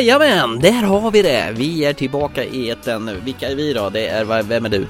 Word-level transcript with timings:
Jajamän, 0.00 0.58
där 0.60 0.82
har 0.82 1.10
vi 1.10 1.22
det. 1.22 1.52
Vi 1.56 1.84
är 1.84 1.92
tillbaka 1.92 2.44
i 2.44 2.70
etern. 2.70 3.20
Vilka 3.24 3.48
är 3.48 3.54
vi 3.56 3.72
då? 3.72 3.90
Det 3.90 4.08
är, 4.08 4.42
vem 4.42 4.64
är 4.64 4.68
du? 4.68 4.86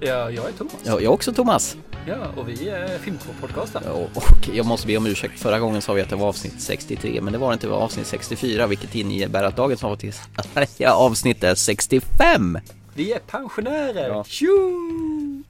Ja, 0.00 0.30
jag 0.30 0.48
är 0.48 0.52
Thomas. 0.52 0.74
Ja, 0.84 0.92
jag 0.92 1.02
är 1.02 1.08
också 1.08 1.32
Thomas. 1.32 1.76
Ja, 2.06 2.14
och 2.36 2.48
vi 2.48 2.68
är 2.68 2.98
Filmporr-podcasten. 2.98 3.88
Och, 3.88 4.16
och 4.16 4.48
jag 4.54 4.66
måste 4.66 4.86
be 4.86 4.96
om 4.96 5.06
ursäkt. 5.06 5.40
Förra 5.40 5.58
gången 5.58 5.82
sa 5.82 5.92
vi 5.92 6.02
att 6.02 6.10
det 6.10 6.16
var 6.16 6.28
avsnitt 6.28 6.60
63, 6.60 7.20
men 7.20 7.32
det 7.32 7.38
var 7.38 7.52
inte. 7.52 7.66
Det 7.66 7.70
var 7.70 7.78
avsnitt 7.78 8.06
64, 8.06 8.66
vilket 8.66 8.94
innebär 8.94 9.44
att 9.44 9.56
dagens 9.56 9.84
avsnitt, 9.84 10.20
ja, 10.76 10.92
avsnitt 10.92 11.44
är 11.44 11.54
65. 11.54 12.58
Vi 12.94 13.12
är 13.12 13.18
pensionärer! 13.18 14.08
Ja. 14.08 14.24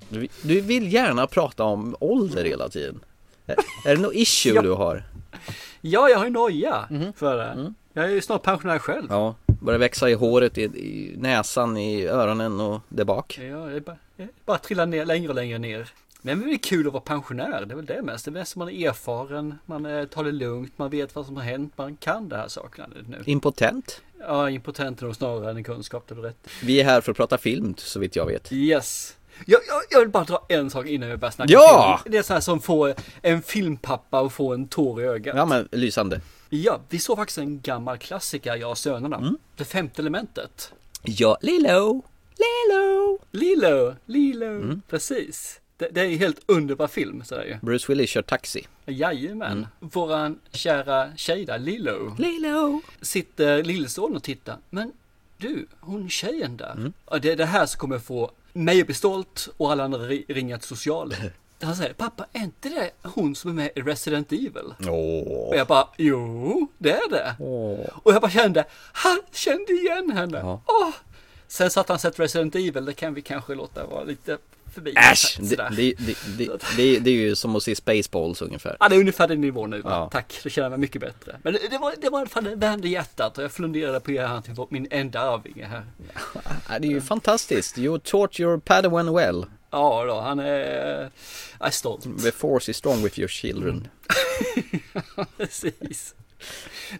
Du, 0.09 0.29
du 0.43 0.61
vill 0.61 0.93
gärna 0.93 1.27
prata 1.27 1.65
om 1.65 1.97
ålder 2.01 2.45
hela 2.45 2.69
tiden. 2.69 3.01
Är, 3.47 3.56
är 3.87 3.97
det 3.97 4.03
något 4.03 4.15
issue 4.15 4.53
Ja. 4.55 4.62
du 4.62 4.70
har? 4.70 5.05
Ja, 5.81 6.09
jag 6.09 6.19
har 6.19 6.25
ju 6.25 6.31
noja 6.31 6.89
för 7.17 7.37
det. 7.37 7.73
Jag 7.97 8.05
är 8.05 8.09
ju 8.11 8.21
snart 8.21 8.43
pensionär 8.43 8.79
själv. 8.79 9.07
Ja, 9.11 9.34
börjar 9.47 9.79
växa 9.79 10.11
i 10.11 10.15
håret, 10.15 10.59
i, 10.59 10.62
i 10.62 11.15
näsan, 11.19 11.77
i 11.77 12.07
öronen 12.07 12.61
och 12.61 12.80
där 12.89 13.05
bak. 13.05 13.39
Ja, 13.51 13.57
det 13.57 13.80
bara, 13.80 13.97
bara 14.45 14.59
trillar 14.59 14.87
ner 14.87 15.05
längre 15.05 15.29
och 15.29 15.34
längre 15.34 15.59
ner. 15.59 15.89
Men 16.23 16.41
det 16.41 16.53
är 16.53 16.56
kul 16.59 16.87
att 16.87 16.92
vara 16.92 17.03
pensionär, 17.03 17.65
det 17.67 17.75
är 17.75 17.77
väl 17.77 17.87
det 17.87 18.03
mest. 18.03 18.25
Det 18.25 18.28
är 18.28 18.33
mest 18.33 18.56
man 18.56 18.69
är 18.69 18.89
erfaren, 18.89 19.55
man 19.67 19.87
eh, 19.87 20.05
tar 20.05 20.25
det 20.25 20.33
lugnt, 20.33 20.72
man 20.78 20.91
vet 20.91 21.15
vad 21.15 21.27
som 21.27 21.37
har 21.37 21.42
hänt, 21.42 21.72
man 21.77 21.97
kan 21.97 22.28
det 22.28 22.37
här 22.37 22.48
sakerna 22.48 22.89
nu. 23.09 23.22
Impotent? 23.27 24.00
Ja, 24.20 24.50
impotent 24.50 25.00
är 25.03 25.06
nog 25.06 25.17
snarare 25.17 25.50
än 25.50 25.65
kunskap, 25.65 26.05
det 26.09 26.15
är 26.15 26.19
rätt. 26.19 26.48
Vi 26.62 26.81
är 26.81 26.84
här 26.84 27.00
för 27.00 27.11
att 27.11 27.17
prata 27.17 27.39
film, 27.39 27.75
så 27.78 28.00
vitt 28.00 28.17
jag 28.17 28.27
vet. 28.27 28.53
Yes. 28.53 29.17
Jag, 29.47 29.61
jag, 29.69 29.83
jag 29.91 30.00
vill 30.00 30.09
bara 30.09 30.25
dra 30.25 30.47
en 30.48 30.70
sak 30.70 30.87
innan 30.87 31.09
vi 31.11 31.17
börjar 31.17 31.33
snacka 31.33 31.53
Ja! 31.53 32.00
film. 32.05 32.12
Det 32.12 32.19
är 32.19 32.22
så 32.22 32.33
här 32.33 32.41
som 32.41 32.61
får 32.61 32.95
en 33.22 33.42
filmpappa 33.42 34.20
att 34.20 34.33
få 34.33 34.55
en 34.55 34.69
tår 34.69 35.03
i 35.03 35.05
ögat. 35.05 35.37
Ja 35.37 35.45
men 35.47 35.69
lysande. 35.72 36.20
Ja, 36.62 36.80
vi 36.88 36.98
såg 36.98 37.16
faktiskt 37.16 37.38
en 37.38 37.60
gammal 37.60 37.98
klassiker, 37.98 38.56
jag 38.56 38.70
och 38.70 38.78
sönerna. 38.78 39.16
Mm. 39.16 39.36
Det 39.56 39.64
femte 39.64 40.02
elementet. 40.02 40.72
Ja, 41.02 41.38
Lilo, 41.42 42.02
Lilo. 42.36 43.19
Lilo, 43.30 43.94
Lilo, 44.06 44.47
Mm. 44.47 44.82
precis. 44.88 45.60
Det, 45.77 45.88
det 45.92 46.00
är 46.00 46.05
en 46.05 46.19
helt 46.19 46.41
underbar 46.47 46.86
film, 46.86 47.25
så 47.25 47.34
ju. 47.34 47.58
Bruce 47.62 47.84
Willis 47.88 48.10
kör 48.10 48.22
taxi. 48.22 48.66
Jajamän. 48.86 49.52
Mm. 49.52 49.66
Våran 49.80 50.38
kära 50.52 51.16
tjej 51.16 51.44
där, 51.44 51.58
Lilo, 51.58 52.14
Lilo. 52.19 52.80
sitter 53.00 53.62
lillsonen 53.64 54.16
och 54.16 54.22
tittar. 54.22 54.56
Men 54.70 54.92
du, 55.38 55.66
hon 55.80 56.08
tjejen 56.08 56.56
där. 56.56 56.72
Mm. 56.72 56.92
Ja, 57.10 57.19
det 57.19 57.30
är 57.32 57.36
det 57.36 57.44
här 57.47 57.66
som 57.66 57.78
kommer 57.78 57.98
få 57.98 58.30
mig 58.52 58.80
att 58.80 58.86
bli 58.86 58.94
stolt 58.94 59.48
och 59.56 59.72
alla 59.72 59.84
andra 59.84 59.98
ri- 59.98 60.25
ringa 60.28 60.58
till 60.58 60.69
socialen. 60.69 61.19
Han 61.65 61.77
säger, 61.77 61.93
pappa, 61.95 62.27
är 62.33 62.41
inte 62.41 62.69
det 62.69 62.91
hon 63.09 63.34
som 63.34 63.51
är 63.51 63.55
med 63.55 63.70
i 63.75 63.81
Resident 63.81 64.33
Evil? 64.33 64.75
Åh. 64.89 65.48
Och 65.48 65.57
jag 65.57 65.67
bara, 65.67 65.89
jo, 65.97 66.69
det 66.79 66.93
är 66.93 67.11
det. 67.11 67.34
Åh. 67.39 67.79
Och 68.03 68.12
jag 68.12 68.21
bara 68.23 68.31
kände, 68.31 68.65
han 68.93 69.21
kände 69.33 69.73
igen 69.73 70.11
henne. 70.11 70.39
Ja. 70.39 70.62
Åh! 70.67 70.95
Sen 71.48 71.71
så 71.71 71.81
att 71.81 71.89
han 71.89 71.98
sett 71.98 72.21
Resident 72.21 72.55
Evil, 72.55 72.84
det 72.84 72.93
kan 72.93 73.15
vi 73.15 73.23
kanske 73.23 73.55
låta 73.55 73.87
vara 73.87 74.05
lite 74.05 74.39
förbi. 74.75 74.95
Äsch! 75.12 75.39
Det, 75.41 75.56
det, 75.56 75.95
det, 75.98 76.17
det, 76.39 76.48
det, 76.77 76.98
det 76.98 77.11
är 77.11 77.15
ju 77.15 77.37
som 77.37 77.56
att 77.56 77.62
se 77.62 77.77
Spaceballs 77.77 78.43
ungefär. 78.43 78.77
Ja, 78.81 78.89
det 78.89 78.97
är 78.97 79.01
ungefär 79.01 79.28
den 79.28 79.41
nivån 79.41 79.71
nu. 79.71 79.83
Ja. 79.84 80.09
Tack, 80.12 80.41
då 80.43 80.49
känner 80.50 80.65
jag 80.65 80.71
mig 80.71 80.78
mycket 80.78 81.00
bättre. 81.00 81.37
Men 81.43 81.53
det, 81.53 81.59
det 81.71 81.78
var, 81.78 81.94
det 82.00 82.11
var 82.11 82.19
i 82.19 82.21
alla 82.21 82.28
fall 82.31 82.44
det 82.44 82.55
värmde 82.56 82.88
hjärtat 82.88 83.38
och 83.38 83.44
jag 83.44 83.53
funderade 83.53 84.00
på 84.00 84.21
att 84.22 84.28
han 84.28 84.43
till 84.43 84.55
min 84.69 84.88
enda 84.91 85.21
arvinge 85.21 85.65
här. 85.65 85.84
Ja, 86.69 86.78
Det 86.78 86.87
är 86.87 86.91
ju 86.91 87.00
fantastiskt. 87.00 87.78
You 87.78 87.99
taught 87.99 88.41
your 88.41 88.59
padawan 88.59 89.15
well. 89.15 89.47
Ja 89.75 90.05
då, 90.05 90.21
han 90.21 90.39
är, 90.39 91.11
är 91.61 91.71
stolt. 91.71 92.23
The 92.23 92.31
force 92.33 92.71
is 92.71 92.77
strong 92.77 93.03
with 93.03 93.19
your 93.19 93.29
children. 93.29 93.89
Precis. 95.37 96.15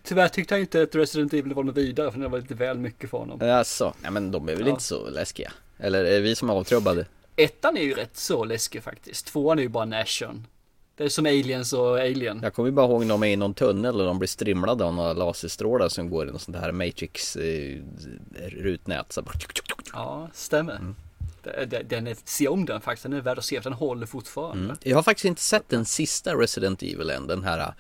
Tyvärr 0.03 0.29
tyckte 0.29 0.55
jag 0.55 0.61
inte 0.61 0.83
att 0.83 0.95
Resident 0.95 1.33
Evil 1.33 1.55
var 1.55 1.63
något 1.63 1.77
vidare 1.77 2.13
för 2.13 2.21
det 2.21 2.29
var 2.29 2.39
lite 2.39 2.55
väl 2.55 2.79
mycket 2.79 3.11
för 3.11 3.19
honom. 3.19 3.41
Alltså, 3.51 3.95
nej 4.03 4.11
men 4.11 4.31
de 4.31 4.49
är 4.49 4.57
väl 4.57 4.67
Ja. 4.67 4.71
inte 4.71 4.83
så 4.83 5.11
läskiga? 5.11 5.53
Eller 5.79 6.05
är 6.05 6.21
vi 6.21 6.35
som 6.35 6.51
är 6.51 6.55
avtrubbade? 6.55 7.07
Ettan 7.37 7.77
är 7.77 7.83
ju 7.83 7.95
rätt 7.95 8.17
så 8.17 8.45
läskig 8.45 8.83
faktiskt. 8.83 9.27
Tvåan 9.27 9.59
är 9.59 9.63
ju 9.63 9.69
bara 9.69 9.83
en 9.83 9.93
action. 9.93 10.47
Det 10.97 11.05
är 11.05 11.09
som 11.09 11.27
aliens 11.27 11.73
och 11.73 11.99
alien. 11.99 12.41
Jag 12.43 12.55
kommer 12.55 12.69
ju 12.69 12.73
bara 12.73 12.87
ihåg 12.87 13.01
när 13.01 13.15
de 13.15 13.23
är 13.23 13.27
i 13.27 13.37
någon 13.37 13.55
tunnel 13.55 14.01
och 14.01 14.07
de 14.07 14.19
blir 14.19 14.29
strimlade 14.29 14.85
av 14.85 14.95
några 14.95 15.13
laserstrålar 15.13 15.89
som 15.89 16.11
går 16.11 16.29
i 16.29 16.33
något 16.33 16.43
sånt 16.43 16.57
här 16.57 16.73
Matrix 16.73 17.37
eh. 17.37 17.79
Så 19.09 19.23
bara, 19.23 19.35
Ja, 19.93 20.29
stämmer. 20.33 20.77
Mm. 20.77 20.95
Det- 21.43 21.83
Den 21.89 22.07
är, 22.07 22.17
se 22.25 22.49
om 22.49 22.65
den 22.65 22.81
faktiskt, 22.81 23.03
den 23.03 23.13
är 23.13 23.21
värd 23.21 23.39
att 23.39 23.45
se 23.45 23.61
för 23.63 23.71
den 23.71 23.79
håller 23.79 24.07
fortfarande. 24.07 24.65
Mm. 24.65 24.77
Jag 24.83 24.97
har 24.97 25.03
faktiskt 25.03 25.25
inte 25.25 25.43
sett 25.43 25.69
den 25.69 25.85
sista 25.85 26.35
Resident 26.35 26.83
Evil 26.83 27.11
än, 27.11 27.27
den 27.27 27.45
här 27.45 27.75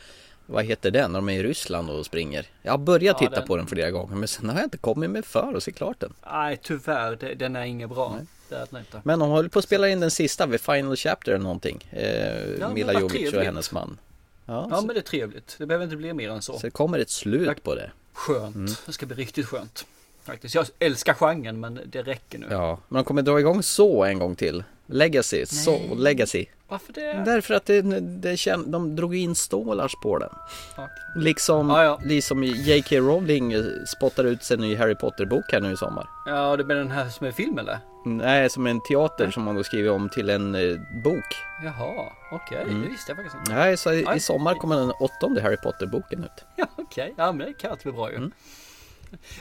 vad 0.46 0.64
heter 0.64 0.90
den, 0.90 1.12
när 1.12 1.18
de 1.18 1.28
är 1.28 1.32
i 1.32 1.42
Ryssland 1.42 1.90
och 1.90 2.06
springer? 2.06 2.46
Jag 2.62 2.72
har 2.72 2.78
börjat 2.78 3.16
Ja, 3.20 3.26
titta 3.28 3.40
den- 3.40 3.48
på 3.48 3.56
den 3.56 3.66
flera 3.66 3.90
gånger 3.90 4.16
men 4.16 4.28
sen 4.28 4.48
har 4.48 4.56
jag 4.56 4.64
inte 4.66 4.78
kommit 4.78 5.10
mig 5.10 5.22
för 5.22 5.54
att 5.56 5.62
se 5.62 5.72
klart 5.72 6.00
den. 6.00 6.12
Nej, 6.32 6.58
tyvärr, 6.62 7.16
det, 7.16 7.34
den 7.34 7.56
är 7.56 7.64
inget 7.64 7.88
bra. 7.88 8.18
Det 8.48 8.54
är 8.56 8.66
den 8.70 8.80
inte. 8.80 9.00
Men 9.04 9.18
de 9.18 9.28
håller 9.28 9.48
på 9.48 9.58
att 9.58 9.64
spela 9.64 9.88
in 9.88 10.00
den 10.00 10.10
sista 10.10 10.46
vid 10.46 10.60
Final 10.60 10.96
Chapter 10.96 11.32
eller 11.32 11.42
någonting. 11.42 11.88
Eh, 11.90 12.58
men 12.58 12.74
Mila 12.74 12.92
vad 12.92 13.02
Jovovich 13.02 13.14
och 13.26 13.30
trevligt. 13.30 13.44
hennes 13.46 13.72
man. 13.72 13.98
Ja, 14.46 14.68
Ja, 14.70 14.80
så, 14.80 14.86
men 14.86 14.94
det 14.94 15.00
är 15.00 15.02
trevligt. 15.02 15.54
Det 15.58 15.66
behöver 15.66 15.84
inte 15.84 15.96
bli 15.96 16.12
mer 16.12 16.30
än 16.30 16.42
så. 16.42 16.52
så 16.52 16.66
det 16.66 16.70
kommer 16.70 16.98
ett 16.98 17.10
slut 17.10 17.62
på 17.62 17.74
det. 17.74 17.90
Skönt. 18.12 18.54
Mm. 18.56 18.72
Det 18.86 18.92
ska 18.92 19.06
bli 19.06 19.16
riktigt 19.16 19.46
skönt. 19.46 19.86
Faktiskt. 20.26 20.54
Jag 20.54 20.66
älskar 20.78 21.14
genren, 21.14 21.60
men 21.60 21.80
det 21.86 22.02
räcker 22.02 22.38
nu. 22.38 22.46
Ja, 22.50 22.78
men 22.88 22.96
de 22.96 23.04
kommer 23.04 23.22
dra 23.22 23.40
igång 23.40 23.62
så 23.62 24.04
en 24.04 24.18
gång 24.18 24.36
till. 24.36 24.64
Legacy, 24.86 25.46
så 25.46 25.94
Legacy. 25.94 26.46
Varför 26.68 26.92
det? 26.92 27.22
Därför 27.24 27.54
att 27.54 27.66
det, 27.66 27.82
det 28.00 28.36
kän, 28.36 28.70
de 28.70 28.96
drog 28.96 29.16
in 29.16 29.34
stålars 29.34 29.92
på 30.02 30.18
den. 30.18 30.28
Ja. 30.76 30.88
Liksom, 31.16 31.70
Ja, 31.70 31.84
ja. 31.84 32.00
liksom 32.04 32.44
J.K. 32.44 32.96
Rowling 32.96 33.54
spottar 33.86 34.24
ut 34.24 34.42
sin 34.44 34.60
ny 34.60 34.76
Harry 34.76 34.94
Potter-bok 34.94 35.44
här 35.52 35.60
nu 35.60 35.72
i 35.72 35.76
sommar. 35.76 36.06
Ja, 36.26 36.56
det 36.56 36.64
med 36.64 36.76
den 36.76 36.90
här 36.90 37.08
som 37.08 37.26
är 37.26 37.32
film 37.32 37.58
eller? 37.58 37.78
Nej, 38.04 38.50
som 38.50 38.66
en 38.66 38.80
teater 38.80 39.30
som 39.30 39.42
man 39.42 39.54
då 39.54 39.64
skriver 39.64 39.90
om 39.90 40.08
till 40.08 40.30
en 40.30 40.54
eh, 40.54 40.76
bok. 41.04 41.34
Jaha, 41.64 42.12
okej. 42.32 42.62
Mm. 42.62 42.82
Det 42.82 42.88
visste 42.88 43.10
jag 43.12 43.16
faktiskt 43.16 43.36
inte. 43.36 43.54
Nej, 43.54 43.76
så 43.76 43.92
i, 43.92 44.06
i 44.16 44.20
sommar 44.20 44.54
kommer 44.54 44.76
den 44.76 44.90
åttonde 44.90 45.42
Harry 45.42 45.56
Potter-boken 45.56 46.24
ut. 46.24 46.44
Ja, 46.56 46.66
okej. 46.76 47.14
Ja, 47.16 47.32
men 47.32 47.46
det 47.46 47.52
kan 47.52 47.70
alltid 47.70 47.82
bli 47.84 47.92
bra 47.92 48.10
ju. 48.10 48.16
Mm. 48.16 48.32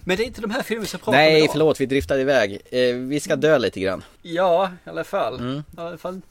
Men 0.02 0.18
det 0.18 0.24
är 0.24 0.26
inte 0.26 0.42
de 0.42 0.52
här 0.52 0.64
filmerna 0.64 0.88
som 0.88 1.00
pratar 1.00 1.12
om 1.12 1.18
Nej, 1.18 1.38
idag. 1.38 1.50
förlåt, 1.52 1.82
vi 1.82 1.86
driftade 1.86 2.22
iväg. 2.22 2.62
Eh, 2.72 2.96
vi 2.96 3.20
ska 3.20 3.36
dö 3.36 3.58
lite 3.58 3.80
grann. 3.80 4.04
Ja, 4.22 4.72
i 4.86 4.90
alla 4.90 5.04
fall. 5.04 5.40
Mm. 5.40 5.58
I 5.58 5.62
alla 5.76 5.98
fall 5.98 6.22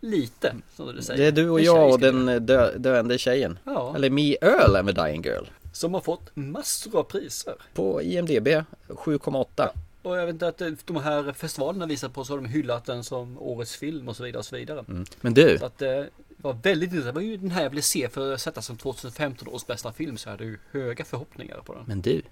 lite, 0.00 0.54
som 0.76 0.96
du 0.96 1.02
säger. 1.02 1.20
Det 1.20 1.26
är 1.26 1.32
du 1.44 1.50
och 1.50 1.60
jag 1.60 1.90
och 1.90 2.00
den 2.00 2.28
eh, 2.28 2.40
dö, 2.40 2.78
döende 2.78 3.18
tjejen. 3.18 3.58
Ja. 3.64 3.92
Eller 3.96 4.10
Me 4.10 4.36
Earl 4.40 4.76
I'm 4.76 4.90
a 5.00 5.06
Dying 5.06 5.22
Girl. 5.22 5.44
Som 5.72 5.94
har 5.94 6.00
fått 6.00 6.30
massor 6.34 6.98
av 6.98 7.02
priser. 7.02 7.54
På 7.74 8.02
IMDB 8.02 8.48
7,8. 8.88 9.68
Och 10.02 10.18
jag 10.18 10.26
vet 10.26 10.32
inte 10.32 10.48
att 10.48 10.60
eh, 10.60 10.70
de 10.86 10.96
här 10.96 11.32
festivalerna 11.32 11.86
visar 11.86 12.08
på 12.08 12.24
så 12.24 12.32
har 12.32 12.38
de 12.38 12.46
hyllat 12.48 12.84
den 12.84 13.04
som 13.04 13.38
årets 13.38 13.76
film 13.76 14.08
och 14.08 14.16
så 14.16 14.22
vidare 14.24 14.38
och 14.38 14.44
så 14.46 14.56
vidare. 14.56 14.84
Mm. 14.88 15.04
Men 15.20 15.34
du, 15.34 15.58
Så 15.58 15.66
att 15.66 15.82
eh, 15.82 15.88
det 15.88 16.08
var 16.36 16.52
väldigt 16.62 16.90
intressant. 16.90 17.14
Det 17.14 17.20
var 17.20 17.26
ju 17.26 17.36
den 17.36 17.50
här 17.50 17.62
jag 17.62 17.70
ville 17.70 17.82
se 17.82 18.08
för 18.08 18.32
att 18.34 18.40
sätta 18.40 18.62
som 18.62 18.76
2015 18.76 19.48
års 19.48 19.66
bästa 19.66 19.92
film 19.92 20.16
så 20.16 20.28
jag 20.28 20.32
hade 20.32 20.44
ju 20.44 20.58
höga 20.72 21.04
förhoppningar 21.04 21.60
på 21.64 21.74
den. 21.74 21.84
men 21.86 22.00
du, 22.02 22.22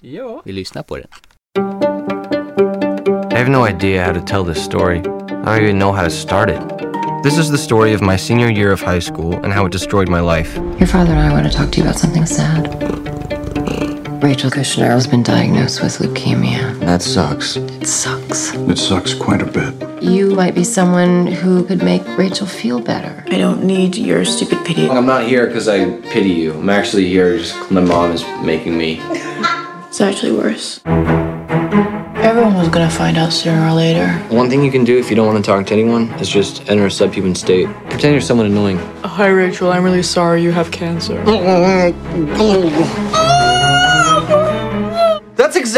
Ja, 0.00 0.42
vi 0.44 0.52
lyssnar 0.52 0.82
på 0.82 0.96
den. 0.96 1.06
I 3.32 3.36
have 3.36 3.48
no 3.48 3.66
idea 3.66 4.04
how 4.04 4.12
to 4.12 4.20
tell 4.20 4.44
this 4.54 4.64
story. 4.64 4.98
I 4.98 5.02
don't 5.02 5.62
even 5.62 5.78
know 5.78 5.92
how 5.92 6.04
to 6.04 6.10
start 6.10 6.50
it. 6.50 6.60
This 7.22 7.38
is 7.38 7.50
the 7.50 7.58
story 7.58 7.94
of 7.94 8.02
my 8.02 8.18
senior 8.18 8.50
year 8.50 8.72
of 8.72 8.82
high 8.82 9.00
school 9.00 9.34
and 9.44 9.52
how 9.52 9.66
it 9.66 9.72
destroyed 9.72 10.08
my 10.08 10.20
life. 10.20 10.56
Your 10.78 10.86
father 10.86 11.12
and 11.12 11.20
I 11.20 11.32
want 11.32 11.50
to 11.50 11.58
talk 11.58 11.70
to 11.72 11.78
you 11.78 11.84
about 11.84 11.98
something 11.98 12.26
sad. 12.26 12.99
Rachel 14.22 14.50
Kushner 14.50 14.88
has 14.88 15.06
been 15.06 15.22
diagnosed 15.22 15.82
with 15.82 15.96
leukemia. 15.96 16.78
That 16.80 17.00
sucks. 17.00 17.56
It 17.56 17.86
sucks. 17.86 18.52
It 18.54 18.76
sucks 18.76 19.14
quite 19.14 19.40
a 19.40 19.46
bit. 19.46 20.02
You 20.02 20.34
might 20.34 20.54
be 20.54 20.62
someone 20.62 21.26
who 21.26 21.64
could 21.64 21.82
make 21.82 22.06
Rachel 22.18 22.46
feel 22.46 22.80
better. 22.80 23.24
I 23.28 23.38
don't 23.38 23.64
need 23.64 23.96
your 23.96 24.26
stupid 24.26 24.62
pity. 24.66 24.90
I'm 24.90 25.06
not 25.06 25.24
here 25.26 25.46
because 25.46 25.68
I 25.68 25.98
pity 26.12 26.30
you. 26.30 26.52
I'm 26.52 26.68
actually 26.68 27.06
here 27.06 27.38
just 27.38 27.70
my 27.70 27.80
mom 27.80 28.12
is 28.12 28.22
making 28.42 28.76
me. 28.76 29.00
It's 29.88 30.02
actually 30.02 30.32
worse. 30.32 30.80
Everyone 30.84 32.54
was 32.54 32.68
gonna 32.68 32.90
find 32.90 33.16
out 33.16 33.32
sooner 33.32 33.66
or 33.66 33.72
later. 33.72 34.06
One 34.28 34.50
thing 34.50 34.62
you 34.62 34.70
can 34.70 34.84
do 34.84 34.98
if 34.98 35.08
you 35.08 35.16
don't 35.16 35.26
want 35.26 35.42
to 35.42 35.50
talk 35.50 35.66
to 35.68 35.72
anyone 35.72 36.10
is 36.20 36.28
just 36.28 36.68
enter 36.68 36.84
a 36.86 36.90
subhuman 36.90 37.34
state. 37.34 37.68
Pretend 37.88 38.12
you're 38.12 38.20
someone 38.20 38.46
annoying. 38.46 38.78
Hi, 39.02 39.28
Rachel. 39.28 39.72
I'm 39.72 39.82
really 39.82 40.02
sorry 40.02 40.42
you 40.42 40.52
have 40.52 40.70
cancer. 40.70 41.22
Oh, 42.42 43.39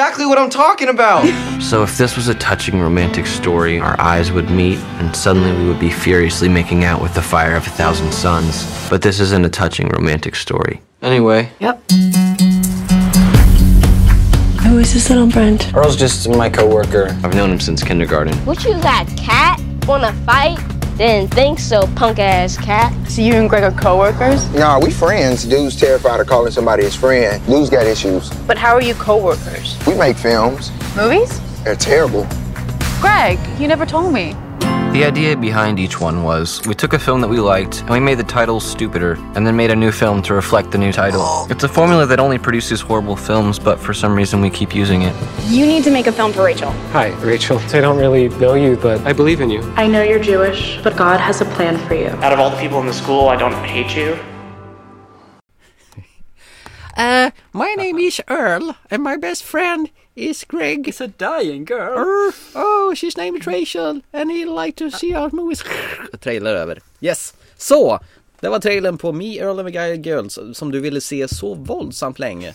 That's 0.02 0.14
exactly 0.18 0.26
what 0.26 0.38
I'm 0.38 0.50
talking 0.50 0.88
about. 0.88 1.22
so 1.62 1.84
if 1.84 1.96
this 1.96 2.16
was 2.16 2.26
a 2.26 2.34
touching 2.34 2.80
romantic 2.80 3.24
story, 3.24 3.78
our 3.78 3.94
eyes 4.00 4.32
would 4.32 4.50
meet 4.50 4.78
and 4.98 5.14
suddenly 5.14 5.52
we 5.52 5.68
would 5.68 5.78
be 5.78 5.92
furiously 5.92 6.48
making 6.48 6.82
out 6.82 7.00
with 7.00 7.14
the 7.14 7.22
fire 7.22 7.54
of 7.54 7.64
a 7.68 7.70
thousand 7.70 8.12
suns. 8.12 8.66
But 8.90 9.00
this 9.00 9.20
isn't 9.20 9.44
a 9.44 9.48
touching 9.48 9.86
romantic 9.90 10.34
story. 10.34 10.82
Anyway, 11.02 11.50
Yep. 11.60 11.88
Who 14.64 14.78
is 14.78 14.92
this 14.92 15.08
little 15.08 15.28
Brent? 15.28 15.72
Earl's 15.72 15.94
just 15.94 16.28
my 16.28 16.50
coworker. 16.50 17.16
I've 17.22 17.36
known 17.36 17.52
him 17.52 17.60
since 17.60 17.84
kindergarten. 17.84 18.36
What 18.38 18.64
you 18.64 18.72
got, 18.82 19.06
cat? 19.16 19.60
Wanna 19.86 20.12
fight? 20.26 20.58
Didn't 21.02 21.34
think 21.34 21.58
so, 21.58 21.88
punk 21.96 22.20
ass 22.20 22.56
cat. 22.56 22.92
So 23.10 23.22
you 23.22 23.34
and 23.34 23.50
Greg 23.50 23.64
are 23.64 23.72
co-workers? 23.72 24.48
Nah, 24.54 24.78
we 24.78 24.92
friends. 24.92 25.44
Dude's 25.44 25.74
terrified 25.74 26.20
of 26.20 26.28
calling 26.28 26.52
somebody 26.52 26.84
his 26.84 26.94
friend. 26.94 27.44
Dude's 27.44 27.70
got 27.70 27.88
issues. 27.88 28.30
But 28.46 28.56
how 28.56 28.72
are 28.76 28.80
you 28.80 28.94
co-workers? 28.94 29.76
We 29.84 29.96
make 29.96 30.16
films. 30.16 30.70
Movies? 30.94 31.40
They're 31.64 31.74
terrible. 31.74 32.24
Greg, 33.00 33.40
you 33.58 33.66
never 33.66 33.84
told 33.84 34.14
me. 34.14 34.36
The 34.92 35.04
idea 35.04 35.34
behind 35.38 35.78
each 35.78 35.98
one 35.98 36.22
was 36.22 36.60
we 36.66 36.74
took 36.74 36.92
a 36.92 36.98
film 36.98 37.22
that 37.22 37.28
we 37.28 37.40
liked 37.40 37.80
and 37.80 37.88
we 37.88 37.98
made 37.98 38.18
the 38.18 38.24
title 38.24 38.60
stupider 38.60 39.14
and 39.34 39.46
then 39.46 39.56
made 39.56 39.70
a 39.70 39.74
new 39.74 39.90
film 39.90 40.20
to 40.20 40.34
reflect 40.34 40.70
the 40.70 40.76
new 40.76 40.92
title. 40.92 41.46
It's 41.48 41.64
a 41.64 41.68
formula 41.68 42.04
that 42.04 42.20
only 42.20 42.38
produces 42.38 42.82
horrible 42.82 43.16
films, 43.16 43.58
but 43.58 43.80
for 43.80 43.94
some 43.94 44.14
reason 44.14 44.42
we 44.42 44.50
keep 44.50 44.74
using 44.74 45.00
it. 45.00 45.14
You 45.46 45.64
need 45.64 45.82
to 45.84 45.90
make 45.90 46.08
a 46.08 46.12
film 46.12 46.34
for 46.34 46.44
Rachel. 46.44 46.72
Hi, 46.92 47.08
Rachel. 47.22 47.58
I 47.58 47.80
don't 47.80 47.96
really 47.96 48.28
know 48.38 48.52
you, 48.52 48.76
but 48.76 49.00
I 49.06 49.14
believe 49.14 49.40
in 49.40 49.48
you. 49.48 49.62
I 49.76 49.86
know 49.86 50.02
you're 50.02 50.22
Jewish, 50.22 50.78
but 50.82 50.94
God 50.94 51.20
has 51.20 51.40
a 51.40 51.46
plan 51.46 51.78
for 51.88 51.94
you. 51.94 52.08
Out 52.20 52.34
of 52.34 52.38
all 52.38 52.50
the 52.50 52.58
people 52.58 52.78
in 52.80 52.86
the 52.86 52.92
school, 52.92 53.28
I 53.28 53.36
don't 53.36 53.54
hate 53.64 53.96
you. 53.96 54.18
My 57.62 57.74
name 57.84 57.98
is 57.98 58.20
Earl 58.26 58.74
and 58.90 59.02
my 59.02 59.16
best 59.16 59.44
friend 59.44 59.88
is 60.14 60.44
Greg. 60.44 60.88
It's 60.88 61.00
a 61.00 61.06
dying 61.06 61.64
girl. 61.64 61.98
Er, 61.98 62.32
oh, 62.54 62.94
she's 62.94 63.16
named 63.16 63.46
Rachel 63.46 64.00
and 64.12 64.30
he 64.30 64.44
like 64.44 64.76
to 64.76 64.90
see 64.90 65.14
our 65.14 65.30
movies. 65.32 65.64
Trailer 66.20 66.54
över. 66.54 66.80
Yes, 67.00 67.34
så. 67.56 68.00
Det 68.40 68.48
var 68.48 68.60
trailern 68.60 68.98
på 68.98 69.12
Me, 69.12 69.38
Earl 69.38 69.58
and 69.58 69.68
the 69.68 69.72
Guy 69.72 69.94
Girls 69.94 70.38
som 70.52 70.70
du 70.70 70.80
ville 70.80 71.00
se 71.00 71.28
så 71.28 71.54
våldsamt 71.54 72.18
länge. 72.18 72.54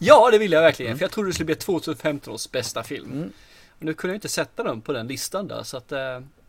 Ja, 0.00 0.30
det 0.30 0.38
vill 0.38 0.52
jag 0.52 0.62
verkligen. 0.62 0.98
För 0.98 1.04
jag 1.04 1.12
trodde 1.12 1.28
det 1.28 1.34
skulle 1.34 1.44
bli 1.44 1.54
2015 1.54 2.34
års 2.34 2.50
bästa 2.50 2.82
film. 2.82 3.32
Och 3.78 3.84
nu 3.84 3.94
kunde 3.94 4.12
jag 4.12 4.16
inte 4.16 4.28
sätta 4.28 4.62
den 4.62 4.80
på 4.80 4.92
den 4.92 5.06
listan 5.06 5.48
där. 5.48 5.62
Så 5.62 5.76
att, 5.76 5.92
eh, 5.92 6.00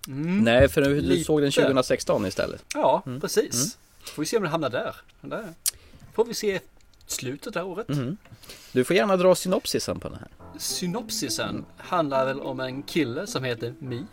mm, 0.07 0.44
Nej, 0.44 0.69
för 0.69 0.81
du 0.81 1.01
Lite. 1.01 1.23
såg 1.23 1.41
den 1.41 1.51
2016 1.51 2.25
istället. 2.25 2.63
ja, 2.73 3.03
precis. 3.21 3.77
Får 4.03 4.21
vi 4.21 4.25
se 4.25 4.38
om 4.38 4.44
den 4.44 4.51
hamnar 4.51 4.69
där. 4.69 4.95
Men 5.21 5.30
där. 5.30 5.53
Får 6.15 6.25
vi 6.25 6.33
se 6.33 6.59
slutet 7.07 7.56
av 7.56 7.71
året. 7.71 7.88
Du 8.71 8.83
får 8.83 8.95
gärna 8.95 9.18
dra 9.18 9.36
synopsisen 9.36 10.00
på 10.00 10.09
den 10.09 10.18
här. 10.18 10.27
Synopsisen 10.57 11.65
handlar 11.77 12.25
väl 12.25 12.42
om 12.42 12.59
en 12.59 12.83
kille 12.83 13.27
som 13.27 13.44
heter 13.44 13.74
Mi. 13.80 14.06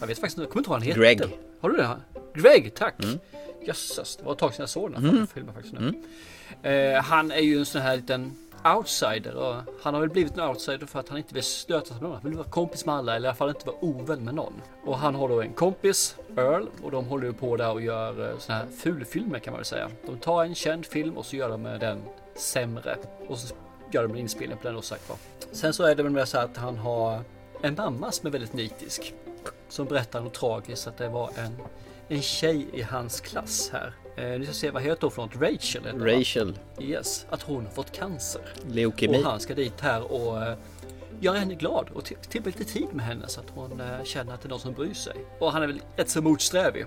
Jag 0.00 0.06
vet 0.06 0.18
faktiskt 0.18 0.38
inte, 0.38 0.42
jag 0.42 0.50
kommer 0.50 0.60
inte 0.60 0.68
ihåg 0.68 0.72
vad 0.72 0.80
han 0.80 0.82
heter. 0.82 1.00
Greg. 1.00 1.20
Mm. 1.20 1.38
Har 1.60 1.70
du 1.70 1.76
det? 1.76 1.96
Greg, 2.34 2.74
tack. 2.74 2.94
Jösses, 3.66 4.16
det 4.16 4.24
var 4.24 4.32
ett 4.32 4.38
tag 4.38 4.54
sedan 4.54 4.62
jag 4.62 4.68
såg 4.68 4.92
den 4.92 5.04
här 5.04 5.26
filmen 5.34 5.54
faktiskt 5.54 5.74
nu. 5.78 6.02
Eh, 6.70 7.02
han 7.02 7.30
är 7.30 7.40
ju 7.40 7.58
en 7.58 7.66
sån 7.66 7.80
här 7.80 7.96
liten 7.96 8.36
outsider 8.76 9.34
och 9.34 9.54
han 9.82 9.94
har 9.94 10.00
väl 10.00 10.10
blivit 10.10 10.38
en 10.38 10.40
outsider 10.40 10.86
för 10.86 11.00
att 11.00 11.08
han 11.08 11.18
inte 11.18 11.34
vill 11.34 11.42
stöta 11.42 11.86
sig 11.86 11.94
med 11.94 12.02
någon. 12.02 12.12
Han 12.12 12.30
vill 12.30 12.38
vara 12.38 12.48
kompis 12.48 12.86
med 12.86 12.94
alla 12.94 13.16
eller 13.16 13.26
i 13.26 13.28
alla 13.28 13.36
fall 13.36 13.48
inte 13.48 13.66
vara 13.66 13.76
ovän 13.80 14.24
med 14.24 14.34
någon. 14.34 14.52
Och 14.84 14.98
han 14.98 15.14
har 15.14 15.28
då 15.28 15.42
en 15.42 15.52
kompis, 15.52 16.16
Earl, 16.36 16.66
och 16.82 16.90
de 16.90 17.04
håller 17.04 17.26
ju 17.26 17.32
på 17.32 17.56
där 17.56 17.70
och 17.72 17.82
gör 17.82 18.30
eh, 18.30 18.38
såna 18.38 18.58
här 18.58 18.66
fulfilmer 18.66 19.38
kan 19.38 19.52
man 19.52 19.58
väl 19.58 19.64
säga. 19.64 19.90
De 20.06 20.18
tar 20.18 20.44
en 20.44 20.54
känd 20.54 20.86
film 20.86 21.16
och 21.16 21.26
så 21.26 21.36
gör 21.36 21.48
de 21.48 21.62
den 21.62 22.02
sämre. 22.40 22.96
Och 23.28 23.38
så 23.38 23.54
gör 23.92 24.02
de 24.02 24.12
en 24.12 24.18
inspelning 24.18 24.58
på 24.58 24.66
den 24.68 24.76
och 24.76 24.84
sagt 24.84 25.08
var. 25.08 25.16
Sen 25.52 25.72
så 25.72 25.84
är 25.84 25.94
det 25.94 26.02
väl 26.02 26.12
med 26.12 26.28
så 26.28 26.38
att 26.38 26.56
han 26.56 26.78
har 26.78 27.20
en 27.62 27.74
mamma 27.74 28.12
som 28.12 28.26
är 28.26 28.30
väldigt 28.30 28.52
nitisk. 28.52 29.14
Som 29.68 29.86
berättar 29.86 30.20
något 30.20 30.34
tragiskt 30.34 30.86
att 30.86 30.96
det 30.98 31.08
var 31.08 31.30
en, 31.38 31.56
en 32.08 32.22
tjej 32.22 32.66
i 32.72 32.82
hans 32.82 33.20
klass 33.20 33.70
här. 33.72 33.92
Eh, 34.16 34.38
ni 34.38 34.44
ska 34.44 34.54
se, 34.54 34.70
vad 34.70 34.82
heter 34.82 35.02
hon 35.02 35.10
för 35.10 35.22
något? 35.22 35.36
Rachel 35.36 35.82
heter 35.84 35.90
hon, 35.92 36.00
va? 36.00 36.06
Rachel, 36.12 36.58
Yes, 36.80 37.26
att 37.30 37.42
hon 37.42 37.64
har 37.64 37.72
fått 37.72 37.92
cancer. 37.92 38.42
leukemi. 38.68 39.18
Och 39.18 39.22
han 39.24 39.40
ska 39.40 39.54
dit 39.54 39.80
här 39.80 40.12
och 40.12 40.42
eh, 40.42 40.56
göra 41.20 41.38
henne 41.38 41.54
glad 41.54 41.88
och 41.94 42.04
tillbringa 42.04 42.58
lite 42.58 42.72
tid 42.72 42.86
med 42.92 43.04
henne 43.06 43.28
så 43.28 43.40
att 43.40 43.46
hon 43.54 43.80
eh, 43.80 44.04
känner 44.04 44.34
att 44.34 44.40
det 44.40 44.46
är 44.46 44.50
någon 44.50 44.60
som 44.60 44.72
bryr 44.72 44.94
sig. 44.94 45.16
Och 45.38 45.52
han 45.52 45.62
är 45.62 45.66
väl 45.66 45.80
rätt 45.96 46.08
så 46.08 46.22
motsträvig. 46.22 46.86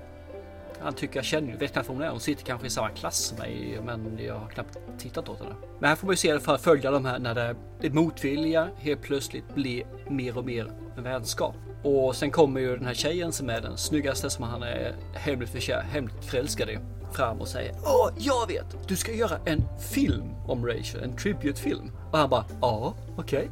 Han 0.83 0.94
tycker 0.94 1.15
jag 1.15 1.25
känner 1.25 1.47
ju, 1.47 1.57
vet 1.57 1.71
knappt 1.74 1.89
vem 1.89 1.95
hon 1.95 2.03
är. 2.03 2.09
Hon 2.09 2.19
sitter 2.19 2.45
kanske 2.45 2.68
i 2.68 2.69
samma 2.69 2.89
klass 2.89 3.18
som 3.18 3.38
mig 3.38 3.80
men 3.85 4.19
jag 4.27 4.39
har 4.39 4.47
knappt 4.47 4.77
tittat 4.97 5.30
åt 5.30 5.39
henne. 5.39 5.56
Men 5.80 5.89
här 5.89 5.95
får 5.95 6.07
man 6.07 6.13
ju 6.13 6.18
se 6.18 6.33
det 6.33 6.39
för 6.39 6.56
att 6.56 6.62
följa 6.62 6.91
de 6.91 7.06
här 7.06 7.19
när 7.19 7.35
det, 7.35 7.56
det 7.81 7.89
motvilliga 7.89 8.69
helt 8.77 9.01
plötsligt 9.01 9.56
blir 9.56 9.83
mer 10.09 10.38
och 10.38 10.45
mer 10.45 10.71
en 10.97 11.03
vänskap. 11.03 11.56
Och 11.83 12.15
sen 12.15 12.31
kommer 12.31 12.62
ju 12.62 12.77
den 12.77 12.85
här 12.85 12.94
tjejen 12.94 13.31
som 13.31 13.50
är 13.50 13.62
den 13.62 13.77
snyggaste 13.77 14.30
som 14.30 14.44
han 14.44 14.63
är 14.63 14.95
hemligt, 15.13 15.50
förkär, 15.50 15.81
hemligt 15.81 16.25
förälskad 16.25 16.69
i 16.69 16.80
fram 17.13 17.41
och 17.41 17.47
säger 17.47 17.75
Åh, 17.83 18.09
jag 18.18 18.47
vet! 18.47 18.88
Du 18.88 18.95
ska 18.95 19.13
göra 19.13 19.38
en 19.45 19.63
film 19.79 20.33
om 20.47 20.65
Rachel, 20.65 21.03
en 21.03 21.18
tributefilm”. 21.18 21.91
Och 22.12 22.18
han 22.18 22.29
bara, 22.29 22.45
ja, 22.62 22.94
okej. 23.18 23.50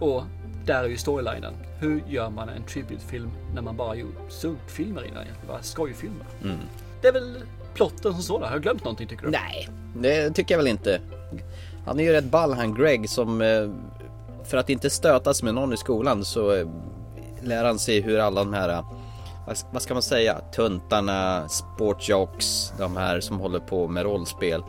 Och 0.00 0.22
där 0.66 0.84
är 0.84 0.88
ju 0.88 0.96
storylinen. 0.96 1.54
Hur 1.80 2.02
gör 2.08 2.30
man 2.30 2.48
en 2.48 2.62
tribute-film 2.62 3.30
när 3.54 3.62
man 3.62 3.76
bara 3.76 3.94
gjort 3.94 4.16
sunkfilmer 4.28 5.02
innan 5.04 5.22
egentligen? 5.22 5.48
Bara 5.48 5.62
skojfilmer. 5.62 6.26
Det 7.02 7.08
är 7.08 7.12
väl 7.12 7.42
plotten 7.74 8.12
som 8.12 8.22
sådan. 8.22 8.42
Har 8.48 8.54
jag 8.54 8.62
glömt 8.62 8.84
någonting 8.84 9.06
tycker 9.06 9.24
du? 9.24 9.30
Nej, 9.30 9.68
det 9.96 10.30
tycker 10.30 10.54
jag 10.54 10.58
väl 10.58 10.66
inte. 10.68 11.00
Han 11.86 12.00
är 12.00 12.04
ju 12.04 12.12
rätt 12.12 12.24
ball 12.24 12.52
han 12.54 12.74
Greg 12.74 13.08
som 13.10 13.40
eh, 13.42 13.70
för 14.44 14.56
att 14.58 14.70
inte 14.70 14.90
stötas 14.90 15.42
med 15.42 15.54
någon 15.54 15.72
i 15.72 15.76
skolan 15.76 16.24
så 16.24 16.52
eh, 16.54 16.66
lär 17.42 17.64
han 17.64 17.78
sig 17.78 18.00
hur 18.00 18.18
alla 18.18 18.44
de 18.44 18.52
här 18.54 18.68
eh, 18.68 18.84
vad- 19.72 19.82
ska 19.82 19.94
man 19.94 20.02
säga? 20.02 20.40
Tuntarna, 20.54 21.48
sportjocks, 21.48 22.72
de 22.78 22.96
här 22.96 23.20
som 23.20 23.40
håller 23.40 23.58
på 23.60 23.88
med 23.88 24.02
rollspel. 24.04 24.62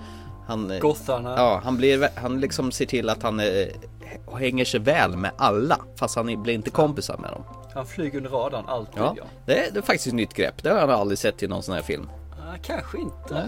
Han, 0.48 0.80
Gotharna. 0.80 1.34
Ja, 1.38 1.62
han 1.64 1.78
blir, 1.78 2.10
han 2.16 2.40
liksom 2.42 2.72
ser 2.72 2.86
till 2.86 3.10
att 3.10 3.24
han 3.24 3.40
eh, 3.40 3.46
hänger 4.38 4.66
sig 4.66 4.80
väl 4.80 5.18
med 5.18 5.32
alla. 5.38 5.80
Fast 5.96 6.16
han 6.16 6.44
blir 6.44 6.54
inte 6.54 6.70
kompisar 6.70 7.18
med 7.18 7.32
dem. 7.32 7.44
Han 7.74 7.86
flyger 7.86 8.18
under 8.18 8.30
radarn 8.30 8.66
alltid 8.68 9.02
Ja, 9.02 9.14
ja. 9.18 9.24
det 9.46 9.68
är, 9.68 9.72
det 9.72 9.80
är 9.80 9.82
faktiskt 9.82 10.08
ett 10.08 10.14
nytt 10.14 10.34
grepp. 10.34 10.64
Det 10.64 10.70
har 10.70 10.78
jag 10.78 10.90
aldrig 10.92 11.18
sett 11.18 11.44
i 11.44 11.48
någon 11.48 11.64
sån 11.64 11.76
här 11.76 11.82
film. 11.82 12.10
Ah, 12.32 12.56
kanske 12.62 12.98
inte. 12.98 13.34
Nej. 13.34 13.48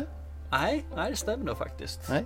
Nej, 0.51 0.85
nej 0.95 1.11
det 1.11 1.17
stämmer 1.17 1.45
nog 1.45 1.57
faktiskt. 1.57 1.99
Nej. 2.09 2.23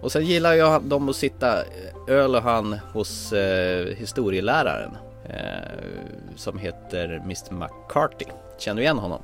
Och 0.00 0.12
sen 0.12 0.24
gillar 0.26 0.52
jag 0.52 0.82
dem 0.82 1.08
att 1.08 1.16
sitta, 1.16 1.62
öl 2.08 2.34
och 2.34 2.42
han, 2.42 2.78
hos 2.92 3.32
eh, 3.32 3.86
historieläraren. 3.96 4.96
Eh, 5.28 5.36
som 6.36 6.58
heter 6.58 7.08
Mr 7.24 7.52
McCarthy. 7.52 8.24
Känner 8.58 8.76
du 8.76 8.82
igen 8.82 8.98
honom? 8.98 9.22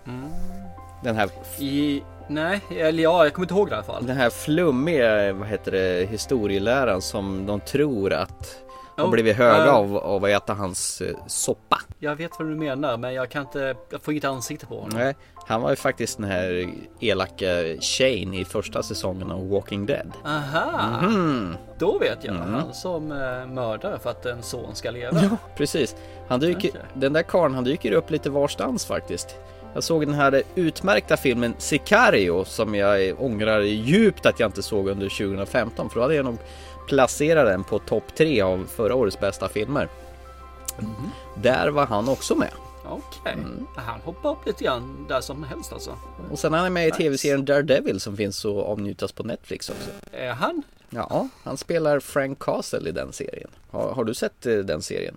Den 1.05 1.17
här, 1.17 1.31
I, 1.59 2.03
nej, 2.29 2.61
eller 2.71 3.03
ja, 3.03 3.25
jag 3.25 3.33
kommer 3.35 3.45
inte 3.45 3.55
ihåg 3.55 3.69
det 3.69 3.73
i 3.73 3.75
alla 3.75 3.85
fall. 3.85 4.07
den 4.07 4.17
här 4.17 4.31
flummiga, 4.31 5.33
vad 5.33 5.49
heter 5.49 5.71
det, 5.73 6.09
historieläraren 6.11 7.03
som 7.03 7.47
de 7.47 7.61
tror 7.61 8.13
att 8.13 8.57
har 8.97 9.05
Oh, 9.05 9.11
blivit 9.11 9.37
höga 9.37 9.65
eh. 9.67 9.75
av, 9.75 9.97
av 9.97 10.25
att 10.25 10.31
äta 10.31 10.55
hans 10.55 11.01
eh, 11.01 11.17
soppa. 11.27 11.81
Jag 11.99 12.17
vet 12.17 12.31
vad 12.39 12.49
du 12.49 12.55
menar, 12.55 12.97
men 12.97 13.15
jag 13.15 13.31
kan 13.31 13.43
inte, 13.43 13.75
jag 13.91 14.03
får 14.03 14.13
inget 14.15 14.25
ansikte 14.25 14.67
på 14.67 14.75
honom. 14.81 14.99
Nej, 14.99 15.17
han 15.47 15.63
var 15.63 15.71
ju 15.71 15.77
faktiskt 15.77 16.19
den 16.19 16.27
här 16.31 16.69
elaka 17.01 17.47
Shane 17.81 18.37
i 18.41 18.45
första 18.45 18.83
säsongen 18.83 19.31
av 19.31 19.49
Walking 19.49 19.87
Dead. 19.87 20.13
Aha, 20.25 20.99
Mm. 21.03 21.57
då 21.79 21.99
vet 21.99 22.25
jag. 22.25 22.33
Han 22.35 22.75
som 22.75 23.13
eh, 23.13 23.47
mördare 23.47 23.99
för 23.99 24.11
att 24.11 24.27
en 24.27 24.43
son 24.43 24.75
ska 24.75 24.91
leva. 24.91 25.21
Ja, 25.23 25.37
precis. 25.57 25.97
Han 26.29 26.41
dyker, 26.41 26.69
Okej. 26.69 26.81
Den 26.95 27.13
där 27.13 27.23
karln 27.23 27.55
han 27.55 27.65
dyker 27.65 27.93
upp 27.93 28.11
lite 28.11 28.31
varstans 28.31 28.85
faktiskt. 28.87 29.37
Jag 29.75 29.85
såg 29.85 30.07
den 30.07 30.15
här 30.15 30.43
utmärkta 30.55 31.17
filmen 31.17 31.55
Sicario 31.59 32.45
som 32.45 32.75
jag 32.75 33.21
ångrar 33.23 33.61
djupt 33.61 34.27
att 34.27 34.41
jag 34.41 34.49
inte 34.49 34.63
såg 34.63 34.89
under 34.89 35.09
2015 35.09 35.89
för 35.91 35.95
då 35.97 36.03
hade 36.03 36.15
jag 36.15 36.25
nog 36.25 36.39
placerat 36.89 37.47
den 37.47 37.65
på 37.65 37.79
topp 37.79 38.05
tre 38.17 38.41
av 38.41 38.65
förra 38.77 38.95
årets 38.95 39.21
bästa 39.21 39.49
filmer. 39.49 39.89
Där 41.43 41.69
var 41.69 41.87
han 41.87 42.09
också 42.09 42.35
med. 42.35 42.51
Okej, 42.85 43.33
Mm. 43.33 43.67
han 43.77 44.01
hoppar 44.01 44.31
upp 44.31 44.47
lite 44.47 44.65
grann 44.65 45.07
där 45.09 45.21
som 45.21 45.45
helst 45.45 45.73
alltså. 45.73 45.97
Och 46.31 46.39
sen 46.39 46.55
är 46.55 46.59
han 46.59 46.73
med 46.73 46.83
i 46.83 46.87
Nice. 46.87 46.97
tv-serien 46.99 47.45
Daredevil 47.45 48.01
som 48.01 48.17
finns 48.17 48.45
att 48.45 48.53
avnjutas 48.57 49.13
på 49.13 49.23
Netflix 49.23 49.71
också. 49.71 49.91
Är 50.13 50.33
han? 50.33 50.63
Ja, 50.91 51.29
han 51.45 51.57
spelar 51.57 52.01
Frank 52.01 52.39
Castle 52.39 52.89
i 52.89 52.93
den 52.93 53.13
serien. 53.13 53.51
Har, 53.71 53.93
har 53.93 54.05
du 54.05 54.15
sett 54.15 54.47
eh, 54.47 54.55
den 54.57 54.83
serien? 54.83 55.17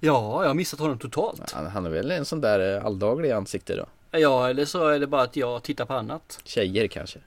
Ja, 0.00 0.42
jag 0.42 0.48
har 0.48 0.54
missat 0.54 0.80
honom 0.80 0.98
totalt. 0.98 1.52
Han, 1.52 1.66
han 1.66 1.86
är 1.86 1.90
väl 1.90 2.10
en 2.10 2.24
sån 2.24 2.40
där 2.40 2.76
eh, 2.76 2.84
alldaglig 2.86 3.30
ansikte 3.30 3.76
då? 3.76 3.86
Ja, 4.18 4.48
eller 4.50 4.64
så 4.64 4.88
är 4.88 4.98
det 5.00 5.06
bara 5.06 5.22
att 5.22 5.36
jag 5.36 5.62
tittar 5.62 5.84
på 5.84 5.94
annat. 5.94 6.40
Tjejer 6.44 6.86
kanske? 6.88 7.18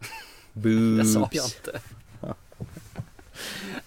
Det 0.52 0.68
Boobs. 0.68 1.14
sa 1.14 1.28
jag 1.32 1.44
inte. 1.44 1.80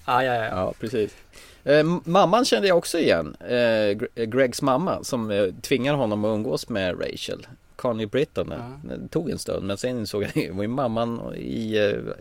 ah, 0.05 0.21
ja, 0.21 0.23
ja, 0.23 0.33
ja. 0.33 0.43
Ja, 0.45 0.73
precis. 0.79 1.15
Eh, 1.63 1.83
mamman 2.03 2.45
kände 2.45 2.67
jag 2.67 2.77
också 2.77 2.99
igen. 2.99 3.35
Eh, 3.35 4.23
Gregs 4.25 4.61
mamma 4.61 5.03
som 5.03 5.31
eh, 5.31 5.45
tvingar 5.61 5.93
honom 5.93 6.25
att 6.25 6.29
umgås 6.29 6.69
med 6.69 7.01
Rachel. 7.01 7.47
Connie 7.83 8.05
Britton. 8.05 8.51
eh, 8.51 8.57
Det 8.83 9.07
tog 9.07 9.29
en 9.29 9.39
stund 9.39 9.67
men 9.67 9.77
sen 9.77 9.97
insåg 9.99 10.23
jag 10.23 10.31
det 10.33 10.51
var 10.51 10.61
ju 10.61 10.67
mamman 10.67 11.35
i 11.35 11.77
eh, 11.77 12.13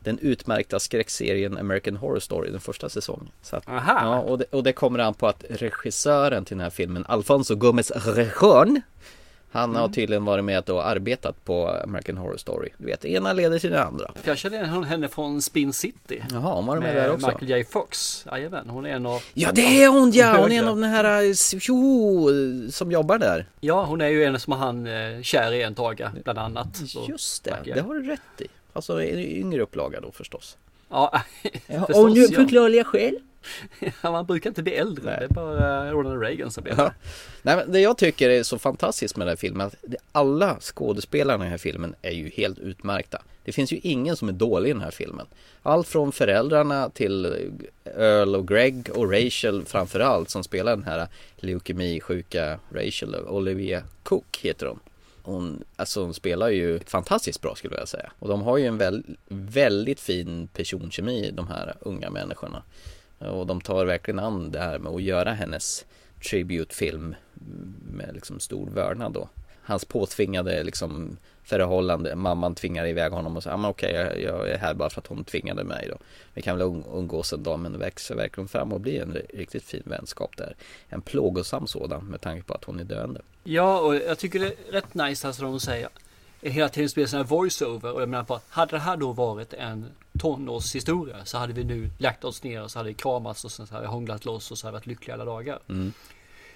den 0.00 0.18
utmärkta 0.18 0.78
skräckserien 0.78 1.58
American 1.58 1.96
Horror 1.96 2.18
Story 2.20 2.50
den 2.50 2.60
första 2.60 2.88
säsongen. 2.88 3.28
Så 3.42 3.56
att, 3.56 3.64
ja, 3.66 4.18
och, 4.20 4.38
det, 4.38 4.44
och 4.50 4.62
det 4.62 4.72
kommer 4.72 4.98
an 4.98 5.14
på 5.14 5.26
att 5.26 5.44
regissören 5.48 6.44
till 6.44 6.56
den 6.56 6.62
här 6.62 6.70
filmen, 6.70 7.04
Alfonso 7.08 7.54
Gomez 7.54 7.90
Rejon, 7.90 8.80
Han 9.52 9.76
har 9.76 9.88
tydligen 9.88 10.24
varit 10.24 10.44
med 10.44 10.70
och 10.70 10.86
arbetat 10.86 11.44
på 11.44 11.68
American 11.68 12.16
Horror 12.16 12.36
Story. 12.36 12.68
Du 12.78 12.86
vet, 12.86 13.04
ena 13.04 13.32
leder 13.32 13.58
till 13.58 13.70
det 13.70 13.84
andra. 13.84 14.10
Jag 14.24 14.38
känner 14.38 14.64
igen 14.64 14.84
henne 14.84 15.08
från 15.08 15.42
Spin 15.42 15.72
City. 15.72 16.22
Jaha, 16.30 16.54
hon 16.54 16.66
var 16.66 16.78
med, 16.78 16.96
där 16.96 17.12
också. 17.12 17.26
Michael 17.26 17.50
J 17.50 17.64
Fox. 17.64 18.24
Jajamän, 18.30 18.68
hon 18.68 18.86
är 18.86 18.90
en 18.90 19.06
av... 19.06 19.22
Ja, 19.34 19.52
det 19.52 19.82
är 19.82 19.88
hon 19.88 20.10
ja! 20.10 20.36
Hon 20.40 20.52
är 20.52 20.58
en 20.58 20.68
av 20.68 20.80
den 20.80 20.90
här, 20.90 21.34
jo, 21.68 22.30
som 22.70 22.92
jobbar 22.92 23.18
där. 23.18 23.46
Ja, 23.60 23.84
hon 23.84 24.00
är 24.00 24.08
ju 24.08 24.24
en 24.24 24.40
som 24.40 24.52
han 24.52 24.86
eh, 24.86 25.22
kär 25.22 25.52
i 25.52 25.62
en 25.62 25.74
taga, 25.74 26.12
bland 26.24 26.38
annat. 26.38 26.76
Så. 26.76 27.04
Just 27.08 27.44
det, 27.44 27.56
det 27.64 27.80
har 27.80 27.94
du 27.94 28.02
rätt 28.02 28.40
i. 28.40 28.46
Alltså 28.72 29.02
en 29.02 29.18
yngre 29.18 29.62
upplaga 29.62 30.00
då 30.00 30.12
förstås. 30.12 30.56
Ja, 30.88 31.22
ja 31.66 31.86
Av 31.94 32.10
nu 32.10 32.28
förklarliga 32.28 32.84
skäl. 32.84 33.18
Ja, 34.02 34.10
man 34.10 34.26
brukar 34.26 34.50
inte 34.50 34.62
bli 34.62 34.74
äldre. 34.74 35.04
Nej. 35.04 35.16
Det 35.18 35.24
är 35.24 35.28
bara 35.28 35.92
Ronald 35.92 36.22
Reagan 36.22 36.50
som 36.50 36.64
blir 36.64 36.74
ja. 36.76 36.92
Nej, 37.42 37.56
men 37.56 37.72
Det 37.72 37.80
jag 37.80 37.98
tycker 37.98 38.30
är 38.30 38.42
så 38.42 38.58
fantastiskt 38.58 39.16
med 39.16 39.26
den 39.26 39.32
här 39.32 39.36
filmen 39.36 39.66
att 39.66 39.74
alla 40.12 40.56
skådespelarna 40.60 41.44
i 41.44 41.46
den 41.46 41.50
här 41.50 41.58
filmen 41.58 41.94
är 42.02 42.10
ju 42.10 42.28
helt 42.28 42.58
utmärkta. 42.58 43.22
Det 43.44 43.52
finns 43.52 43.72
ju 43.72 43.80
ingen 43.82 44.16
som 44.16 44.28
är 44.28 44.32
dålig 44.32 44.70
i 44.70 44.72
den 44.72 44.82
här 44.82 44.90
filmen. 44.90 45.26
Allt 45.62 45.88
från 45.88 46.12
föräldrarna 46.12 46.90
till 46.90 47.50
Earl 47.84 48.34
och 48.34 48.48
Greg 48.48 48.90
och 48.94 49.12
Rachel 49.12 49.64
framförallt 49.64 50.30
som 50.30 50.44
spelar 50.44 50.76
den 50.76 50.84
här 50.84 51.08
leukemisjuka 51.36 52.58
Rachel, 52.72 53.14
Olivia 53.14 53.82
Cook 54.02 54.38
heter 54.42 54.66
hon. 54.66 54.80
Hon, 55.22 55.64
alltså 55.76 56.02
hon 56.02 56.14
spelar 56.14 56.48
ju 56.48 56.80
fantastiskt 56.86 57.40
bra 57.40 57.54
skulle 57.54 57.76
jag 57.76 57.88
säga. 57.88 58.12
Och 58.18 58.28
de 58.28 58.42
har 58.42 58.58
ju 58.58 58.66
en 58.66 58.78
väl, 58.78 59.04
väldigt 59.28 60.00
fin 60.00 60.48
personkemi 60.54 61.30
de 61.30 61.48
här 61.48 61.74
unga 61.80 62.10
människorna. 62.10 62.62
Och 63.20 63.46
de 63.46 63.60
tar 63.60 63.84
verkligen 63.84 64.18
an 64.18 64.50
det 64.50 64.58
här 64.58 64.78
med 64.78 64.92
att 64.92 65.02
göra 65.02 65.32
hennes 65.32 65.84
tributefilm 66.30 67.14
med 67.92 68.14
liksom 68.14 68.40
stor 68.40 68.70
vördnad 68.70 69.12
då. 69.12 69.28
Hans 69.62 69.84
påtvingade 69.84 70.62
liksom 70.62 71.16
förhållande, 71.44 72.14
mamman 72.14 72.54
tvingar 72.54 72.86
iväg 72.86 73.12
honom 73.12 73.36
och 73.36 73.42
säger, 73.42 73.52
ja 73.52 73.56
men 73.56 73.70
okej 73.70 73.92
jag, 73.92 74.20
jag, 74.22 74.50
är 74.50 74.58
här 74.58 74.74
bara 74.74 74.90
för 74.90 75.00
att 75.00 75.06
hon 75.06 75.24
tvingade 75.24 75.64
mig 75.64 75.88
då. 75.90 75.98
Vi 76.34 76.42
kan 76.42 76.58
väl 76.58 76.66
umgås 76.66 77.32
en 77.32 77.42
dag 77.42 77.58
men 77.58 77.72
det 77.72 77.78
växer 77.78 78.14
verkligen 78.14 78.48
fram 78.48 78.72
och 78.72 78.80
blir 78.80 79.02
en 79.02 79.12
riktigt 79.12 79.64
fin 79.64 79.82
vänskap 79.84 80.36
där. 80.36 80.56
En 80.88 81.02
plågosam 81.02 81.66
sådan 81.66 82.04
med 82.04 82.20
tanke 82.20 82.42
på 82.42 82.54
att 82.54 82.64
hon 82.64 82.80
är 82.80 82.84
döende. 82.84 83.20
Ja 83.44 83.80
och 83.80 83.96
jag 83.96 84.18
tycker 84.18 84.40
det 84.40 84.46
är 84.46 84.72
rätt 84.72 84.94
nice 84.94 85.26
alltså 85.26 85.42
de 85.42 85.60
säger 85.60 85.88
hela 86.42 86.68
tiden 86.68 86.88
spelar 86.88 87.06
sådana 87.06 87.24
här 87.24 87.28
voiceover 87.28 87.92
och 87.92 88.02
jag 88.02 88.08
menar 88.08 88.24
på 88.24 88.40
hade 88.48 88.76
det 88.76 88.78
här 88.78 88.96
då 88.96 89.12
varit 89.12 89.52
en 89.52 89.86
tonårshistoria 90.18 91.24
så 91.24 91.38
hade 91.38 91.52
vi 91.52 91.64
nu 91.64 91.90
lagt 91.98 92.24
oss 92.24 92.42
ner 92.42 92.62
och 92.62 92.70
så 92.70 92.78
hade 92.78 92.88
vi 92.88 92.94
kramats 92.94 93.44
och 93.44 93.52
så 93.52 93.66
hade 93.70 93.80
vi 93.80 93.86
hånglat 93.86 94.24
loss 94.24 94.50
och 94.50 94.58
så 94.58 94.66
hade 94.66 94.72
vi 94.72 94.78
varit 94.78 94.86
lyckliga 94.86 95.14
alla 95.14 95.24
dagar. 95.24 95.58
Mm. 95.68 95.92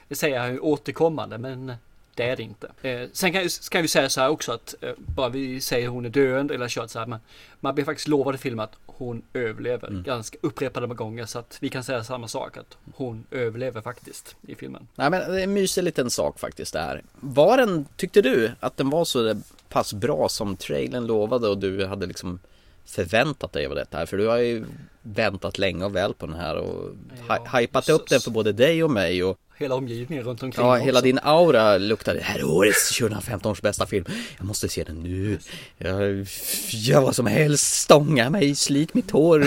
Det 0.08 0.14
säger 0.14 0.36
jag 0.36 0.52
ju 0.52 0.58
återkommande 0.58 1.38
men 1.38 1.72
det 2.14 2.24
är 2.24 2.36
det 2.36 2.42
inte. 2.42 2.70
Eh, 2.82 3.08
sen 3.12 3.32
kan, 3.32 3.50
ska 3.50 3.82
vi 3.82 3.88
säga 3.88 4.08
så 4.08 4.20
här 4.20 4.28
också 4.28 4.52
att 4.52 4.74
eh, 4.80 4.92
bara 4.96 5.28
vi 5.28 5.60
säger 5.60 5.88
hon 5.88 6.04
är 6.04 6.08
döende 6.08 6.54
eller 6.54 6.68
kört 6.68 6.90
så 6.90 6.98
här. 6.98 7.06
Men 7.06 7.20
man 7.60 7.74
blir 7.74 7.84
faktiskt 7.84 8.08
lovad 8.08 8.34
i 8.34 8.38
filmen 8.38 8.64
att 8.64 8.76
hon 8.86 9.22
överlever 9.32 9.88
mm. 9.88 10.02
ganska 10.02 10.38
upprepade 10.40 10.86
gånger 10.86 11.26
så 11.26 11.38
att 11.38 11.58
vi 11.60 11.68
kan 11.68 11.84
säga 11.84 12.04
samma 12.04 12.28
sak 12.28 12.56
att 12.56 12.76
hon 12.94 13.24
överlever 13.30 13.80
faktiskt 13.80 14.36
i 14.46 14.54
filmen. 14.54 14.88
Nej 14.94 15.10
men 15.10 15.32
det 15.32 15.40
är 15.40 15.44
en 15.44 15.52
mysig 15.52 15.82
liten 15.82 16.10
sak 16.10 16.38
faktiskt 16.38 16.72
det 16.72 16.80
här. 16.80 17.02
Var 17.20 17.56
den, 17.56 17.86
tyckte 17.96 18.22
du 18.22 18.52
att 18.60 18.76
den 18.76 18.90
var 18.90 19.04
så 19.04 19.40
pass 19.74 19.92
bra 19.92 20.28
som 20.28 20.56
trailern 20.56 21.06
lovade 21.06 21.48
och 21.48 21.58
du 21.58 21.86
hade 21.86 22.06
liksom 22.06 22.38
förväntat 22.84 23.52
dig 23.52 23.66
av 23.66 23.74
detta 23.74 23.98
här? 23.98 24.06
För 24.06 24.16
du 24.16 24.26
har 24.26 24.36
ju 24.36 24.64
väntat 25.02 25.58
länge 25.58 25.84
och 25.84 25.96
väl 25.96 26.14
på 26.14 26.26
den 26.26 26.36
här 26.36 26.56
och 26.56 26.90
ja, 27.28 27.58
hypat 27.58 27.88
upp 27.88 28.08
den 28.08 28.20
för 28.20 28.30
både 28.30 28.52
dig 28.52 28.84
och 28.84 28.90
mig 28.90 29.24
och 29.24 29.38
hela 29.56 29.74
omgivningen 29.74 30.24
runt 30.24 30.42
omkring 30.42 30.66
Ja, 30.66 30.74
hela 30.74 31.00
din 31.00 31.18
aura 31.22 31.78
luktar 31.78 32.14
Det 32.14 32.22
här 32.22 32.38
är 32.38 32.44
årets 32.44 32.98
2015 32.98 33.52
års 33.52 33.62
bästa 33.62 33.86
film. 33.86 34.04
Jag 34.36 34.46
måste 34.46 34.68
se 34.68 34.84
den 34.84 34.96
nu. 34.96 35.38
Jag 35.78 36.26
gör 36.70 37.00
vad 37.00 37.16
som 37.16 37.26
helst 37.26 37.80
Stånga 37.80 38.30
mig, 38.30 38.54
slit 38.54 38.94
mitt 38.94 39.10
hår 39.10 39.46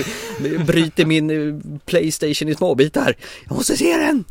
Bryter 0.65 1.05
min 1.05 1.29
eh, 1.29 1.79
Playstation 1.85 2.49
i 2.49 2.55
småbitar. 2.55 3.15
Jag 3.47 3.55
måste 3.55 3.77
se 3.77 3.97
den! 3.97 4.23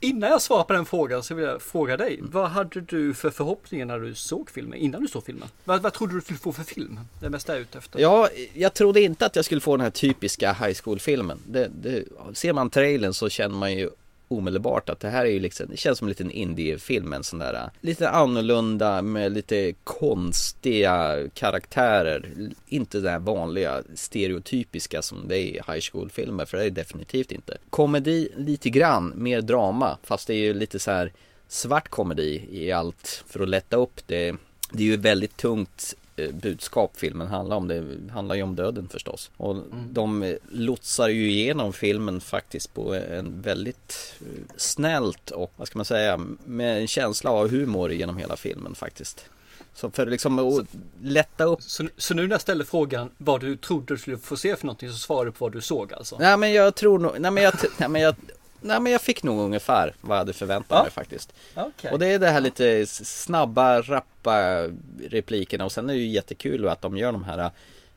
Innan 0.00 0.30
jag 0.30 0.42
svarar 0.42 0.64
på 0.64 0.72
den 0.72 0.86
frågan 0.86 1.22
så 1.22 1.34
vill 1.34 1.44
jag 1.44 1.62
fråga 1.62 1.96
dig. 1.96 2.18
Vad 2.22 2.50
hade 2.50 2.80
du 2.80 3.14
för 3.14 3.30
förhoppningar 3.30 3.86
när 3.86 3.98
du 3.98 4.14
såg 4.14 4.50
filmen? 4.50 4.78
Innan 4.78 5.02
du 5.02 5.08
såg 5.08 5.24
filmen? 5.24 5.48
Vad, 5.64 5.82
vad 5.82 5.92
trodde 5.92 6.14
du 6.14 6.20
skulle 6.20 6.38
få 6.38 6.52
för 6.52 6.64
film? 6.64 7.00
Det 7.20 7.30
mesta 7.30 7.52
jag 7.52 7.58
är 7.58 7.62
ute 7.62 7.78
efter. 7.78 8.00
Ja, 8.00 8.28
jag 8.54 8.74
trodde 8.74 9.00
inte 9.00 9.26
att 9.26 9.36
jag 9.36 9.44
skulle 9.44 9.60
få 9.60 9.76
den 9.76 9.84
här 9.84 9.90
typiska 9.90 10.52
high 10.52 10.74
school-filmen. 10.82 11.38
Det, 11.46 11.70
det, 11.82 12.04
ser 12.32 12.52
man 12.52 12.70
trailern 12.70 13.14
så 13.14 13.28
känner 13.28 13.56
man 13.56 13.72
ju 13.72 13.90
omedelbart 14.28 14.88
att 14.88 15.00
det 15.00 15.08
här 15.08 15.24
är 15.24 15.30
ju 15.30 15.40
liksom, 15.40 15.66
det 15.70 15.76
känns 15.76 15.98
som 15.98 16.06
en 16.06 16.08
liten 16.08 16.30
indiefilm, 16.30 17.12
en 17.12 17.24
sån 17.24 17.38
där 17.38 17.70
lite 17.80 18.10
annorlunda 18.10 19.02
med 19.02 19.32
lite 19.32 19.74
konstiga 19.84 21.16
karaktärer. 21.34 22.30
Inte 22.66 23.00
det 23.00 23.10
här 23.10 23.18
vanliga 23.18 23.82
stereotypiska 23.94 25.02
som 25.02 25.28
det 25.28 25.38
är 25.38 25.40
i 25.40 25.60
high 25.72 25.80
school-filmer, 25.92 26.44
för 26.44 26.56
det 26.56 26.64
är 26.64 26.70
det 26.70 26.80
definitivt 26.80 27.32
inte. 27.32 27.58
Komedi 27.70 28.28
lite 28.36 28.70
grann, 28.70 29.12
mer 29.16 29.40
drama, 29.40 29.98
fast 30.02 30.26
det 30.26 30.34
är 30.34 30.38
ju 30.38 30.54
lite 30.54 30.78
så 30.78 30.90
här 30.90 31.12
svart 31.48 31.88
komedi 31.88 32.48
i 32.50 32.72
allt 32.72 33.24
för 33.28 33.40
att 33.40 33.48
lätta 33.48 33.76
upp 33.76 34.00
det. 34.06 34.34
Det 34.70 34.82
är 34.82 34.86
ju 34.86 34.96
väldigt 34.96 35.36
tungt 35.36 35.94
budskap 36.16 36.96
filmen 36.96 37.26
handlar 37.26 37.56
om. 37.56 37.68
Det 37.68 37.84
handlar 38.12 38.34
ju 38.34 38.42
om 38.42 38.56
döden 38.56 38.88
förstås. 38.88 39.30
Och 39.36 39.50
mm. 39.50 39.66
de 39.90 40.36
lotsar 40.50 41.08
ju 41.08 41.30
igenom 41.30 41.72
filmen 41.72 42.20
faktiskt 42.20 42.74
på 42.74 42.94
en 42.94 43.42
väldigt 43.42 44.14
eh, 44.20 44.42
snällt 44.56 45.30
och 45.30 45.52
vad 45.56 45.66
ska 45.66 45.78
man 45.78 45.84
säga 45.84 46.20
med 46.44 46.80
en 46.80 46.86
känsla 46.86 47.30
av 47.30 47.50
humor 47.50 47.92
genom 47.92 48.16
hela 48.16 48.36
filmen 48.36 48.74
faktiskt. 48.74 49.26
Så 49.74 49.90
för 49.90 50.06
liksom 50.06 50.38
att 50.38 50.66
lätta 51.02 51.44
upp. 51.44 51.62
Så, 51.62 51.88
så, 51.96 52.14
nu 52.14 52.22
när 52.22 52.30
jag 52.30 52.40
ställer 52.40 52.64
frågan 52.64 53.10
vad 53.18 53.40
du 53.40 53.56
trodde 53.56 53.94
du 53.94 53.98
skulle 53.98 54.18
få 54.18 54.36
se 54.36 54.56
för 54.56 54.66
någonting 54.66 54.90
så 54.90 54.96
svarar 54.96 55.24
du 55.24 55.32
på 55.32 55.44
vad 55.44 55.52
du 55.52 55.60
såg 55.60 55.92
alltså? 55.92 56.16
Nej 56.18 56.36
men 56.36 56.52
jag 56.52 56.74
tror 56.74 56.98
nog, 56.98 57.12
nej 57.18 57.30
men 57.30 57.42
jag, 57.42 57.54
nej 57.78 57.88
men 57.88 58.02
jag 58.02 58.14
Nej 58.60 58.80
men 58.80 58.92
jag 58.92 59.00
fick 59.00 59.22
nog 59.22 59.40
ungefär 59.40 59.94
vad 60.00 60.14
jag 60.16 60.18
hade 60.18 60.32
förväntat 60.32 60.76
ja. 60.76 60.82
mig 60.82 60.90
faktiskt. 60.90 61.32
Okay. 61.56 61.92
Och 61.92 61.98
det 61.98 62.06
är 62.06 62.18
det 62.18 62.28
här 62.28 62.40
lite 62.40 62.86
snabba, 62.86 63.82
rappa 63.82 64.66
replikerna 65.10 65.64
och 65.64 65.72
sen 65.72 65.90
är 65.90 65.94
det 65.94 66.00
ju 66.00 66.08
jättekul 66.08 66.68
att 66.68 66.82
de 66.82 66.96
gör 66.96 67.12
de 67.12 67.24
här 67.24 67.50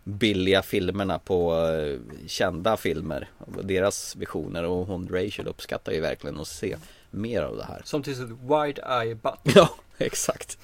billiga 0.04 0.62
filmerna 0.62 1.20
på 1.20 1.68
eh, 1.68 2.00
kända 2.28 2.78
filmer. 2.78 3.30
Deras 3.64 4.16
visioner 4.16 4.64
och 4.64 4.88
hon 4.88 5.08
Rachel 5.12 5.48
uppskattar 5.48 5.92
ju 5.92 6.00
verkligen 6.00 6.40
att 6.40 6.48
se 6.48 6.78
mer 7.12 7.42
av 7.42 7.58
det 7.58 7.64
här. 7.64 7.82
Som 7.86 8.04
till 8.04 8.12
exempel 8.12 8.38
Wide 8.38 8.82
Eye 9.02 9.16
Butt. 9.16 9.40
Ja, 9.56 9.70
exakt. 9.98 10.58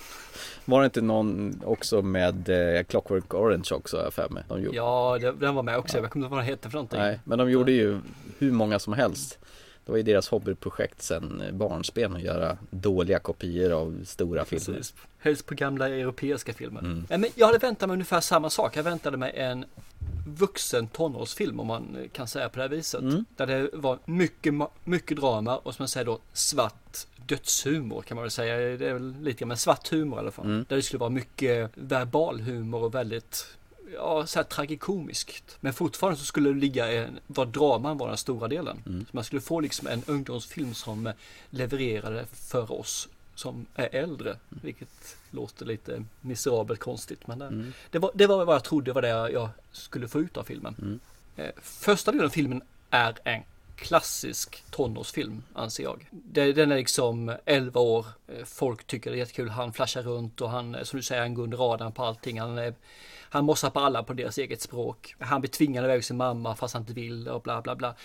Var 0.66 0.80
det 0.80 0.86
inte 0.86 1.02
någon 1.02 1.62
också 1.66 2.02
med 2.02 2.50
eh, 2.50 2.84
Clockwork 2.84 3.34
Orange 3.34 3.70
också 3.72 3.98
jag 3.98 4.14
för 4.14 4.30
mig? 4.30 4.44
De 4.50 4.70
ja, 4.74 5.20
den 5.40 5.56
var 5.56 5.64
med 5.64 5.78
också. 5.78 5.98
Ja. 5.98 6.04
Jag 6.04 6.12
kommer 6.12 6.26
inte 6.26 6.34
ihåg 6.34 6.38
vad 6.38 6.40
den 6.40 6.50
hette 6.50 6.70
för 6.70 6.78
någonting. 6.78 7.00
Nej, 7.00 7.20
men 7.24 7.38
de 7.38 7.52
gjorde 7.52 7.72
ju 7.72 8.00
hur 8.38 8.52
många 8.52 8.80
som 8.80 8.94
helst. 8.94 9.40
Det 9.86 9.92
var 9.92 9.98
ju 9.98 10.04
deras 10.04 10.30
hobbyprojekt 10.30 11.02
sen 11.02 11.44
barnsben 11.54 12.16
att 12.16 12.22
göra 12.22 12.58
dåliga 12.70 13.20
kopior 13.20 13.72
av 13.72 14.04
stora 14.06 14.46
filmer. 14.46 14.78
Precis. 14.78 14.94
Helst 15.18 15.46
på 15.46 15.56
gamla 15.56 15.90
europeiska 15.90 16.54
filmer. 16.54 16.80
Mm. 16.80 17.06
Men 17.10 17.26
jag 17.36 17.48
hade 17.48 17.58
väntat 17.58 17.90
mig 17.90 17.94
ungefär 17.94 18.22
samma 18.22 18.50
sak. 18.50 18.78
Jag 18.78 18.84
väntade 18.84 19.18
mig 19.18 19.34
en 19.36 19.66
vuxen 20.28 20.88
tonårsfilm 20.88 21.60
om 21.60 21.68
man 21.68 21.98
kan 22.14 22.28
säga 22.28 22.50
på 22.50 22.56
det 22.56 22.62
här 22.62 22.70
viset. 22.70 23.02
Mm. 23.02 23.26
Där 23.36 23.48
det 23.48 23.70
var 23.74 24.00
mycket, 24.06 24.54
mycket 24.84 25.18
drama 25.18 25.58
och 25.58 25.76
som 25.76 25.84
man 25.84 25.88
säger 25.88 26.06
då 26.06 26.20
svart 26.34 26.98
dödshumor 27.26 28.02
kan 28.02 28.16
man 28.16 28.24
väl 28.24 28.32
säga. 28.32 28.78
Det 28.78 28.90
är 28.90 28.94
väl 28.94 29.16
lite 29.22 29.46
grann, 29.46 29.58
svart 29.58 29.92
humor 29.92 30.18
i 30.18 30.20
alla 30.20 30.32
fall. 30.32 30.46
Mm. 30.46 30.66
Där 30.70 30.76
det 30.76 30.82
skulle 30.82 31.00
vara 31.00 31.10
mycket 31.10 31.72
verbal 31.76 32.42
humor 32.42 32.84
och 32.84 32.96
väldigt 32.96 33.46
ja, 33.96 34.26
så 34.28 34.40
här 34.40 34.44
tragikomiskt. 34.44 35.58
Men 35.60 35.74
fortfarande 35.74 36.20
så 36.20 36.26
skulle 36.26 36.50
det 36.50 36.60
ligga 36.60 36.92
en, 36.92 37.20
vad 37.28 37.48
draman 37.48 37.98
var 37.98 38.08
den 38.08 38.18
stora 38.18 38.48
delen. 38.48 38.84
Mm. 38.86 39.06
Så 39.06 39.10
man 39.12 39.24
skulle 39.24 39.42
få 39.42 39.60
liksom 39.60 39.88
en 39.88 40.04
ungdomsfilm 40.08 40.74
som 40.74 41.12
levererade 41.50 42.26
för 42.34 42.72
oss 42.72 43.08
som 43.36 43.66
är 43.76 43.96
äldre. 43.96 44.30
Mm. 44.30 44.40
Vilket 44.50 45.18
låter 45.32 45.66
lite 45.66 46.04
miserabelt 46.22 46.80
konstigt. 46.80 47.28
Men 47.28 47.40
det, 47.40 47.46
mm. 47.46 47.74
det, 47.92 48.00
var, 48.00 48.12
det 48.14 48.28
var 48.28 48.46
vad 48.46 48.56
jag 48.56 48.64
trodde 48.64 48.94
var 48.94 49.02
det 49.02 49.08
jag 49.08 49.50
skulle 49.72 50.08
få 50.08 50.20
ut 50.20 50.38
av 50.38 50.44
filmen. 50.44 50.76
Mm. 50.82 51.00
Eh, 51.36 51.52
första 51.62 52.12
delen 52.12 52.26
av 52.26 52.30
filmen 52.30 52.62
är 52.90 53.18
en 53.24 53.44
klassisk 53.76 54.64
tonårsfilm 54.72 55.44
anser 55.54 55.84
jag. 55.84 56.10
Den 56.56 56.72
är 56.72 56.78
liksom 56.78 57.36
11 57.46 57.80
år. 57.80 58.06
Eh, 58.28 58.46
folk 58.46 58.88
tycker 58.88 59.12
det 59.12 59.18
är 59.18 59.20
jättekul. 59.20 59.50
Han 59.50 59.74
flashar 59.74 60.02
runt 60.02 60.42
och 60.42 60.50
han, 60.50 60.78
som 60.84 60.98
du 60.98 61.04
säger, 61.04 61.22
han 61.22 61.34
går 61.34 61.44
under 61.44 61.58
radarn 61.58 61.92
på 61.92 62.04
allting. 62.04 62.40
Han 62.40 62.58
är 62.58 62.74
han 63.36 63.46
mossar 63.46 63.70
på 63.70 63.80
alla 63.80 64.04
på 64.04 64.14
deras 64.14 64.38
eget 64.38 64.62
språk. 64.62 65.16
Han 65.20 65.42
blir 65.42 65.52
tvingad 65.52 65.86
iväg 65.86 66.06
sin 66.06 66.18
mamma 66.18 66.56
fast 66.56 66.74
han 66.74 66.84
inte 66.84 66.94
vill 66.94 67.28
och 67.28 67.42
bla 67.42 67.62
bla 67.62 67.76
bla. 67.76 67.96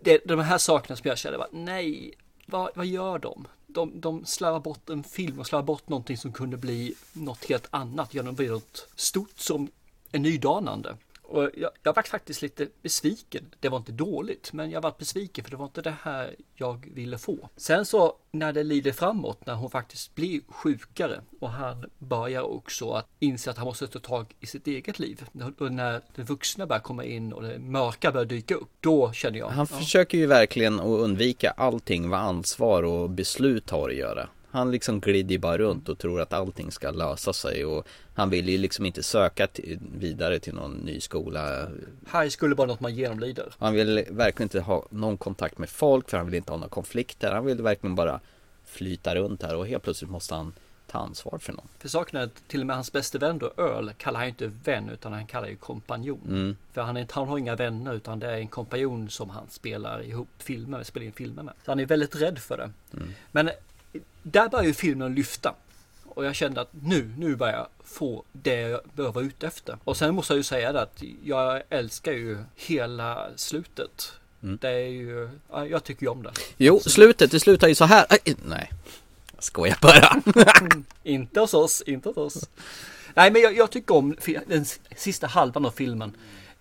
Det, 0.00 0.22
de 0.24 0.40
här 0.40 0.58
sakerna 0.58 0.96
som 0.96 1.08
jag 1.08 1.18
kände 1.18 1.38
var 1.38 1.48
nej, 1.52 2.14
vad, 2.46 2.70
vad 2.74 2.86
gör 2.86 3.18
de? 3.18 3.46
De, 3.66 4.00
de 4.00 4.24
slarvar 4.24 4.60
bort 4.60 4.90
en 4.90 5.04
film 5.04 5.38
och 5.38 5.46
slarvar 5.46 5.66
bort 5.66 5.88
någonting 5.88 6.16
som 6.16 6.32
kunde 6.32 6.56
bli 6.56 6.94
något 7.12 7.44
helt 7.44 7.66
annat. 7.70 8.14
Gör 8.14 8.22
något 8.22 8.88
stort 8.94 9.38
som 9.38 9.68
är 10.12 10.18
nydanande. 10.18 10.96
Och 11.28 11.50
jag, 11.54 11.70
jag 11.82 11.94
var 11.94 12.02
faktiskt 12.02 12.42
lite 12.42 12.68
besviken. 12.82 13.44
Det 13.60 13.68
var 13.68 13.78
inte 13.78 13.92
dåligt, 13.92 14.52
men 14.52 14.70
jag 14.70 14.80
var 14.80 14.94
besviken 14.98 15.44
för 15.44 15.50
det 15.50 15.56
var 15.56 15.64
inte 15.64 15.82
det 15.82 15.94
här 16.02 16.34
jag 16.54 16.88
ville 16.94 17.18
få. 17.18 17.48
Sen 17.56 17.84
så 17.86 18.16
när 18.30 18.52
det 18.52 18.64
lider 18.64 18.92
framåt, 18.92 19.46
när 19.46 19.54
hon 19.54 19.70
faktiskt 19.70 20.14
blir 20.14 20.40
sjukare 20.48 21.20
och 21.40 21.50
han 21.50 21.84
börjar 21.98 22.42
också 22.42 22.90
att 22.90 23.06
inse 23.18 23.50
att 23.50 23.56
han 23.56 23.66
måste 23.66 23.86
ta 23.86 23.98
tag 23.98 24.34
i 24.40 24.46
sitt 24.46 24.66
eget 24.66 24.98
liv. 24.98 25.24
Och 25.58 25.72
när 25.72 26.00
det 26.14 26.22
vuxna 26.22 26.66
börjar 26.66 26.80
komma 26.80 27.04
in 27.04 27.32
och 27.32 27.42
det 27.42 27.58
mörka 27.58 28.12
börjar 28.12 28.26
dyka 28.26 28.54
upp, 28.54 28.70
då 28.80 29.12
känner 29.12 29.38
jag. 29.38 29.48
Han 29.48 29.66
försöker 29.66 30.18
ju 30.18 30.26
verkligen 30.26 30.80
att 30.80 30.86
undvika 30.86 31.50
allting 31.50 32.08
vad 32.08 32.20
ansvar 32.20 32.82
och 32.82 33.10
beslut 33.10 33.70
har 33.70 33.88
att 33.88 33.96
göra. 33.96 34.28
Han 34.50 34.70
liksom 34.70 35.00
glider 35.00 35.38
bara 35.38 35.58
runt 35.58 35.88
och 35.88 35.98
tror 35.98 36.20
att 36.20 36.32
allting 36.32 36.72
ska 36.72 36.90
lösa 36.90 37.32
sig 37.32 37.64
och 37.64 37.86
han 38.14 38.30
vill 38.30 38.48
ju 38.48 38.58
liksom 38.58 38.86
inte 38.86 39.02
söka 39.02 39.46
till, 39.46 39.78
vidare 39.98 40.38
till 40.38 40.54
någon 40.54 40.72
ny 40.72 41.00
skola. 41.00 41.68
High 42.12 42.30
school 42.38 42.52
är 42.52 42.54
bara 42.54 42.66
något 42.66 42.80
man 42.80 42.94
genomlider. 42.94 43.54
Han 43.58 43.74
vill 43.74 44.04
verkligen 44.10 44.46
inte 44.46 44.60
ha 44.60 44.86
någon 44.90 45.16
kontakt 45.16 45.58
med 45.58 45.68
folk 45.68 46.10
för 46.10 46.16
han 46.16 46.26
vill 46.26 46.34
inte 46.34 46.52
ha 46.52 46.56
några 46.56 46.70
konflikter. 46.70 47.32
Han 47.32 47.46
vill 47.46 47.62
verkligen 47.62 47.94
bara 47.94 48.20
flyta 48.64 49.14
runt 49.14 49.42
här 49.42 49.56
och 49.56 49.66
helt 49.66 49.82
plötsligt 49.82 50.10
måste 50.10 50.34
han 50.34 50.52
ta 50.90 50.98
ansvar 50.98 51.38
för 51.38 51.52
någon. 51.52 51.68
För 51.78 51.88
saken 51.88 52.20
är 52.20 52.24
att 52.24 52.48
till 52.48 52.60
och 52.60 52.66
med 52.66 52.76
hans 52.76 52.92
bästa 52.92 53.18
vän 53.18 53.38
då 53.38 53.52
Earl 53.56 53.90
kallar 53.96 54.20
han 54.20 54.28
inte 54.28 54.50
vän 54.64 54.88
utan 54.88 55.12
han 55.12 55.26
kallar 55.26 55.48
ju 55.48 55.56
kompanjon. 55.56 56.20
Mm. 56.28 56.56
För 56.72 56.82
han, 56.82 56.96
är, 56.96 57.06
han 57.10 57.28
har 57.28 57.38
inga 57.38 57.56
vänner 57.56 57.94
utan 57.94 58.18
det 58.18 58.26
är 58.26 58.36
en 58.36 58.48
kompanjon 58.48 59.10
som 59.10 59.30
han 59.30 59.50
spelar 59.50 60.02
ihop 60.02 60.28
filmer, 60.38 60.82
spelar 60.82 61.06
in 61.06 61.12
filmer 61.12 61.42
med. 61.42 61.54
Så 61.64 61.70
han 61.70 61.80
är 61.80 61.86
väldigt 61.86 62.16
rädd 62.16 62.38
för 62.38 62.56
det. 62.56 62.70
Mm. 62.96 63.14
Men 63.32 63.50
där 64.22 64.48
börjar 64.48 64.64
ju 64.64 64.74
filmen 64.74 65.14
lyfta. 65.14 65.54
Och 66.04 66.24
jag 66.24 66.34
kände 66.34 66.60
att 66.60 66.70
nu, 66.82 67.10
nu 67.18 67.36
börjar 67.36 67.56
jag 67.56 67.68
få 67.84 68.24
det 68.32 68.60
jag 68.60 68.80
behöver 68.94 69.14
vara 69.14 69.24
ute 69.24 69.46
efter. 69.46 69.78
Och 69.84 69.96
sen 69.96 70.14
måste 70.14 70.32
jag 70.32 70.36
ju 70.36 70.42
säga 70.42 70.72
det 70.72 70.82
att 70.82 71.02
jag 71.24 71.62
älskar 71.68 72.12
ju 72.12 72.38
hela 72.56 73.28
slutet. 73.36 74.12
Mm. 74.42 74.58
Det 74.60 74.70
är 74.70 74.88
ju, 74.88 75.30
ja, 75.50 75.66
jag 75.66 75.84
tycker 75.84 76.02
ju 76.02 76.08
om 76.08 76.22
det. 76.22 76.32
Jo, 76.56 76.80
slutet, 76.80 77.30
det 77.30 77.40
slutar 77.40 77.68
ju 77.68 77.74
så 77.74 77.84
här. 77.84 78.06
Aj, 78.08 78.36
nej, 78.44 78.72
jag 79.34 79.44
skojar 79.44 79.78
bara. 79.80 80.22
inte 81.02 81.40
hos 81.40 81.54
oss, 81.54 81.82
inte 81.86 82.08
hos 82.08 82.16
oss. 82.16 82.48
Nej, 83.14 83.30
men 83.30 83.42
jag, 83.42 83.56
jag 83.56 83.70
tycker 83.70 83.94
om 83.94 84.16
den 84.46 84.64
sista 84.96 85.26
halvan 85.26 85.66
av 85.66 85.70
filmen. 85.70 86.12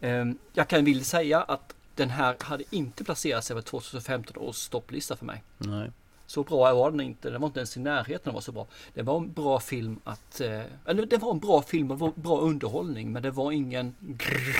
Ehm, 0.01 0.38
jag 0.53 0.67
kan 0.67 0.86
vilja 0.86 1.03
säga 1.03 1.41
att 1.41 1.74
den 1.96 2.10
här 2.10 2.36
hade 2.39 2.63
inte 2.70 3.03
placerat 3.03 3.46
sig 3.46 3.53
över 3.53 3.62
2015 3.62 4.38
års 4.38 4.56
stopplista 4.56 5.15
för 5.15 5.25
mig. 5.25 5.44
nej. 5.58 5.91
Så 6.29 6.43
bra 6.43 6.74
var 6.74 6.91
den 6.91 7.01
inte. 7.01 7.29
Den 7.29 7.41
var 7.41 7.48
inte 7.48 7.60
ens 7.60 7.77
i 7.77 7.79
närheten 7.79 8.29
av 8.29 8.29
att 8.29 8.34
vara 8.34 8.41
så 8.41 8.51
bra. 8.51 8.67
Det 8.93 9.01
var 9.01 9.17
en 9.17 9.31
bra 9.34 9.60
film 9.60 10.00
att... 10.03 10.41
Eh, 10.41 10.62
eller 10.86 11.05
det 11.05 11.17
var 11.17 11.31
en 11.31 11.39
bra 11.39 11.62
film 11.62 11.91
och 11.91 12.13
bra 12.13 12.39
underhållning. 12.39 13.12
Men 13.12 13.24
det 13.24 13.31
var 13.31 13.51
ingen 13.51 13.96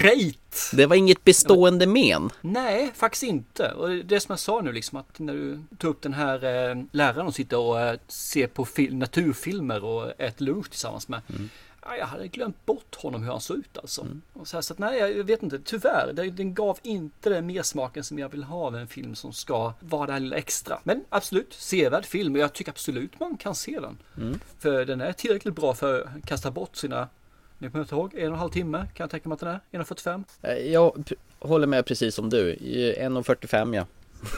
great. 0.02 0.72
Det 0.74 0.86
var 0.86 0.96
inget 0.96 1.24
bestående 1.24 1.88
men. 1.88 2.30
Nej, 2.42 2.92
faktiskt 2.96 3.24
inte. 3.24 3.72
Och 3.72 3.90
det 3.90 4.20
som 4.20 4.32
jag 4.34 4.40
sa 4.40 4.62
nu 4.62 4.72
liksom 4.72 4.98
att 4.98 5.20
när 5.20 5.34
du 5.34 5.60
tog 5.78 5.92
upp 5.92 6.02
den 6.02 6.14
här 6.14 6.70
eh, 6.70 6.84
läraren 6.92 7.28
och 7.28 7.36
sitter 7.36 7.58
och 7.58 7.80
eh, 7.82 8.00
ser 8.08 8.48
på 8.48 8.66
fil- 8.66 8.96
naturfilmer 8.96 9.84
och 9.84 10.22
äter 10.22 10.46
lunch 10.46 10.70
tillsammans 10.70 11.08
med. 11.08 11.22
Ja, 11.28 11.34
jag 11.96 12.06
hade 12.06 12.28
glömt 12.28 12.66
bort 12.66 12.96
honom 12.96 13.24
hur 13.24 13.32
han 13.32 13.42
såg 13.42 13.58
ut 13.58 13.78
alltså. 13.78 14.08
Och 14.34 14.48
så, 14.48 14.58
här, 14.58 14.62
så 14.62 14.74
att, 14.74 14.80
nej, 14.80 15.00
jag 15.00 15.24
vet 15.24 15.44
inte. 15.44 15.60
Tyvärr, 15.60 16.14
det, 16.14 16.30
den 16.30 16.54
gav 16.54 16.80
inte 16.84 17.30
den 17.30 17.46
mersmaken 17.46 18.04
som 18.04 18.20
jag 18.20 18.30
vill 18.30 18.44
ha 18.44 18.66
av 18.66 18.76
en 18.76 18.88
film 18.88 19.16
som 19.16 19.34
ska 19.34 19.74
vara 19.80 20.06
det 20.06 20.14
här 20.14 20.20
lilla 20.20 20.36
extra. 20.36 20.80
Men 20.84 21.04
absolut, 21.10 21.54
sevärd 21.54 22.06
film 22.06 22.34
och 22.34 22.40
jag 22.40 22.54
tycker 22.54 22.72
absolut 22.72 23.20
man 23.20 23.38
kan 23.38 23.56
se 23.56 23.80
den. 23.80 23.98
Mm. 24.18 24.40
För 24.60 24.86
den 24.86 25.02
är 25.02 25.12
tillräckligt 25.14 25.56
bra 25.56 25.74
för 25.74 26.02
att 26.02 26.26
kasta 26.26 26.52
bort 26.52 26.76
sina, 26.76 27.08
ni 27.58 27.70
kommer 27.70 27.84
inte 27.84 27.96
ihåg, 27.96 28.14
en 28.14 28.28
och 28.28 28.34
en 28.34 28.40
halv 28.40 28.50
timme 28.52 28.78
kan 28.78 29.04
jag 29.04 29.10
tänka 29.12 29.30
mig 29.30 29.34
att 29.34 29.40
den 29.40 29.50
är. 29.50 29.84
1.45. 29.84 30.24
Eh, 30.42 30.54
Jag 30.54 31.14
håller 31.40 31.68
med 31.68 31.86
precis 31.86 32.16
som 32.16 32.30
du. 32.30 32.54
I 32.54 32.96
1.45 33.00 33.76
ja. 33.76 33.86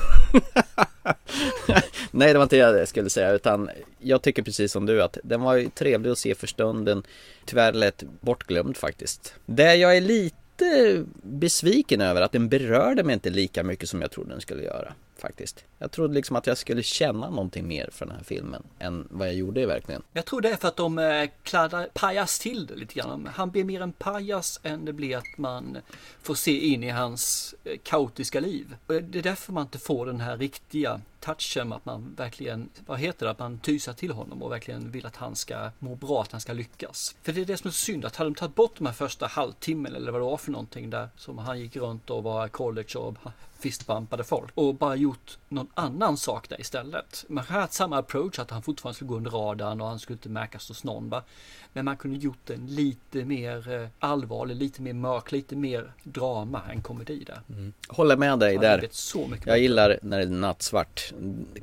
Nej, 2.11 2.33
det 2.33 2.39
var 2.39 2.43
inte 2.43 2.55
det 2.55 2.79
jag 2.79 2.87
skulle 2.87 3.09
säga 3.09 3.31
utan 3.31 3.69
jag 3.99 4.21
tycker 4.21 4.43
precis 4.43 4.71
som 4.71 4.85
du 4.85 5.03
att 5.03 5.17
den 5.23 5.41
var 5.41 5.55
ju 5.55 5.69
trevlig 5.69 6.09
att 6.09 6.17
se 6.17 6.35
för 6.35 6.47
stunden. 6.47 7.03
Tyvärr 7.45 7.73
lätt 7.73 8.03
bortglömd 8.21 8.77
faktiskt. 8.77 9.33
Det 9.45 9.75
jag 9.75 9.97
är 9.97 10.01
lite 10.01 11.03
besviken 11.23 12.01
över 12.01 12.21
att 12.21 12.31
den 12.31 12.49
berörde 12.49 13.03
mig 13.03 13.13
inte 13.13 13.29
lika 13.29 13.63
mycket 13.63 13.89
som 13.89 14.01
jag 14.01 14.11
trodde 14.11 14.29
den 14.29 14.41
skulle 14.41 14.63
göra 14.63 14.93
faktiskt. 15.19 15.63
Jag 15.77 15.91
trodde 15.91 16.13
liksom 16.13 16.35
att 16.35 16.47
jag 16.47 16.57
skulle 16.57 16.83
känna 16.83 17.29
någonting 17.29 17.67
mer 17.67 17.89
för 17.91 18.05
den 18.05 18.15
här 18.15 18.23
filmen 18.23 18.63
än 18.79 19.07
vad 19.11 19.27
jag 19.27 19.35
gjorde 19.35 19.61
i 19.61 19.65
verkligen. 19.65 20.01
Jag 20.13 20.25
tror 20.25 20.41
det 20.41 20.49
är 20.49 20.55
för 20.55 20.67
att 20.67 20.75
de 20.75 20.99
eh, 20.99 21.29
kladdar, 21.43 21.89
pajas 21.93 22.39
till 22.39 22.65
det 22.65 22.75
lite 22.75 22.93
grann. 22.93 23.29
Han 23.33 23.51
blir 23.51 23.63
mer 23.63 23.81
en 23.81 23.91
pajas 23.91 24.59
än 24.63 24.85
det 24.85 24.93
blir 24.93 25.17
att 25.17 25.37
man 25.37 25.77
får 26.21 26.35
se 26.35 26.59
in 26.67 26.83
i 26.83 26.89
hans 26.89 27.55
eh, 27.63 27.77
kaotiska 27.83 28.39
liv. 28.39 28.75
Och 28.87 29.03
det 29.03 29.19
är 29.19 29.23
därför 29.23 29.53
man 29.53 29.63
inte 29.63 29.79
får 29.79 30.05
den 30.05 30.19
här 30.19 30.37
riktiga 30.37 31.01
touchen 31.19 31.73
att 31.73 31.85
man 31.85 32.15
verkligen, 32.17 32.69
vad 32.85 32.99
heter 32.99 33.25
det, 33.25 33.31
att 33.31 33.39
man 33.39 33.59
tysar 33.59 33.93
till 33.93 34.11
honom 34.11 34.43
och 34.43 34.51
verkligen 34.51 34.91
vill 34.91 35.05
att 35.05 35.15
han 35.15 35.35
ska 35.35 35.71
må 35.79 35.95
bra, 35.95 36.21
att 36.21 36.31
han 36.31 36.41
ska 36.41 36.53
lyckas. 36.53 37.15
För 37.23 37.33
det 37.33 37.41
är 37.41 37.45
det 37.45 37.57
som 37.57 37.67
är 37.67 37.71
synd, 37.71 38.05
att 38.05 38.15
hade 38.15 38.29
de 38.29 38.35
tagit 38.35 38.55
bort 38.55 38.77
de 38.77 38.85
här 38.85 38.93
första 38.93 39.27
halvtimmen 39.27 39.95
eller 39.95 40.11
vad 40.11 40.21
det 40.21 40.25
var 40.25 40.37
för 40.37 40.51
någonting 40.51 40.89
där 40.89 41.09
som 41.17 41.37
han 41.37 41.59
gick 41.59 41.75
runt 41.75 42.09
och 42.09 42.23
var 42.23 42.47
college 42.47 42.95
och 42.95 43.15
fistbumpade 43.59 44.23
folk 44.23 44.51
och 44.55 44.75
bara 44.75 44.95
gjorde 44.95 45.08
gjort 45.09 45.37
någon 45.49 45.67
annan 45.73 46.17
sak 46.17 46.49
där 46.49 46.61
istället. 46.61 47.25
Man 47.27 47.43
hade 47.45 47.61
haft 47.61 47.73
samma 47.73 47.97
approach 47.97 48.39
att 48.39 48.51
han 48.51 48.61
fortfarande 48.61 48.95
skulle 48.95 49.07
gå 49.07 49.15
under 49.17 49.31
radarn 49.31 49.81
och 49.81 49.87
han 49.87 49.99
skulle 49.99 50.15
inte 50.15 50.29
märkas 50.29 50.67
hos 50.67 50.83
någon 50.83 51.09
va. 51.09 51.23
Men 51.73 51.85
man 51.85 51.97
kunde 51.97 52.17
gjort 52.17 52.37
den 52.45 52.65
lite 52.67 53.25
mer 53.25 53.71
eh, 53.81 53.87
allvarlig, 53.99 54.55
lite 54.55 54.81
mer 54.81 54.93
mörk, 54.93 55.31
lite 55.31 55.55
mer 55.55 55.93
drama 56.03 56.61
än 56.71 56.81
komedi 56.81 57.23
där. 57.27 57.41
Håller 57.87 58.17
med 58.17 58.39
dig 58.39 58.57
där. 58.57 58.87
så 58.91 59.27
mycket 59.27 59.47
Jag 59.47 59.59
gillar 59.59 59.99
när 60.01 60.17
det 60.17 60.23
är 60.23 60.27
nattsvart. 60.29 61.13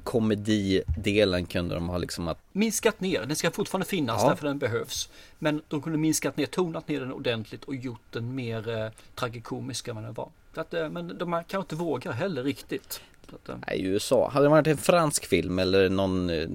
Komedidelen 0.05 1.47
kunde 1.47 1.75
de 1.75 1.89
ha 1.89 1.99
liksom 1.99 2.29
att 2.29 2.39
Minskat 2.53 3.01
ner, 3.01 3.27
den 3.27 3.37
ska 3.37 3.51
fortfarande 3.51 3.87
finnas 3.87 4.23
Ja. 4.23 4.29
därför 4.29 4.47
den 4.47 4.59
behövs. 4.59 5.09
Men 5.39 5.63
de 5.69 5.83
kunde 5.83 5.99
minskat 5.99 6.37
ner, 6.37 6.47
tonat 6.47 6.89
ner 6.89 7.01
den 7.01 7.13
ordentligt 7.13 7.65
och 7.65 7.75
gjort 7.75 8.01
den 8.11 8.35
mer 8.35 8.69
eh, 8.69 8.89
tragikomisk 9.15 9.89
än 9.89 9.95
vad 9.95 10.05
den 10.05 10.13
var. 10.15 10.29
Att, 10.55 10.75
eh, 10.75 10.89
men 10.89 11.19
de 11.19 11.31
kanske 11.33 11.59
inte 11.59 11.75
vågar 11.77 12.13
heller 12.13 12.43
riktigt. 12.43 13.01
Att, 13.33 13.49
eh, 13.49 13.57
Nej, 13.67 13.85
USA. 13.85 14.31
Hade 14.31 14.45
det 14.45 14.51
varit 14.51 14.67
en 14.67 14.77
fransk 14.77 15.27
film 15.27 15.59
eller 15.59 15.89
någon 15.89 16.31
eh, 16.31 16.49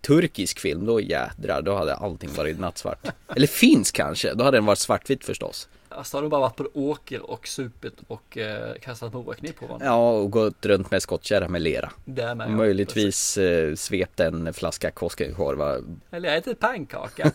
turkisk 0.00 0.58
film, 0.58 0.86
då 0.86 1.00
jädrar, 1.00 1.62
då 1.62 1.74
hade 1.74 1.94
allting 1.94 2.30
varit 2.34 2.58
nattsvart. 2.58 3.06
eller 3.36 3.46
finsk 3.46 3.94
kanske, 3.94 4.34
då 4.34 4.44
hade 4.44 4.56
den 4.56 4.64
varit 4.64 4.78
svartvit 4.78 5.24
förstås. 5.24 5.68
Alltså 5.88 6.16
har 6.16 6.22
de 6.22 6.28
bara 6.28 6.40
varit 6.40 6.56
på 6.56 6.68
åker 6.74 7.30
och 7.30 7.48
supit 7.48 7.94
och 8.06 8.38
eh, 8.38 8.74
kastat 8.74 9.12
morakniv 9.12 9.52
på 9.52 9.66
varandra. 9.66 9.86
Ja, 9.86 10.10
och 10.10 10.30
gått 10.30 10.66
runt 10.66 10.90
med 10.90 11.02
skottkärra 11.02 11.48
med 11.48 11.62
lera. 11.62 11.92
Med, 12.04 12.40
ja, 12.40 12.48
Möjligtvis 12.48 13.38
eh, 13.38 13.74
svept 13.74 14.20
en 14.20 14.54
flaska 14.54 14.90
Koskenkorva. 14.90 15.76
Eller 16.10 16.36
äter 16.36 16.54
pannkaka. 16.54 17.32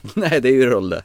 Nej, 0.14 0.40
det 0.40 0.48
är 0.48 0.52
ju 0.52 0.66
rulle. 0.66 1.02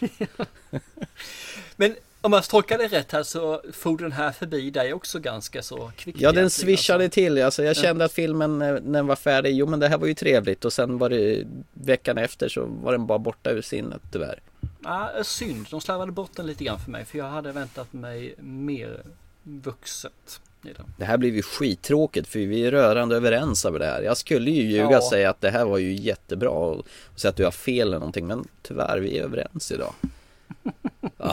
Men 1.76 1.96
om 2.26 2.32
jag 2.32 2.44
tolkar 2.44 2.78
det 2.78 2.88
rätt 2.88 3.12
här 3.12 3.22
så 3.22 3.62
for 3.72 3.98
den 3.98 4.12
här 4.12 4.32
förbi 4.32 4.70
dig 4.70 4.92
också 4.94 5.18
ganska 5.18 5.62
så 5.62 5.90
kvickt. 5.96 6.20
Ja, 6.20 6.32
den 6.32 6.50
swishade 6.50 7.04
alltså. 7.04 7.14
till. 7.14 7.42
Alltså, 7.42 7.64
jag 7.64 7.76
kände 7.76 8.04
att 8.04 8.12
filmen 8.12 8.58
när 8.58 8.72
när 8.72 8.80
den 8.80 9.06
var 9.06 9.16
färdig, 9.16 9.54
jo 9.54 9.66
men 9.66 9.80
det 9.80 9.88
här 9.88 9.98
var 9.98 10.06
ju 10.06 10.14
trevligt. 10.14 10.64
Och 10.64 10.72
sen 10.72 10.98
var 10.98 11.10
det 11.10 11.46
veckan 11.72 12.18
efter 12.18 12.48
så 12.48 12.64
var 12.64 12.92
den 12.92 13.06
bara 13.06 13.18
borta 13.18 13.50
ur 13.50 13.62
sinnet 13.62 14.00
tyvärr. 14.12 14.40
Ja, 14.84 15.10
synd. 15.22 15.66
De 15.70 15.80
slarvade 15.80 16.12
bort 16.12 16.30
den 16.36 16.46
lite 16.46 16.64
grann 16.64 16.78
för 16.80 16.90
mig. 16.90 17.04
För 17.04 17.18
jag 17.18 17.24
hade 17.24 17.52
väntat 17.52 17.92
mig 17.92 18.34
mer 18.38 19.02
vuxet. 19.42 20.40
Det 20.98 21.04
här 21.04 21.16
blev 21.16 21.34
ju 21.36 21.42
skittråkigt 21.42 22.28
för 22.28 22.38
vi 22.38 22.66
är 22.66 22.70
rörande 22.70 23.16
överens 23.16 23.64
över 23.64 23.78
det 23.78 23.86
här. 23.86 24.02
Jag 24.02 24.16
skulle 24.16 24.50
ju 24.50 24.62
ljuga 24.62 24.90
Ja. 24.90 24.98
och 24.98 25.04
säga 25.04 25.30
att 25.30 25.40
det 25.40 25.50
här 25.50 25.64
var 25.64 25.78
ju 25.78 25.94
jättebra 25.94 26.50
och, 26.50 26.86
säga 27.16 27.30
att 27.30 27.36
du 27.36 27.44
har 27.44 27.50
fel 27.50 27.88
eller 27.88 27.98
någonting 27.98 28.26
men 28.26 28.48
tyvärr, 28.62 28.98
vi 28.98 29.18
är 29.18 29.22
överens 29.22 29.72
idag. 29.72 29.92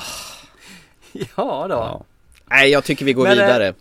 Ja 1.37 1.67
då. 1.67 1.75
Ja. 1.75 2.03
Nej, 2.45 2.69
jag 2.69 2.83
tycker 2.83 3.05
vi 3.05 3.13
går 3.13 3.23
Men, 3.23 3.39
eh, 3.39 3.45
vidare. 3.45 3.73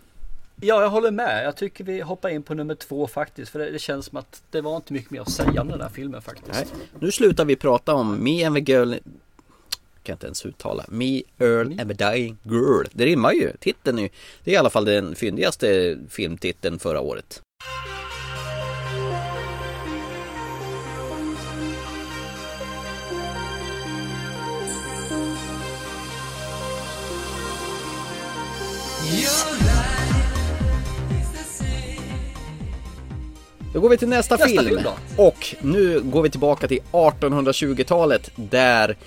Ja, 0.61 0.81
jag 0.81 0.89
håller 0.89 1.11
med. 1.11 1.45
Jag 1.45 1.55
tycker 1.55 1.83
vi 1.83 2.01
hoppar 2.01 2.29
in 2.29 2.43
på 2.43 2.53
nummer 2.53 2.75
två 2.75 3.07
faktiskt. 3.07 3.51
För 3.51 3.59
det, 3.59 3.71
det 3.71 3.79
känns 3.79 4.05
som 4.05 4.17
att 4.17 4.41
det 4.51 4.61
var 4.61 4.75
inte 4.75 4.93
mycket 4.93 5.11
mer 5.11 5.21
att 5.21 5.31
säga 5.31 5.61
om 5.61 5.67
den 5.67 5.81
här 5.81 5.89
filmen 5.89 6.21
faktiskt. 6.21 6.53
Nej. 6.53 6.65
Nu 6.99 7.11
slutar 7.11 7.45
vi 7.45 7.55
prata 7.55 7.93
om 7.93 8.23
Me 8.23 8.45
and 8.45 8.55
the 8.55 8.71
Girl 8.71 8.93
kan 10.03 10.13
inte 10.13 10.25
ens 10.25 10.45
uttala. 10.45 10.85
Me, 10.89 11.23
Earl 11.39 11.79
and 11.79 11.97
the 11.97 12.11
Dying 12.11 12.37
Girl. 12.43 12.85
Det 12.91 13.05
rimmar 13.05 13.31
ju. 13.31 13.51
Titeln 13.59 13.97
är 13.97 14.03
ju, 14.03 14.09
det 14.43 14.51
är 14.51 14.55
i 14.55 14.57
alla 14.57 14.69
fall 14.69 14.85
den 14.85 15.15
fyndigaste 15.15 15.97
filmtiteln 16.09 16.79
förra 16.79 16.99
året. 16.99 17.41
Då 33.73 33.79
går 33.79 33.89
vi 33.89 33.97
till 33.97 34.07
nästa, 34.09 34.35
Nästa 34.35 34.47
film. 34.47 34.65
film? 34.77 34.87
Och 35.17 35.55
nu 35.61 36.01
går 36.01 36.21
vi 36.21 36.29
tillbaka 36.29 36.67
till 36.67 36.79
1820-talet 36.91 38.31
där 38.35 38.97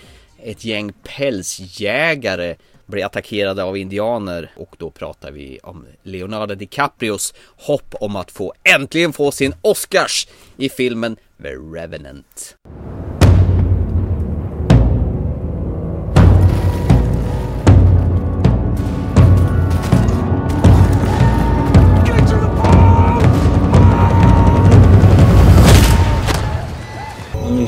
ett 0.43 0.65
gäng 0.65 0.93
pälsjägare 0.93 2.57
blir 2.87 3.05
attackerade 3.05 3.65
av 3.65 3.77
indianer 3.77 4.51
och 4.57 4.75
då 4.79 4.91
pratar 4.91 5.31
vi 5.31 5.59
om 5.63 5.87
Leonardo 6.03 6.55
DiCaprios 6.55 7.35
hopp 7.57 7.95
om 8.01 8.17
att 8.17 8.31
få 8.31 8.55
äntligen 8.77 9.13
få 9.13 9.31
sin 9.31 9.55
Oscars 9.61 10.29
i 10.57 10.69
filmen 10.69 11.17
The 11.43 11.49
Revenant. 11.49 12.57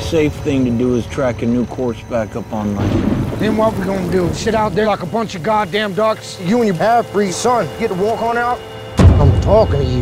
Safe 0.09 0.33
thing 0.37 0.65
to 0.65 0.71
do 0.71 0.95
is 0.95 1.05
track 1.05 1.43
a 1.43 1.45
new 1.45 1.67
course 1.67 2.01
back 2.09 2.35
up 2.35 2.51
on 2.51 2.69
online. 2.75 3.37
Then 3.37 3.55
what 3.55 3.77
we 3.77 3.85
gonna 3.85 4.11
do? 4.11 4.27
Sit 4.33 4.55
out 4.55 4.73
there 4.73 4.87
like 4.87 5.03
a 5.03 5.05
bunch 5.05 5.35
of 5.35 5.43
goddamn 5.43 5.93
ducks? 5.93 6.41
You 6.41 6.57
and 6.57 6.65
your 6.65 6.75
half-breed 6.77 7.31
son 7.31 7.67
get 7.77 7.89
to 7.89 7.93
walk 7.93 8.19
on 8.23 8.35
out? 8.35 8.59
I'm 8.97 9.39
talking 9.41 9.75
to 9.75 9.85
you. 9.85 10.01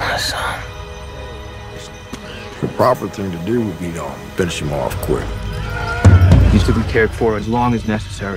My 0.00 0.16
son. 0.16 0.60
The 2.60 2.66
proper 2.74 3.06
thing 3.06 3.30
to 3.30 3.38
do 3.46 3.64
would 3.64 3.78
be 3.78 3.92
to 3.92 4.10
finish 4.34 4.60
him 4.60 4.72
off 4.72 4.96
quick. 5.02 5.47
He's 6.68 6.76
to 6.76 6.82
be 6.82 6.92
cared 6.92 7.10
for 7.10 7.38
as 7.38 7.48
long 7.48 7.72
as 7.72 7.88
necessary. 7.88 8.36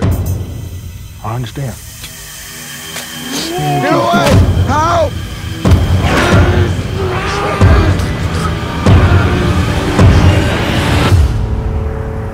I 1.22 1.34
understand. 1.34 1.76
Get 3.82 3.92
away! 3.92 4.30
Help! 4.68 5.12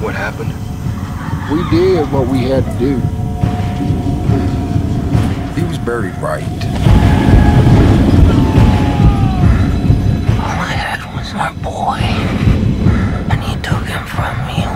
What 0.00 0.14
happened? 0.14 0.54
We 1.50 1.68
did 1.68 2.12
what 2.12 2.28
we 2.28 2.44
had 2.44 2.64
to 2.64 2.78
do. 2.78 3.00
He 5.60 5.66
was 5.66 5.78
buried 5.78 6.16
right. 6.18 6.44
All 10.38 10.60
I 10.62 10.70
had 10.70 11.02
was 11.16 11.34
my 11.34 11.52
boy. 11.54 11.98
And 13.32 13.42
he 13.42 13.60
took 13.62 13.84
him 13.84 14.06
from 14.06 14.46
me, 14.46 14.67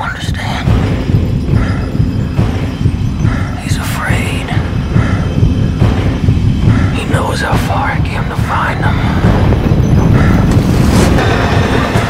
knows 7.13 7.41
how 7.41 7.57
far 7.69 7.93
I 7.93 7.99
came 8.01 8.25
to 8.29 8.37
find 8.49 8.79
him. 8.85 8.99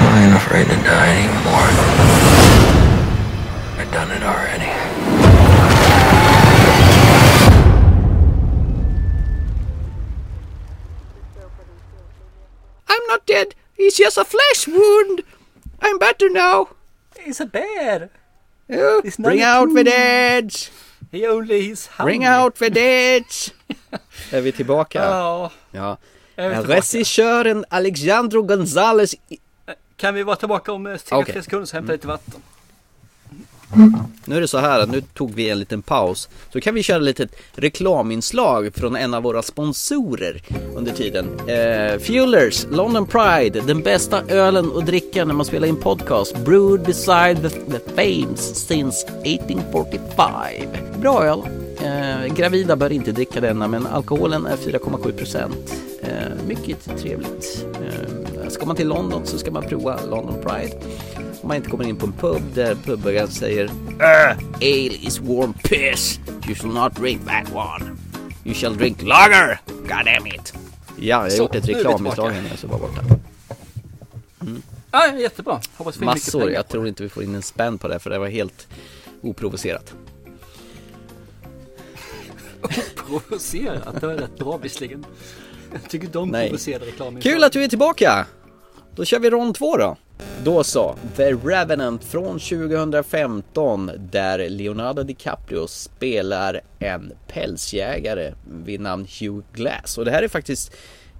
I 0.08 0.24
ain't 0.24 0.34
afraid 0.36 0.66
to 0.68 0.76
die 0.84 1.12
anymore. 1.22 1.68
I've 3.80 3.90
done 3.92 4.10
it 4.10 4.22
already. 4.22 4.70
I'm 12.88 13.06
not 13.08 13.26
dead. 13.26 13.54
It's 13.76 13.96
just 13.96 14.18
a 14.18 14.24
flesh 14.24 14.68
wound. 14.68 15.22
I'm 15.80 15.98
better 15.98 16.28
now. 16.28 16.68
He's 17.20 17.40
a 17.40 17.46
bear. 17.46 18.10
Oh, 18.70 19.02
It's 19.04 19.18
not 19.18 19.28
bring 19.28 19.40
a 19.40 19.44
out 19.44 19.68
the 19.68 19.74
poo. 19.74 19.84
dead. 19.84 20.68
He 21.12 21.28
only 21.28 21.70
is 21.70 21.90
Bring 22.04 22.24
hungry. 22.26 22.42
out 22.44 22.54
the 22.54 22.68
dead. 22.70 23.24
Är 24.30 24.40
vi 24.40 24.52
tillbaka? 24.52 24.98
Ja. 25.04 25.50
Ja. 25.70 25.96
Tillbaka? 26.36 26.60
Regissören 26.74 27.64
Alejandro 27.68 28.42
González 28.42 29.14
i- 29.28 29.38
Kan 29.96 30.14
vi 30.14 30.22
vara 30.22 30.36
tillbaka 30.36 30.72
om 30.72 30.86
eh, 30.86 30.96
cirka 30.96 31.16
Okej. 31.18 31.32
tre 31.32 31.42
sekunder 31.42 31.66
så 31.66 31.76
hämta 31.76 31.92
lite 31.92 32.06
vatten? 32.06 32.42
Nu 34.24 34.36
är 34.36 34.40
det 34.40 34.48
så 34.48 34.58
här 34.58 34.80
att 34.80 34.90
nu 34.90 35.00
tog 35.00 35.34
vi 35.34 35.50
en 35.50 35.58
liten 35.58 35.82
paus. 35.82 36.28
Så 36.52 36.60
kan 36.60 36.74
vi 36.74 36.82
köra 36.82 36.98
lite 36.98 37.28
reklaminslag 37.52 38.74
från 38.74 38.96
en 38.96 39.14
av 39.14 39.22
våra 39.22 39.42
sponsorer 39.42 40.42
under 40.74 40.92
tiden. 40.92 41.26
Eh, 41.48 41.98
Fuelers, 41.98 42.66
London 42.70 43.06
Pride, 43.06 43.60
den 43.60 43.82
bästa 43.82 44.22
ölen 44.28 44.70
att 44.76 44.86
dricka 44.86 45.24
när 45.24 45.34
man 45.34 45.46
spelar 45.46 45.68
in 45.68 45.76
podcast. 45.76 46.36
Brewed 46.44 46.80
beside 46.80 47.42
the, 47.42 47.48
the 47.48 47.78
fames 47.96 48.66
since 48.66 49.06
1845. 49.24 50.36
Bra 51.00 51.24
öl. 51.24 51.42
Eh, 51.82 52.34
gravida 52.34 52.76
bör 52.76 52.92
inte 52.92 53.12
dricka 53.12 53.40
denna 53.40 53.68
men 53.68 53.86
alkoholen 53.86 54.46
är 54.46 54.56
4,7 54.56 55.12
procent. 55.12 55.82
Eh, 56.02 56.46
mycket 56.46 56.98
trevligt. 56.98 57.66
Eh, 57.74 58.48
ska 58.48 58.66
man 58.66 58.76
till 58.76 58.88
London 58.88 59.26
så 59.26 59.38
ska 59.38 59.50
man 59.50 59.62
prova 59.62 59.98
London 60.10 60.34
Pride. 60.42 60.76
Om 61.42 61.48
man 61.48 61.56
inte 61.56 61.70
kommer 61.70 61.84
in 61.88 61.96
på 61.96 62.06
en 62.06 62.12
pub 62.12 62.42
där 62.54 62.74
pubägaren 62.74 63.28
säger 63.28 63.64
"Uh, 63.64 64.30
Ale 64.54 64.96
is 65.00 65.20
warm 65.20 65.52
piss. 65.52 66.20
You 66.46 66.54
shall 66.54 66.72
not 66.72 66.94
drink 66.96 67.20
that 67.26 67.54
one. 67.54 67.96
You 68.44 68.54
shall 68.54 68.76
drink 68.76 69.02
lager. 69.02 69.60
God 69.66 69.88
damn 70.04 70.26
it. 70.26 70.54
Ja, 70.54 71.02
jag 71.06 71.16
har 71.18 71.28
Så, 71.30 71.36
gjort 71.42 71.54
ett 71.54 71.68
reklaminslag 71.68 72.30
här 72.30 72.42
när 72.42 72.48
jag 72.50 72.58
så 72.58 72.66
var 72.66 72.78
borta. 72.78 73.02
Ja, 74.90 75.14
jättebra. 75.16 75.60
Hoppas 75.76 75.96
vi 76.00 76.04
Massor. 76.04 76.50
Jag 76.50 76.68
tror 76.68 76.88
inte 76.88 77.02
vi 77.02 77.08
får 77.08 77.22
in 77.22 77.34
en 77.34 77.42
spänn 77.42 77.78
på 77.78 77.88
det 77.88 77.98
för 77.98 78.10
det 78.10 78.18
var 78.18 78.28
helt 78.28 78.66
oprovocerat. 79.22 79.94
det. 82.62 82.82
Provocerat, 82.96 84.00
det 84.00 84.06
var 84.06 84.14
rätt 84.14 84.38
bra 84.38 84.56
visserligen. 84.56 85.06
Jag 85.72 85.90
tycker 85.90 86.08
de 86.08 86.28
Nej. 86.28 86.48
provocerade 86.48 86.86
reklam. 86.86 87.20
Kul 87.20 87.44
att 87.44 87.52
du 87.52 87.64
är 87.64 87.68
tillbaka! 87.68 88.26
Då 88.94 89.04
kör 89.04 89.18
vi 89.18 89.30
rond 89.30 89.54
två 89.54 89.76
då. 89.76 89.96
Då 90.44 90.64
så, 90.64 90.96
The 91.16 91.32
Revenant 91.32 92.04
från 92.04 92.38
2015 92.38 93.90
där 93.98 94.48
Leonardo 94.48 95.02
DiCaprio 95.02 95.66
spelar 95.66 96.60
en 96.78 97.12
pälsjägare 97.28 98.32
vid 98.64 98.80
namn 98.80 99.06
Hugh 99.20 99.44
Glass. 99.52 99.98
Och 99.98 100.04
det 100.04 100.10
här 100.10 100.22
är 100.22 100.28
faktiskt 100.28 100.76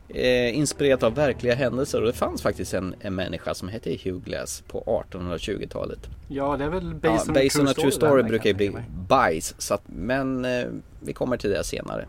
eh, 0.09 0.59
inspirerat 0.59 1.03
av 1.03 1.15
verkliga 1.15 1.55
händelser 1.55 2.01
och 2.01 2.07
det 2.07 2.12
fanns 2.12 2.43
faktiskt 2.43 2.75
en, 2.75 2.95
en 3.01 3.15
människa 3.15 3.55
som 3.55 3.69
hette 3.69 3.91
Hugh 3.91 4.25
Glass 4.25 4.62
på 4.69 5.05
1820-talet. 5.11 5.99
Ja, 6.29 6.57
det 6.57 6.65
är 6.65 6.69
väl 6.69 6.95
Ja, 7.03 7.11
based 7.11 7.29
on, 7.29 7.35
based 7.35 7.61
on 7.61 7.69
a 7.69 7.75
true 7.75 7.93
story 7.93 8.23
brukar 8.23 8.51
ju 8.51 8.55
bli 8.55 8.73
bajs, 9.09 9.55
så 9.59 9.75
att, 9.75 9.83
men 9.87 10.45
eh, 10.45 10.65
vi 11.01 11.12
kommer 11.12 11.37
till 11.37 11.51
det 11.51 11.65
senare. 11.65 12.07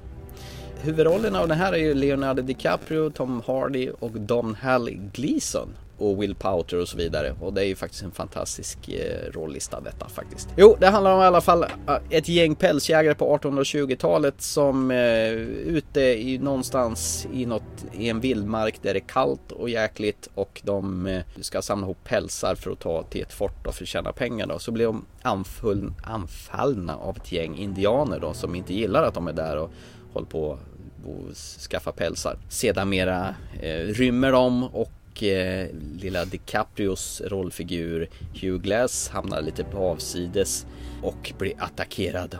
Huvudrollerna 0.81 1.39
av 1.39 1.47
den 1.47 1.57
här 1.57 1.73
är 1.73 1.77
ju 1.77 1.93
Leonardo 1.93 2.41
DiCaprio, 2.41 3.09
Tom 3.09 3.41
Hardy 3.47 3.89
och 3.99 4.11
Don 4.11 4.55
Hall 4.55 4.89
Gleason 4.89 5.69
och 5.97 6.23
Will 6.23 6.35
Powter 6.35 6.81
och 6.81 6.87
så 6.87 6.97
vidare. 6.97 7.35
Och 7.41 7.53
det 7.53 7.61
är 7.61 7.65
ju 7.65 7.75
faktiskt 7.75 8.03
en 8.03 8.11
fantastisk 8.11 8.89
eh, 8.89 9.31
rollista 9.31 9.81
detta 9.81 10.09
faktiskt. 10.09 10.49
Jo, 10.57 10.77
det 10.79 10.87
handlar 10.87 11.13
om 11.15 11.21
i 11.21 11.25
alla 11.25 11.41
fall 11.41 11.63
eh, 11.63 11.95
ett 12.09 12.29
gäng 12.29 12.55
pälsjägare 12.55 13.15
på 13.15 13.37
1820-talet 13.37 14.41
som 14.41 14.91
eh, 14.91 15.31
ute 15.31 16.01
i 16.01 16.37
någonstans 16.37 17.27
i 17.33 17.45
något 17.45 17.85
i 17.93 18.09
en 18.09 18.19
vildmark 18.19 18.79
där 18.81 18.93
det 18.93 18.99
är 18.99 19.07
kallt 19.07 19.51
och 19.51 19.69
jäkligt 19.69 20.29
och 20.35 20.61
de 20.63 21.07
eh, 21.07 21.21
ska 21.41 21.61
samla 21.61 21.85
ihop 21.85 22.03
pälsar 22.03 22.55
för 22.55 22.71
att 22.71 22.79
ta 22.79 23.03
till 23.03 23.21
ett 23.21 23.33
fort 23.33 23.67
och 23.67 23.75
förtjäna 23.75 24.11
pengar 24.11 24.47
då. 24.47 24.59
Så 24.59 24.71
blir 24.71 24.85
de 24.85 25.05
anfull, 25.21 25.93
anfallna 26.03 26.95
av 26.95 27.17
ett 27.17 27.31
gäng 27.31 27.57
indianer 27.57 28.19
då 28.19 28.33
som 28.33 28.55
inte 28.55 28.73
gillar 28.73 29.03
att 29.03 29.13
de 29.13 29.27
är 29.27 29.33
där 29.33 29.57
och 29.57 29.71
håller 30.13 30.27
på 30.27 30.59
och 31.05 31.35
skaffa 31.69 31.91
pälsar. 31.91 32.37
Sedermera 32.49 33.35
eh, 33.61 33.77
rymmer 33.77 34.31
de 34.31 34.63
och 34.63 34.91
eh, 35.23 35.67
lilla 35.95 36.25
DiCaprios 36.25 37.21
rollfigur 37.25 38.09
Hugh 38.41 38.61
Glass 38.61 39.09
hamnar 39.09 39.41
lite 39.41 39.63
på 39.63 39.77
avsides 39.77 40.65
och 41.01 41.33
blir 41.37 41.53
attackerad 41.57 42.37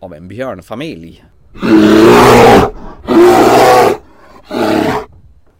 av 0.00 0.14
en 0.14 0.28
björnfamilj. 0.28 1.24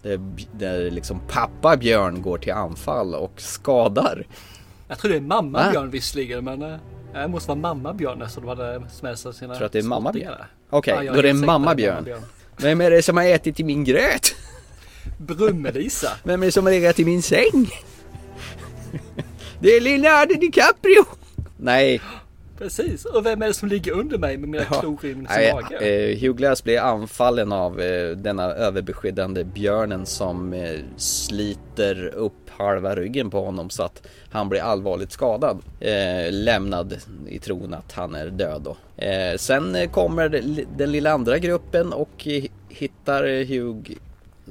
Där, 0.02 0.20
där 0.52 0.90
liksom 0.90 1.20
pappa 1.28 1.76
björn 1.76 2.22
går 2.22 2.38
till 2.38 2.52
anfall 2.52 3.14
och 3.14 3.40
skadar. 3.40 4.26
Jag 4.88 4.98
tror 4.98 5.10
det 5.10 5.16
är 5.16 5.20
mamma 5.20 5.58
Va? 5.58 5.70
björn 5.70 5.90
visserligen, 5.90 6.44
men 6.44 6.62
eh, 6.62 6.76
det 7.12 7.28
måste 7.28 7.48
vara 7.48 7.58
mamma 7.58 7.92
björn 7.94 8.22
eftersom 8.22 8.42
de 8.46 8.48
hade 8.48 8.82
med 9.02 9.18
sig 9.18 9.34
sina 9.34 9.54
Tror 9.54 9.60
du 9.60 9.66
att 9.66 9.72
det 9.72 9.78
är 9.78 9.82
mamma 9.82 10.12
björn? 10.12 10.34
Okej, 10.70 10.94
Ja, 10.96 11.02
jag 11.02 11.14
då 11.14 11.18
är 11.18 11.22
det 11.22 11.34
mamma 11.34 11.74
det 11.74 11.84
är 11.86 12.02
björn. 12.02 12.20
Vem 12.56 12.80
är 12.80 12.90
det 12.90 13.02
som 13.02 13.16
har 13.16 13.24
ätit 13.24 13.60
i 13.60 13.64
min 13.64 13.84
gröt? 13.84 14.34
Brumme-Lisa. 15.18 16.08
Vem 16.22 16.42
är 16.42 16.46
det 16.46 16.52
som 16.52 16.64
har 16.64 16.72
legat 16.72 16.98
i 16.98 17.04
min 17.04 17.22
säng? 17.22 17.70
Det 19.60 19.68
är 19.68 19.80
Leonardo 19.80 20.34
DiCaprio! 20.34 21.04
Nej, 21.56 22.00
Precis, 22.58 23.04
och 23.04 23.26
vem 23.26 23.42
är 23.42 23.46
det 23.46 23.54
som 23.54 23.68
ligger 23.68 23.92
under 23.92 24.18
mig 24.18 24.36
med 24.36 24.48
mina 24.48 24.64
klor 24.64 25.04
i 25.04 25.14
min 25.14 25.22
mage? 25.22 25.76
eh, 25.76 26.20
Hugh 26.20 26.36
Glass 26.36 26.64
blir 26.64 26.80
anfallen 26.80 27.52
av 27.52 27.80
eh, 27.80 28.10
denna 28.16 28.42
överbeskyddande 28.42 29.44
björnen 29.44 30.06
som 30.06 30.52
eh, 30.52 30.80
sliter 30.96 32.06
upp 32.06 32.50
halva 32.50 32.94
ryggen 32.94 33.30
på 33.30 33.44
honom 33.44 33.70
så 33.70 33.82
att 33.82 34.02
han 34.30 34.48
blir 34.48 34.60
allvarligt 34.60 35.12
skadad. 35.12 35.58
Eh, 35.80 36.32
lämnad 36.32 36.94
i 37.28 37.38
tron 37.38 37.74
att 37.74 37.92
han 37.92 38.14
är 38.14 38.26
död 38.26 38.62
då. 38.62 38.76
Eh, 39.04 39.36
sen 39.36 39.74
eh, 39.74 39.90
kommer 39.90 40.28
den 40.76 40.92
lilla 40.92 41.12
andra 41.12 41.38
gruppen 41.38 41.92
och 41.92 42.26
eh, 42.28 42.44
hittar 42.68 43.44
Hugh 43.44 43.96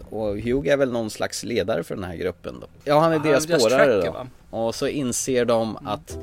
och 0.10 0.28
Hugh 0.40 0.70
är 0.70 0.78
väl 0.78 0.92
någon 0.92 1.10
slags 1.10 1.44
ledare 1.44 1.84
för 1.84 1.96
den 1.96 2.04
här 2.04 2.16
gruppen 2.16 2.56
då. 2.62 2.68
Ja, 2.84 3.00
han 3.00 3.12
är 3.14 3.18
Han 3.18 3.28
deras 3.28 3.44
spårare 3.44 4.06
då. 4.06 4.12
va? 4.12 4.28
Och 4.50 4.76
så 4.76 4.88
inser 4.88 5.46
de 5.46 5.78
att 5.86 6.18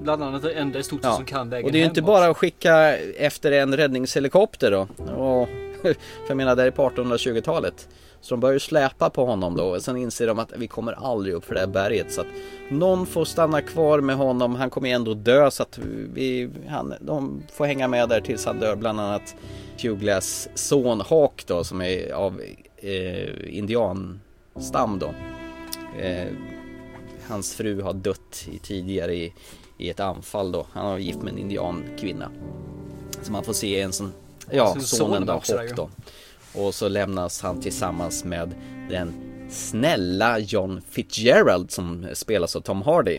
Bland 0.00 0.22
annat 0.22 0.42
det 0.42 0.52
enda 0.52 0.78
i 0.78 0.82
stort 0.82 1.00
sett 1.00 1.10
Ja, 1.10 1.16
som 1.16 1.24
kan 1.24 1.50
vägen 1.50 1.64
och 1.66 1.72
det 1.72 1.78
är 1.78 1.80
ju 1.80 1.86
inte 1.86 2.02
bara 2.02 2.26
att 2.26 2.36
skicka 2.36 2.96
efter 2.98 3.52
en 3.52 3.76
räddningshelikopter 3.76 4.70
då. 4.70 4.88
Och, 5.12 5.48
för 5.94 6.28
jag 6.28 6.36
menar, 6.36 6.56
det 6.56 6.62
är 6.62 6.70
på 6.70 6.90
1820-talet. 6.90 7.88
Så 8.20 8.34
de 8.34 8.40
börjar 8.40 8.52
ju 8.52 8.60
släpa 8.60 9.10
på 9.10 9.24
honom 9.24 9.56
då 9.56 9.64
och 9.64 9.82
sen 9.82 9.96
inser 9.96 10.26
de 10.26 10.38
att 10.38 10.52
vi 10.56 10.68
kommer 10.68 10.92
aldrig 10.92 11.34
upp 11.34 11.44
för 11.44 11.54
det 11.54 11.60
här 11.60 11.66
berget 11.66 12.12
så 12.12 12.20
att 12.20 12.26
någon 12.70 13.06
får 13.06 13.24
stanna 13.24 13.62
kvar 13.62 14.00
med 14.00 14.16
honom. 14.16 14.54
Han 14.54 14.70
kommer 14.70 14.88
ju 14.88 14.94
ändå 14.94 15.14
dö 15.14 15.50
så 15.50 15.62
att 15.62 15.78
vi, 16.14 16.50
han, 16.68 16.94
de 17.00 17.42
får 17.52 17.66
hänga 17.66 17.88
med 17.88 18.08
där 18.08 18.20
tills 18.20 18.46
han 18.46 18.60
dör. 18.60 18.76
Bland 18.76 19.00
annat 19.00 19.36
Hugh 19.82 20.18
son 20.54 21.00
Hawk 21.00 21.46
då 21.46 21.64
som 21.64 21.82
är 21.82 22.12
av 22.12 22.40
eh, 22.76 23.56
indianstam 23.56 24.98
då. 24.98 25.14
Eh, 26.00 26.28
hans 27.28 27.54
fru 27.54 27.82
har 27.82 27.92
dött 27.92 28.48
i, 28.52 28.58
tidigare 28.58 29.14
i, 29.14 29.32
i 29.78 29.90
ett 29.90 30.00
anfall 30.00 30.52
då. 30.52 30.66
Han 30.72 30.86
var 30.86 30.98
gift 30.98 31.22
med 31.22 31.32
en 31.32 31.38
indiankvinna. 31.38 32.30
Så 33.22 33.32
man 33.32 33.44
får 33.44 33.52
se 33.52 33.80
en 33.80 33.92
sån, 33.92 34.12
ja 34.50 34.72
Sin 34.72 34.82
son 34.82 34.98
sonen 34.98 35.26
då, 35.26 35.32
Hawk 35.32 35.76
då. 35.76 35.90
Och 36.54 36.74
så 36.74 36.88
lämnas 36.88 37.42
han 37.42 37.60
tillsammans 37.60 38.24
med 38.24 38.54
den 38.90 39.12
snälla 39.50 40.38
John 40.38 40.82
Fitzgerald 40.90 41.70
som 41.70 42.06
spelas 42.12 42.56
av 42.56 42.60
Tom 42.60 42.82
Hardy. 42.82 43.18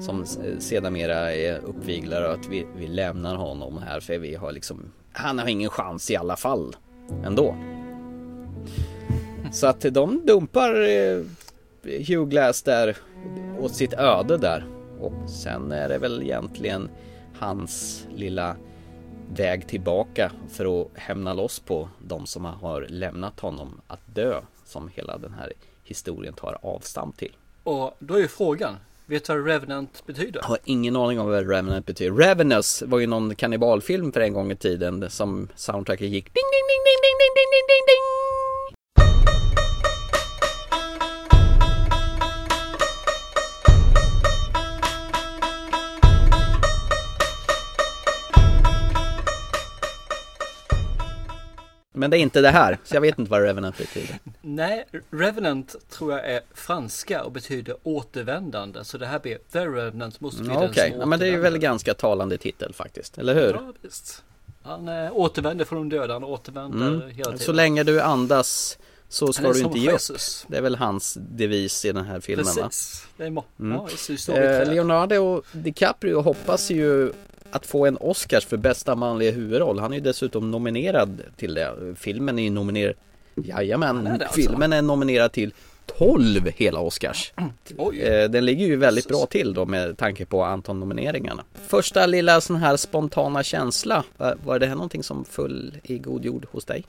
Som 0.00 0.26
sedermera 0.58 1.34
är 1.34 1.58
uppviglare 1.58 2.32
att 2.32 2.46
vi, 2.48 2.66
vi 2.76 2.88
lämnar 2.88 3.36
honom 3.36 3.82
här 3.82 4.00
för 4.00 4.18
vi 4.18 4.34
har 4.34 4.52
liksom 4.52 4.92
Han 5.12 5.38
har 5.38 5.48
ingen 5.48 5.70
chans 5.70 6.10
i 6.10 6.16
alla 6.16 6.36
fall 6.36 6.76
ändå. 7.24 7.56
Så 9.52 9.66
att 9.66 9.80
de 9.80 10.26
dumpar 10.26 10.88
eh, 10.88 11.22
Hugh 11.82 12.28
Glass 12.28 12.62
där 12.62 12.96
åt 13.58 13.74
sitt 13.74 13.92
öde 13.92 14.36
där. 14.36 14.64
Och 15.00 15.30
sen 15.30 15.72
är 15.72 15.88
det 15.88 15.98
väl 15.98 16.22
egentligen 16.22 16.88
hans 17.38 18.06
lilla 18.16 18.56
väg 19.36 19.68
tillbaka 19.68 20.32
för 20.50 20.82
att 20.82 20.88
hämna 20.94 21.34
loss 21.34 21.60
på 21.60 21.88
de 21.98 22.26
som 22.26 22.44
har 22.44 22.86
lämnat 22.88 23.40
honom 23.40 23.80
att 23.86 24.00
dö 24.14 24.40
som 24.64 24.88
hela 24.94 25.18
den 25.18 25.32
här 25.32 25.52
historien 25.84 26.34
tar 26.34 26.58
avstamp 26.62 27.16
till. 27.16 27.36
Och 27.64 27.96
då 27.98 28.14
är 28.14 28.18
ju 28.18 28.28
frågan, 28.28 28.76
vet 29.06 29.24
du 29.24 29.32
vad 29.32 29.46
Revenant 29.46 30.06
betyder? 30.06 30.40
Jag 30.40 30.48
har 30.48 30.58
ingen 30.64 30.96
aning 30.96 31.20
om 31.20 31.26
vad 31.26 31.48
Revenant 31.48 31.86
betyder. 31.86 32.12
Ravenous 32.12 32.82
var 32.86 32.98
ju 32.98 33.06
någon 33.06 33.34
kannibalfilm 33.34 34.12
för 34.12 34.20
en 34.20 34.32
gång 34.32 34.52
i 34.52 34.56
tiden 34.56 35.10
som 35.10 35.48
soundtracket 35.56 36.08
gick 36.08 36.24
ding 36.24 36.34
ding 36.34 36.66
ding 36.68 36.82
ding 36.86 37.00
ding 37.02 37.18
ding 37.20 37.50
ding 37.52 37.66
ding 37.68 37.84
ding. 37.86 38.29
Men 52.00 52.10
det 52.10 52.18
är 52.18 52.20
inte 52.20 52.40
det 52.40 52.48
här, 52.50 52.78
så 52.84 52.96
jag 52.96 53.00
vet 53.00 53.18
inte 53.18 53.30
vad 53.30 53.42
Revenant 53.42 53.78
betyder. 53.78 54.18
Nej, 54.40 54.86
Revenant 55.10 55.76
tror 55.90 56.12
jag 56.12 56.24
är 56.30 56.40
franska 56.54 57.24
och 57.24 57.32
betyder 57.32 57.76
återvändande. 57.82 58.84
Så 58.84 58.98
det 58.98 59.06
här 59.06 59.18
blir 59.18 59.38
The 59.52 59.58
Revenant 59.66 60.20
måste 60.20 60.42
bli 60.42 60.54
Ja, 60.54 60.60
den 60.60 60.74
som 60.74 61.00
ja, 61.00 61.06
men 61.06 61.18
det 61.18 61.28
är 61.28 61.38
väl 61.38 61.58
ganska 61.58 61.94
talande 61.94 62.38
titel 62.38 62.72
faktiskt, 62.74 63.18
eller 63.18 63.34
hur? 63.34 63.52
Ja, 63.52 63.72
visst. 63.82 64.22
Han 64.62 64.88
eh, 64.88 65.10
återvänder 65.16 65.64
från 65.64 65.88
de 65.90 65.96
döda, 65.96 66.12
han 66.12 66.24
återvänder 66.24 66.86
Mm. 66.88 67.00
hela 67.10 67.24
tiden. 67.24 67.38
Så 67.38 67.52
länge 67.52 67.82
du 67.82 68.00
andas 68.00 68.78
så 69.08 69.32
ska 69.32 69.52
du 69.52 69.60
inte 69.60 69.78
ge 69.78 69.92
upp. 69.92 70.00
Det 70.46 70.56
är 70.56 70.62
väl 70.62 70.76
hans 70.76 71.18
devis 71.20 71.84
i 71.84 71.92
den 71.92 72.04
här 72.04 72.20
filmen 72.20 72.44
va? 72.44 72.62
Precis. 72.62 73.06
Det 73.16 73.22
är 73.22 73.26
Mm. 73.26 73.44
ja, 73.58 73.88
det 74.06 74.12
är 74.12 74.16
så 74.16 74.32
Eh. 74.32 74.68
Leonardo 74.74 75.42
DiCaprio 75.52 76.20
hoppas 76.20 76.70
ju 76.70 77.12
att 77.52 77.66
få 77.66 77.86
en 77.86 77.96
Oscars 77.96 78.44
för 78.46 78.56
bästa 78.56 78.94
manliga 78.94 79.30
huvudroll. 79.30 79.78
Han 79.78 79.92
är 79.92 79.96
ju 79.96 80.02
dessutom 80.02 80.50
nominerad 80.50 81.22
till 81.36 81.54
det. 81.54 81.94
Filmen 81.98 82.38
är 82.38 82.42
ju 82.42 82.50
nominerad. 82.50 82.94
Jajamän, 83.34 84.06
är 84.06 84.12
alltså? 84.12 84.28
filmen 84.34 84.72
är 84.72 84.82
nominerad 84.82 85.32
till 85.32 85.52
12 85.98 86.46
hela 86.56 86.80
Oscars. 86.80 87.32
Oj. 87.78 88.00
Eh, 88.00 88.30
Den 88.30 88.44
ligger 88.44 88.66
ju 88.66 88.76
väldigt 88.76 89.08
bra 89.08 89.26
till 89.26 89.54
då 89.54 89.66
med 89.66 89.98
tanke 89.98 90.26
på 90.26 90.44
antal 90.44 90.76
nomineringarna. 90.76 91.44
Första 91.66 92.06
lilla 92.06 92.40
sån 92.40 92.56
här 92.56 92.76
spontana 92.76 93.42
känsla. 93.42 94.04
Var- 94.44 94.58
det 94.58 94.66
här 94.66 94.74
någonting 94.74 95.02
som 95.02 95.24
föll 95.24 95.76
i 95.82 95.98
god 95.98 96.24
jord 96.24 96.46
hos 96.52 96.64
dig? 96.64 96.84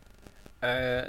Eh, 0.61 1.05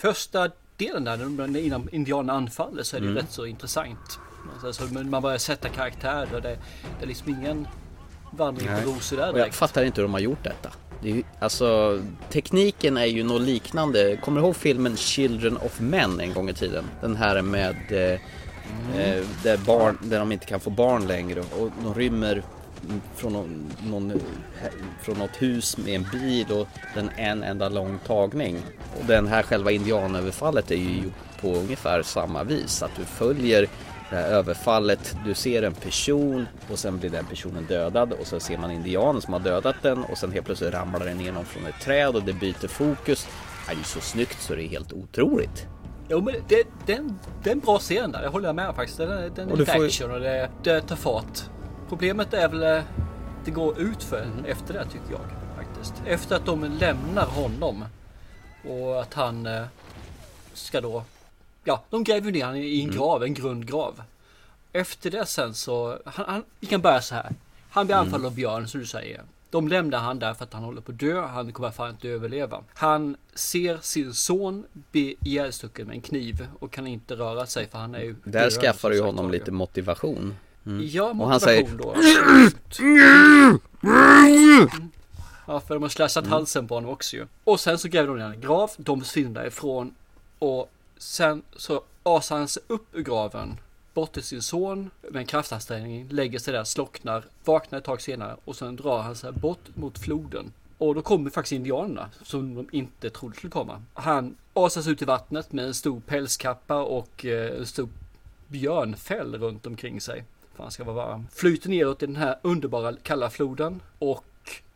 första 0.00 0.50
delen 0.76 1.04
där, 1.04 1.56
innan 1.56 1.88
indianerna 1.92 2.32
anfaller 2.32 2.82
så 2.82 2.96
är 2.96 3.00
det 3.00 3.06
ju 3.06 3.10
Mm. 3.12 3.22
rätt 3.22 3.32
så 3.32 3.46
intressant. 3.46 4.18
Alltså, 4.64 4.84
man 4.84 5.22
börjar 5.22 5.38
sätta 5.38 5.68
karaktärer. 5.68 6.40
Det, 6.40 6.58
det 6.98 7.02
är 7.02 7.06
liksom 7.06 7.28
ingen 7.30 7.66
vandring 8.36 8.68
på 8.68 8.90
rosor 8.90 9.16
där 9.16 9.38
jag 9.38 9.54
fattar 9.54 9.84
inte 9.84 10.00
hur 10.00 10.08
de 10.08 10.12
har 10.12 10.20
gjort 10.20 10.44
detta. 10.44 10.68
Det 11.02 11.10
är 11.10 11.14
ju, 11.14 11.22
alltså, 11.38 12.00
tekniken 12.30 12.96
är 12.96 13.04
ju 13.04 13.22
något 13.24 13.42
liknande. 13.42 14.16
Kommer 14.16 14.40
du 14.40 14.46
ihåg 14.46 14.56
filmen 14.56 14.96
Children 14.96 15.56
of 15.56 15.80
Men 15.80 16.20
en 16.20 16.34
gång 16.34 16.48
i 16.48 16.54
tiden? 16.54 16.84
Den 17.00 17.16
här 17.16 17.42
med 17.42 17.76
eh, 18.12 18.20
Mm. 18.92 19.00
eh, 19.00 19.24
där, 19.42 19.56
barn, 19.56 19.98
där 20.02 20.18
de 20.18 20.32
inte 20.32 20.46
kan 20.46 20.60
få 20.60 20.70
barn 20.70 21.06
längre 21.06 21.40
och 21.40 21.70
de 21.82 21.94
rymmer 21.94 22.42
från, 23.16 23.32
någon, 23.32 23.72
någon, 23.84 24.12
från 25.02 25.18
något 25.18 25.42
hus 25.42 25.76
med 25.78 25.94
en 25.94 26.06
bil 26.12 26.46
och 26.52 26.68
den 26.94 27.10
en 27.16 27.42
enda 27.42 27.68
lång 27.68 27.98
tagning. 28.06 28.62
Och 28.98 29.04
den 29.06 29.26
här 29.26 29.42
själva 29.42 29.70
indianöverfallet 29.70 30.70
är 30.70 30.76
ju 30.76 30.96
gjort 30.96 31.40
på 31.40 31.48
ungefär 31.54 32.02
samma 32.02 32.44
vis. 32.44 32.82
Att 32.82 32.96
du 32.96 33.04
följer 33.04 33.66
det 34.10 34.16
här 34.16 34.28
överfallet, 34.28 35.16
du 35.24 35.34
ser 35.34 35.62
en 35.62 35.74
person 35.74 36.46
och 36.70 36.78
sen 36.78 36.98
blir 36.98 37.10
den 37.10 37.24
personen 37.24 37.66
dödad 37.66 38.12
och 38.12 38.26
så 38.26 38.40
ser 38.40 38.58
man 38.58 38.70
indianen 38.70 39.22
som 39.22 39.32
har 39.32 39.40
dödat 39.40 39.76
den 39.82 40.04
och 40.04 40.18
sen 40.18 40.32
helt 40.32 40.46
plötsligt 40.46 40.74
ramlar 40.74 41.00
den 41.00 41.18
ner 41.18 41.32
någon 41.32 41.44
från 41.44 41.66
ett 41.66 41.80
träd 41.80 42.16
och 42.16 42.22
det 42.22 42.32
byter 42.32 42.68
fokus. 42.68 43.28
Det 43.66 43.72
är 43.72 43.76
ju 43.76 43.82
så 43.82 44.00
snyggt 44.00 44.40
så 44.42 44.54
det 44.54 44.62
är 44.64 44.68
helt 44.68 44.92
otroligt. 44.92 45.66
Jo 46.08 46.20
men 46.20 46.34
det, 46.48 46.66
det, 46.86 46.92
är 46.92 46.98
en, 46.98 47.18
det 47.42 47.50
är 47.50 47.54
en 47.54 47.60
bra 47.60 47.78
scen 47.78 48.12
där, 48.12 48.22
det 48.22 48.28
håller 48.28 48.48
jag 48.48 48.54
med 48.56 48.68
om 48.68 48.74
faktiskt. 48.74 48.98
Den, 48.98 49.34
den 49.34 49.50
är 49.50 49.64
får 49.64 49.84
action 49.84 50.10
och 50.10 50.20
det, 50.20 50.50
det 50.62 50.80
tar 50.80 50.96
fart. 50.96 51.42
Problemet 51.88 52.34
är 52.34 52.48
väl 52.48 52.62
eh, 52.62 52.82
det 53.44 53.50
går 53.50 53.78
ut 53.80 54.02
för 54.02 54.22
Mm. 54.22 54.44
efter 54.44 54.74
det 54.74 54.84
tycker 54.84 55.10
jag 55.10 55.20
faktiskt. 55.56 55.94
Efter 56.06 56.36
att 56.36 56.46
de 56.46 56.64
lämnar 56.64 57.26
honom 57.26 57.84
och 58.68 59.00
att 59.00 59.14
han 59.14 59.46
eh, 59.46 59.62
ska 60.54 60.80
då, 60.80 61.04
ja 61.66 61.84
de 61.90 62.04
gräver 62.04 62.32
ner 62.32 62.44
honom 62.44 62.60
i 62.60 62.80
en 62.80 62.84
Mm. 62.88 62.96
grav, 62.96 63.22
en 63.24 63.34
grundgrav. 63.34 64.02
Efter 64.72 65.10
det 65.10 65.26
sen 65.26 65.54
så, 65.54 65.98
han, 66.04 66.24
han, 66.28 66.44
vi 66.60 66.66
kan 66.66 66.80
börja 66.80 67.00
så 67.02 67.14
här. 67.14 67.32
Han 67.70 67.86
blir 67.86 67.94
Mm. 67.96 68.04
anfallen 68.06 68.26
av 68.26 68.34
björn 68.34 68.68
som 68.68 68.80
du 68.80 68.86
säger. 68.86 69.22
De 69.50 69.68
lämnar 69.68 69.98
han 69.98 70.18
där 70.18 70.34
för 70.34 70.44
att 70.44 70.52
han 70.52 70.62
håller 70.62 70.80
på 70.80 70.92
att 70.92 70.98
dö. 70.98 71.20
Han 71.20 71.52
kommer 71.52 71.70
fan 71.70 71.90
inte 71.90 72.08
överleva. 72.08 72.62
Han 72.74 73.16
ser 73.34 73.78
sin 73.82 74.14
son 74.14 74.64
bli 74.92 75.16
ihjälstucken 75.24 75.86
med 75.86 75.94
en 75.94 76.00
kniv 76.00 76.46
och 76.60 76.70
kan 76.72 76.86
inte 76.86 77.14
röra 77.16 77.46
sig 77.46 77.68
för 77.68 77.78
han 77.78 77.94
är 77.94 78.00
ju 78.00 78.14
Där 78.24 78.50
skaffar 78.50 78.90
du 78.90 79.00
honom 79.02 79.30
lite 79.30 79.50
motivation. 79.50 80.34
Mm. 80.66 80.88
Ja, 80.92 81.04
och 81.20 81.28
han 81.28 81.40
säger 81.40 81.62
motivation 81.62 81.78
då. 81.78 81.94
Ja, 85.46 85.60
för 85.60 85.74
de 85.74 85.82
har 85.82 85.88
slashat 85.90 86.24
Mm. 86.24 86.32
halsen 86.32 86.68
på 86.68 86.74
honom 86.74 86.90
också 86.90 87.16
ju. 87.16 87.26
Och 87.44 87.60
sen 87.60 87.78
så 87.78 87.88
gräver 87.88 88.08
de 88.08 88.18
ner 88.18 88.24
en 88.34 88.40
grav, 88.40 88.70
de 88.76 89.00
försvinner 89.00 89.40
därifrån. 89.40 89.94
Och 90.38 90.70
sen 90.96 91.42
så 91.56 91.82
asar 92.02 92.38
han 92.38 92.48
sig 92.48 92.62
upp 92.66 92.86
ur 92.92 93.02
graven, 93.02 93.60
bort 93.94 94.12
till 94.12 94.22
sin 94.22 94.42
son 94.42 94.90
med 95.00 95.16
en 95.16 95.26
kraftansträngning, 95.26 96.08
lägger 96.08 96.38
sig 96.38 96.52
där, 96.52 96.64
slocknar, 96.64 97.24
vaknar 97.44 97.78
ett 97.78 97.84
tag 97.84 98.00
senare 98.00 98.36
och 98.44 98.56
sen 98.56 98.76
drar 98.76 99.02
han 99.02 99.16
sig 99.16 99.32
bort 99.32 99.76
mot 99.76 99.98
floden. 99.98 100.52
Och 100.78 100.94
då 100.94 101.02
kommer 101.02 101.30
faktiskt 101.30 101.52
indianerna 101.52 102.10
som 102.22 102.54
de 102.54 102.68
inte 102.72 103.10
trodde 103.10 103.36
skulle 103.36 103.50
komma. 103.50 103.82
Han 103.94 104.36
asas 104.52 104.86
ut 104.86 105.02
i 105.02 105.04
vattnet 105.04 105.52
med 105.52 105.64
en 105.64 105.74
stor 105.74 106.00
pälskappa 106.00 106.82
och 106.82 107.24
eh, 107.24 107.58
en 107.58 107.66
stor 107.66 107.88
björnfäll 108.48 109.34
runt 109.38 109.66
omkring 109.66 110.00
sig. 110.00 110.24
För 110.54 110.62
han 110.62 110.72
ska 110.72 110.84
vara 110.84 111.06
varm. 111.06 111.26
Flyter 111.32 111.68
neråt 111.70 112.02
i 112.02 112.06
den 112.06 112.16
här 112.16 112.38
underbara 112.42 112.96
kalla 113.02 113.30
floden 113.30 113.80
och 113.98 114.24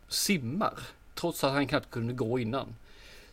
simmar. 0.08 0.74
Trots 1.14 1.44
att 1.44 1.52
han 1.52 1.66
knappt 1.66 1.90
kunde 1.90 2.12
gå 2.12 2.38
innan. 2.38 2.74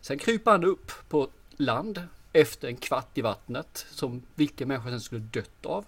Sen 0.00 0.18
kryper 0.18 0.50
han 0.50 0.64
upp 0.64 0.92
på 1.08 1.28
land 1.56 2.02
efter 2.32 2.68
en 2.68 2.76
kvart 2.76 3.18
i 3.18 3.20
vattnet 3.20 3.86
som 3.90 4.22
vilken 4.34 4.68
människa 4.68 4.90
sen 4.90 5.00
skulle 5.00 5.20
dött 5.20 5.66
av. 5.66 5.84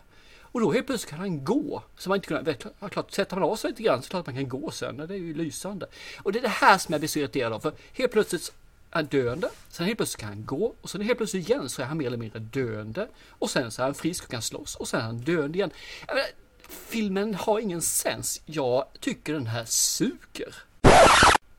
Och 0.52 0.60
då 0.60 0.72
helt 0.72 0.86
plötsligt 0.86 1.10
kan 1.10 1.18
han 1.18 1.44
gå. 1.44 1.82
Så 1.96 2.08
man 2.08 2.16
inte 2.16 2.28
kunnat, 2.28 2.64
ja, 2.80 2.88
klart, 2.88 3.12
sätter 3.12 3.36
man 3.36 3.50
av 3.50 3.56
sig 3.56 3.70
lite 3.70 3.82
grann 3.82 4.02
så 4.02 4.10
klart 4.10 4.26
man 4.26 4.34
kan 4.34 4.48
gå 4.48 4.70
sen. 4.70 4.96
Det 4.96 5.14
är 5.14 5.18
ju 5.18 5.34
lysande. 5.34 5.86
Och 6.18 6.32
det 6.32 6.38
är 6.38 6.42
det 6.42 6.48
här 6.48 6.78
som 6.78 6.92
jag 6.92 7.00
blir 7.00 7.08
så 7.08 7.18
irriterad 7.18 7.52
av. 7.52 7.60
För 7.60 7.72
helt 7.92 8.12
plötsligt 8.12 8.52
är 8.90 8.96
han 8.96 9.06
döende. 9.06 9.50
Sen 9.68 9.86
helt 9.86 9.98
plötsligt 9.98 10.20
kan 10.20 10.28
han 10.28 10.44
gå. 10.44 10.74
Och 10.80 10.90
sen 10.90 11.00
helt 11.00 11.18
plötsligt 11.18 11.48
igen 11.48 11.68
så 11.68 11.82
är 11.82 11.86
han 11.86 11.98
mer 11.98 12.06
eller 12.06 12.16
mindre 12.16 12.38
döende. 12.38 13.08
Och 13.28 13.50
sen 13.50 13.70
så 13.70 13.82
är 13.82 13.86
han 13.86 13.94
frisk 13.94 14.24
och 14.24 14.30
kan 14.30 14.42
slåss. 14.42 14.76
Och 14.76 14.88
sen 14.88 15.00
är 15.00 15.04
han 15.04 15.18
döende 15.18 15.58
igen. 15.58 15.70
Menar, 16.08 16.24
filmen 16.68 17.34
har 17.34 17.60
ingen 17.60 17.82
sens. 17.82 18.42
Jag 18.46 18.86
tycker 19.00 19.32
den 19.32 19.46
här 19.46 19.64
suger. 19.64 20.54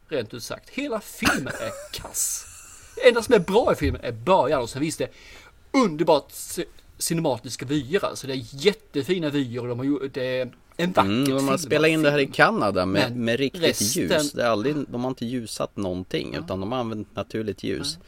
Rent 0.07 0.33
ut 0.33 0.43
sagt. 0.43 0.69
Hela 0.69 1.01
filmen 1.01 1.53
är 1.53 1.71
kass. 1.93 2.50
Enda 3.07 3.21
som 3.21 3.35
är 3.35 3.39
bra 3.39 3.73
i 3.73 3.75
filmen 3.75 4.01
är 4.03 4.11
början 4.11 4.61
och 4.61 4.69
sen 4.69 4.81
visst 4.81 4.97
det 4.97 5.09
underbart 5.71 6.33
cinematiska 6.97 7.65
vyer 7.65 8.05
alltså. 8.05 8.27
Det 8.27 8.33
är 8.33 8.43
jättefina 8.51 9.29
vyer 9.29 9.61
och 9.61 9.67
de 9.67 9.79
har 9.79 9.85
gjort 9.85 10.13
det 10.13 10.39
är 10.39 10.51
en 10.77 10.91
vacker 10.91 11.09
mm, 11.09 11.29
De 11.29 11.47
har 11.47 11.57
spelat 11.57 11.89
in 11.89 12.01
det 12.01 12.11
här 12.11 12.19
i 12.19 12.27
Kanada 12.27 12.85
med, 12.85 13.15
med 13.15 13.39
riktigt 13.39 13.63
resten... 13.63 14.03
ljus. 14.03 14.31
Det 14.31 14.43
är 14.43 14.47
aldrig, 14.47 14.75
de 14.87 15.03
har 15.03 15.09
inte 15.09 15.25
ljusat 15.25 15.77
någonting 15.77 16.35
utan 16.35 16.59
de 16.59 16.71
har 16.71 16.79
använt 16.79 17.15
naturligt 17.15 17.63
ljus. 17.63 17.97
Ja. 17.99 18.05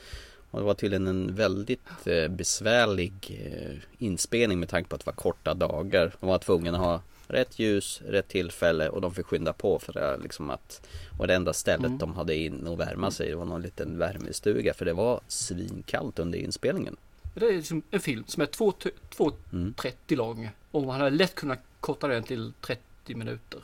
Och 0.52 0.60
det 0.60 0.66
var 0.66 0.74
tydligen 0.74 1.08
en 1.08 1.36
väldigt 1.36 1.88
eh, 2.06 2.28
besvärlig 2.28 3.42
eh, 3.46 4.06
inspelning 4.06 4.60
med 4.60 4.70
tanke 4.70 4.90
på 4.90 4.96
att 4.96 5.02
det 5.02 5.06
var 5.06 5.14
korta 5.14 5.54
dagar. 5.54 6.16
De 6.20 6.30
var 6.30 6.38
tvungna 6.38 6.72
att 6.72 6.78
ha 6.78 7.02
rätt 7.28 7.60
ljus, 7.60 8.02
rätt 8.08 8.28
tillfälle 8.28 8.90
och 8.90 9.02
de 9.02 9.14
fick 9.14 9.26
skynda 9.26 9.54
på 9.54 9.80
för 9.80 9.94
det 9.94 10.18
liksom 10.18 10.50
att 10.50 10.88
Och 11.20 11.28
det 11.28 11.36
enda 11.36 11.54
stället 11.54 11.86
mm. 11.86 11.98
de 11.98 12.16
hade 12.16 12.36
in 12.36 12.68
och 12.68 12.80
värma 12.80 13.12
sig 13.12 13.30
det 13.30 13.36
var 13.36 13.46
någon 13.46 13.62
liten 13.62 13.98
värmestuga 13.98 14.74
för 14.74 14.86
det 14.86 14.94
var 14.94 15.22
svinkallt 15.28 16.20
under 16.20 16.40
inspelningen. 16.40 16.96
Det 17.34 17.46
är 17.46 17.54
liksom 17.54 17.82
en 17.92 18.00
film 18.00 18.24
som 18.28 18.42
är 18.42 18.48
2.30 18.48 19.32
mm. 19.52 19.74
lång 20.08 20.50
och 20.72 20.84
man 20.84 21.00
hade 21.00 21.16
lätt 21.16 21.36
kunnat 21.36 21.60
korta 21.80 22.08
den 22.08 22.24
till 22.24 22.54
30 22.62 22.82
minuter. 23.16 23.60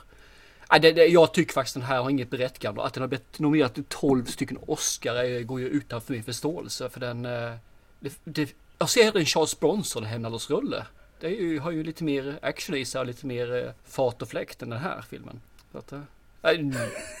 Nej, 0.70 0.80
det, 0.80 0.92
det, 0.92 1.06
jag 1.06 1.34
tycker 1.34 1.52
faktiskt 1.52 1.74
den 1.74 1.82
här 1.82 2.02
har 2.02 2.10
inget 2.10 2.30
berättigande. 2.30 2.82
Att 2.82 2.94
den 2.94 3.00
har 3.00 3.08
blivit 3.08 3.38
nominerad 3.38 3.74
till 3.74 3.84
12 3.88 4.24
stycken 4.24 4.58
Oscar 4.66 5.42
går 5.42 5.60
ju 5.60 5.68
utanför 5.68 6.12
min 6.12 6.24
förståelse. 6.24 6.88
För 6.88 7.00
den... 7.00 7.26
Eh, 7.26 7.52
det, 8.00 8.12
det, 8.24 8.54
jag 8.78 8.90
ser 8.90 9.16
en 9.16 9.26
Charles 9.26 9.60
Bronson 9.60 10.04
Hämnarlos 10.04 10.50
rulle. 10.50 10.86
Det 11.20 11.28
ju, 11.28 11.58
har 11.58 11.70
ju 11.70 11.82
lite 11.82 12.04
mer 12.04 12.38
action 12.42 12.76
i 12.76 12.84
sig 12.84 13.00
och 13.00 13.06
lite 13.06 13.26
mer 13.26 13.64
eh, 13.64 13.72
fart 13.84 14.22
och 14.22 14.28
fläkt 14.28 14.62
än 14.62 14.70
den 14.70 14.78
här 14.78 15.04
filmen. 15.10 15.40
Så 15.72 15.78
att, 15.78 15.92
eh, 15.92 16.00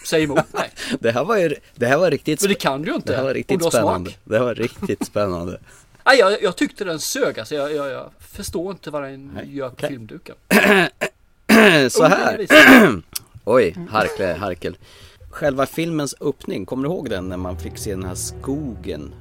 säg 0.06 0.22
emot 0.22 0.44
nej. 0.52 0.70
det 1.00 1.10
här 1.10 1.24
var 1.24 1.36
ju, 1.36 1.54
det 1.74 1.86
här 1.86 1.98
var 1.98 2.10
riktigt 2.10 2.40
Men 2.40 2.48
det 2.48 2.54
kan 2.54 2.82
du 2.82 2.90
ju 2.90 2.96
inte. 2.96 3.12
Det 3.12 3.16
här 3.16 3.24
var 3.24 3.34
riktigt 3.34 3.64
spännande. 3.64 4.10
Det 4.24 4.38
här 4.38 4.44
var 4.44 4.54
riktigt 4.54 5.06
spännande. 5.06 5.60
nej, 6.04 6.18
jag, 6.18 6.42
jag 6.42 6.56
tyckte 6.56 6.84
den 6.84 7.00
sög 7.00 7.38
alltså. 7.38 7.54
Jag, 7.54 7.74
jag, 7.74 7.90
jag 7.90 8.10
förstår 8.18 8.70
inte 8.70 8.90
vad 8.90 9.02
den 9.02 9.30
nej, 9.34 9.56
gör 9.56 9.68
på 9.68 9.74
okay. 9.74 9.90
filmduken. 9.90 10.36
Så 11.90 12.04
här. 12.04 12.46
Oj, 13.44 13.76
Harkle, 13.90 14.26
Harkel. 14.26 14.76
Själva 15.30 15.66
filmens 15.66 16.14
öppning, 16.20 16.66
kommer 16.66 16.88
du 16.88 16.94
ihåg 16.94 17.10
den 17.10 17.28
när 17.28 17.36
man 17.36 17.58
fick 17.58 17.78
se 17.78 17.90
den 17.90 18.04
här 18.04 18.14
skogen 18.14 19.12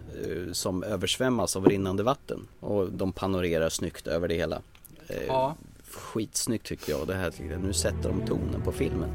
som 0.52 0.84
översvämmas 0.84 1.56
av 1.56 1.66
rinnande 1.66 2.04
vatten? 2.04 2.48
Och 2.60 2.92
de 2.92 3.12
panorerar 3.12 3.70
snyggt 3.70 4.08
över 4.08 4.28
det 4.28 4.36
hela. 4.36 4.62
Eh, 5.08 5.26
ja. 5.28 5.56
Skitsnyggt 5.92 6.66
tycker 6.66 6.92
jag. 6.92 7.08
Det 7.08 7.14
här, 7.14 7.58
nu 7.64 7.74
sätter 7.74 8.10
de 8.10 8.26
tonen 8.28 8.62
på 8.62 8.72
filmen. 8.72 9.10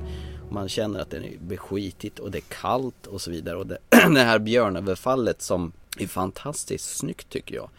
Man 0.50 0.68
känner 0.68 1.00
att 1.00 1.10
det 1.10 1.16
är 1.16 1.38
beskitigt 1.40 2.18
och 2.18 2.30
det 2.30 2.38
är 2.38 2.44
kallt 2.48 3.06
och 3.06 3.20
så 3.20 3.30
vidare. 3.30 3.56
Och 3.56 3.66
det, 3.66 3.78
det 3.90 4.20
här 4.20 4.38
björnöverfallet 4.38 5.42
som 5.42 5.72
är 5.98 6.06
fantastiskt 6.06 6.96
snyggt 6.96 7.28
tycker 7.28 7.54
jag. 7.54 7.70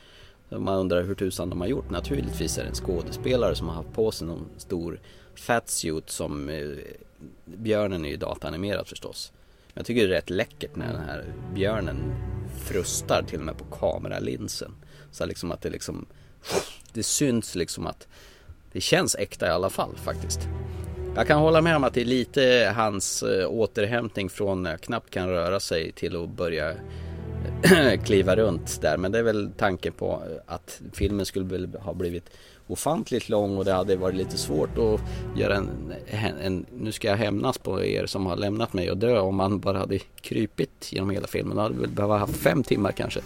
Man 0.50 0.80
undrar 0.80 1.04
hur 1.04 1.16
tusan 1.16 1.50
de 1.50 1.62
har 1.62 1.68
gjort. 1.68 1.90
Naturligtvis 1.90 2.58
är 2.58 2.64
det 2.64 2.70
en 2.70 2.76
skådespelare 2.76 3.56
som 3.56 3.68
har 3.68 3.76
haft 3.76 3.94
på 3.94 4.12
sig 4.12 4.28
någon 4.28 4.46
stor 4.58 5.00
fatsuit 5.36 6.10
som 6.10 6.50
eh, 6.50 6.70
björnen 7.46 8.06
är 8.06 8.10
ju 8.10 8.18
datanimerad 8.18 8.88
förstås. 8.88 9.32
Jag 9.78 9.86
tycker 9.86 10.02
det 10.02 10.14
är 10.14 10.18
rätt 10.18 10.30
läckert 10.30 10.76
när 10.76 10.94
den 10.94 11.02
här 11.02 11.26
björnen 11.54 12.14
frustar 12.58 13.24
till 13.28 13.40
och 13.40 13.46
med 13.46 13.58
på 13.58 13.66
kameralinsen. 13.66 14.72
Så 15.12 15.26
liksom 15.26 15.52
att 15.52 15.62
det 15.62 15.70
liksom 15.70 16.06
Det 16.94 17.04
syns 17.04 17.56
liksom 17.56 17.88
att 17.88 18.08
Det 18.72 18.82
känns 18.82 19.16
äkta 19.16 19.48
i 19.48 19.50
alla 19.50 19.70
fall 19.70 19.96
faktiskt. 19.96 20.40
Jag 21.16 21.28
kan 21.28 21.40
hålla 21.40 21.62
med 21.62 21.76
om 21.76 21.84
att 21.84 21.94
det 21.94 22.02
är 22.02 22.06
lite 22.06 22.74
hans 22.76 23.24
eh, 23.24 23.48
återhämtning 23.50 24.30
från 24.30 24.64
när 24.64 24.72
jag 24.72 24.82
knappt 24.82 25.10
kan 25.10 25.30
röra 25.30 25.60
sig 25.60 25.92
till 25.92 26.24
att 26.24 26.30
börja 26.30 26.74
kliva 28.06 28.36
runt 28.36 28.82
där. 28.82 28.98
Men 28.98 29.12
det 29.12 29.20
är 29.20 29.24
väl 29.24 29.52
tanken 29.58 29.94
på 29.94 30.24
att 30.46 30.82
filmen 30.94 31.26
skulle 31.26 31.68
ha 31.78 31.94
blivit 31.94 32.30
ofantligt 32.68 33.30
lång 33.30 33.58
och 33.58 33.66
det 33.66 33.74
hade 33.74 33.96
varit 33.96 34.16
lite 34.16 34.38
svårt 34.38 34.78
att 34.78 35.02
göra 35.40 35.56
en, 35.56 35.94
en, 36.42 36.66
nu 36.78 36.92
ska 36.92 37.08
jag 37.08 37.18
hämnas 37.18 37.58
på 37.58 37.84
er 37.84 38.06
som 38.06 38.26
har 38.26 38.36
lämnat 38.36 38.74
mig 38.74 38.92
och 38.92 38.98
dö 38.98 39.20
om 39.20 39.36
man 39.36 39.60
bara 39.60 39.78
hade 39.78 40.00
krypit 40.00 40.90
genom 40.92 41.10
hela 41.10 41.28
filmen. 41.28 41.56
Då 41.56 41.62
hade 41.62 41.76
väl 41.76 41.90
behövt 41.90 42.20
ha 42.20 42.28
fem 42.28 42.64
timmar 42.64 42.92
kanske. 42.92 43.22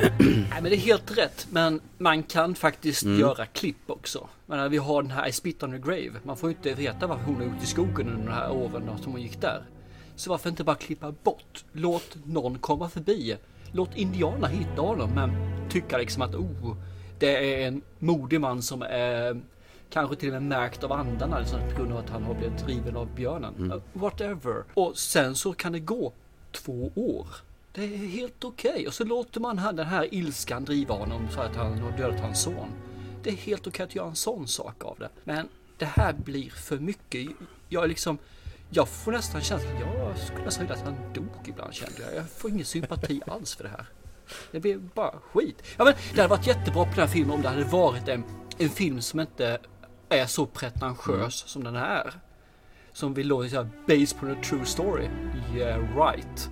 Nej 0.18 0.62
men 0.62 0.64
det 0.64 0.74
är 0.74 0.80
helt 0.80 1.18
rätt. 1.18 1.46
Men 1.50 1.80
man 1.98 2.22
kan 2.22 2.54
faktiskt 2.54 3.02
mm. 3.02 3.20
göra 3.20 3.46
klipp 3.46 3.90
också. 3.90 4.28
Men 4.46 4.70
vi 4.70 4.76
har 4.76 5.02
den 5.02 5.10
här 5.10 5.28
I 5.28 5.32
spit 5.32 5.62
on 5.62 5.70
the 5.70 5.78
grave. 5.78 6.12
Man 6.22 6.36
får 6.36 6.50
ju 6.50 6.56
inte 6.56 6.74
veta 6.74 7.06
vad 7.06 7.18
hon 7.18 7.36
har 7.36 7.44
gjort 7.44 7.62
i 7.62 7.66
skogen 7.66 8.08
under 8.08 8.26
de 8.26 8.32
här 8.32 8.52
åren 8.52 8.90
som 9.02 9.12
hon 9.12 9.22
gick 9.22 9.40
där. 9.40 9.62
Så 10.16 10.30
varför 10.30 10.50
inte 10.50 10.64
bara 10.64 10.76
klippa 10.76 11.12
bort? 11.22 11.64
Låt 11.72 12.16
någon 12.24 12.58
komma 12.58 12.88
förbi. 12.88 13.36
Låt 13.72 13.96
indianerna 13.96 14.46
hitta 14.46 14.82
honom 14.82 15.10
men 15.14 15.30
tycka 15.70 15.98
liksom 15.98 16.22
att 16.22 16.34
oh, 16.34 16.76
det 17.20 17.62
är 17.62 17.68
en 17.68 17.82
modig 17.98 18.40
man 18.40 18.62
som 18.62 18.82
är 18.82 19.40
kanske 19.90 20.16
till 20.16 20.28
och 20.28 20.32
med 20.32 20.42
märkt 20.42 20.84
av 20.84 20.92
andarna 20.92 21.38
liksom, 21.38 21.60
på 21.70 21.76
grund 21.76 21.92
av 21.92 21.98
att 21.98 22.10
han 22.10 22.22
har 22.22 22.34
blivit 22.34 22.58
driven 22.58 22.96
av 22.96 23.14
björnen. 23.14 23.54
Mm. 23.58 23.72
Uh, 23.72 23.82
whatever. 23.92 24.64
Och 24.74 24.98
sen 24.98 25.34
så 25.34 25.52
kan 25.52 25.72
det 25.72 25.80
gå 25.80 26.12
två 26.52 26.90
år. 26.94 27.26
Det 27.72 27.84
är 27.84 27.96
helt 27.96 28.44
okej. 28.44 28.70
Okay. 28.70 28.86
Och 28.86 28.94
så 28.94 29.04
låter 29.04 29.40
man 29.40 29.56
den 29.56 29.86
här 29.86 30.14
ilskan 30.14 30.64
driva 30.64 30.94
honom 30.94 31.28
för 31.28 31.44
att 31.44 31.56
han 31.56 31.78
har 31.78 31.98
dödat 31.98 32.20
hans 32.20 32.42
son. 32.42 32.68
Det 33.22 33.30
är 33.30 33.34
helt 33.34 33.60
okej 33.60 33.70
okay 33.70 33.84
att 33.84 33.94
göra 33.94 34.08
en 34.08 34.16
sån 34.16 34.48
sak 34.48 34.84
av 34.84 34.96
det. 34.98 35.08
Men 35.24 35.48
det 35.78 35.84
här 35.84 36.12
blir 36.12 36.50
för 36.50 36.78
mycket. 36.78 37.30
Jag 37.68 37.84
är 37.84 37.88
liksom 37.88 38.18
jag 38.70 38.88
får 38.88 39.12
nästan 39.12 39.40
känslan, 39.40 39.80
jag 39.80 40.18
skulle 40.18 40.44
nästan 40.44 40.66
vilja 40.66 40.76
att 40.76 40.84
han 40.84 41.12
dog 41.14 41.48
ibland 41.48 41.74
kände 41.74 42.02
jag. 42.02 42.14
Jag 42.14 42.30
får 42.30 42.50
ingen 42.50 42.64
sympati 42.64 43.20
alls 43.26 43.54
för 43.54 43.64
det 43.64 43.70
här. 43.70 43.86
Det 44.52 44.60
blir 44.60 44.78
bara 44.78 45.14
skit. 45.32 45.62
Ja, 45.78 45.84
men 45.84 45.94
det 46.14 46.20
hade 46.20 46.28
varit 46.28 46.46
jättebra 46.46 46.84
på 46.84 46.90
den 46.90 47.00
här 47.00 47.06
filmen 47.06 47.30
om 47.30 47.42
det 47.42 47.48
hade 47.48 47.64
varit 47.64 48.08
en, 48.08 48.24
en 48.58 48.68
film 48.68 49.00
som 49.00 49.20
inte 49.20 49.58
är 50.08 50.26
så 50.26 50.46
pretentiös 50.46 51.14
mm. 51.14 51.30
som 51.30 51.64
den 51.64 51.76
här. 51.76 52.20
Som 52.92 53.14
vill 53.14 53.28
då 53.28 53.48
säga 53.48 53.68
based 53.86 54.18
på 54.20 54.26
en 54.26 54.42
true 54.42 54.64
story. 54.64 55.08
Yeah 55.56 55.96
right. 55.96 56.50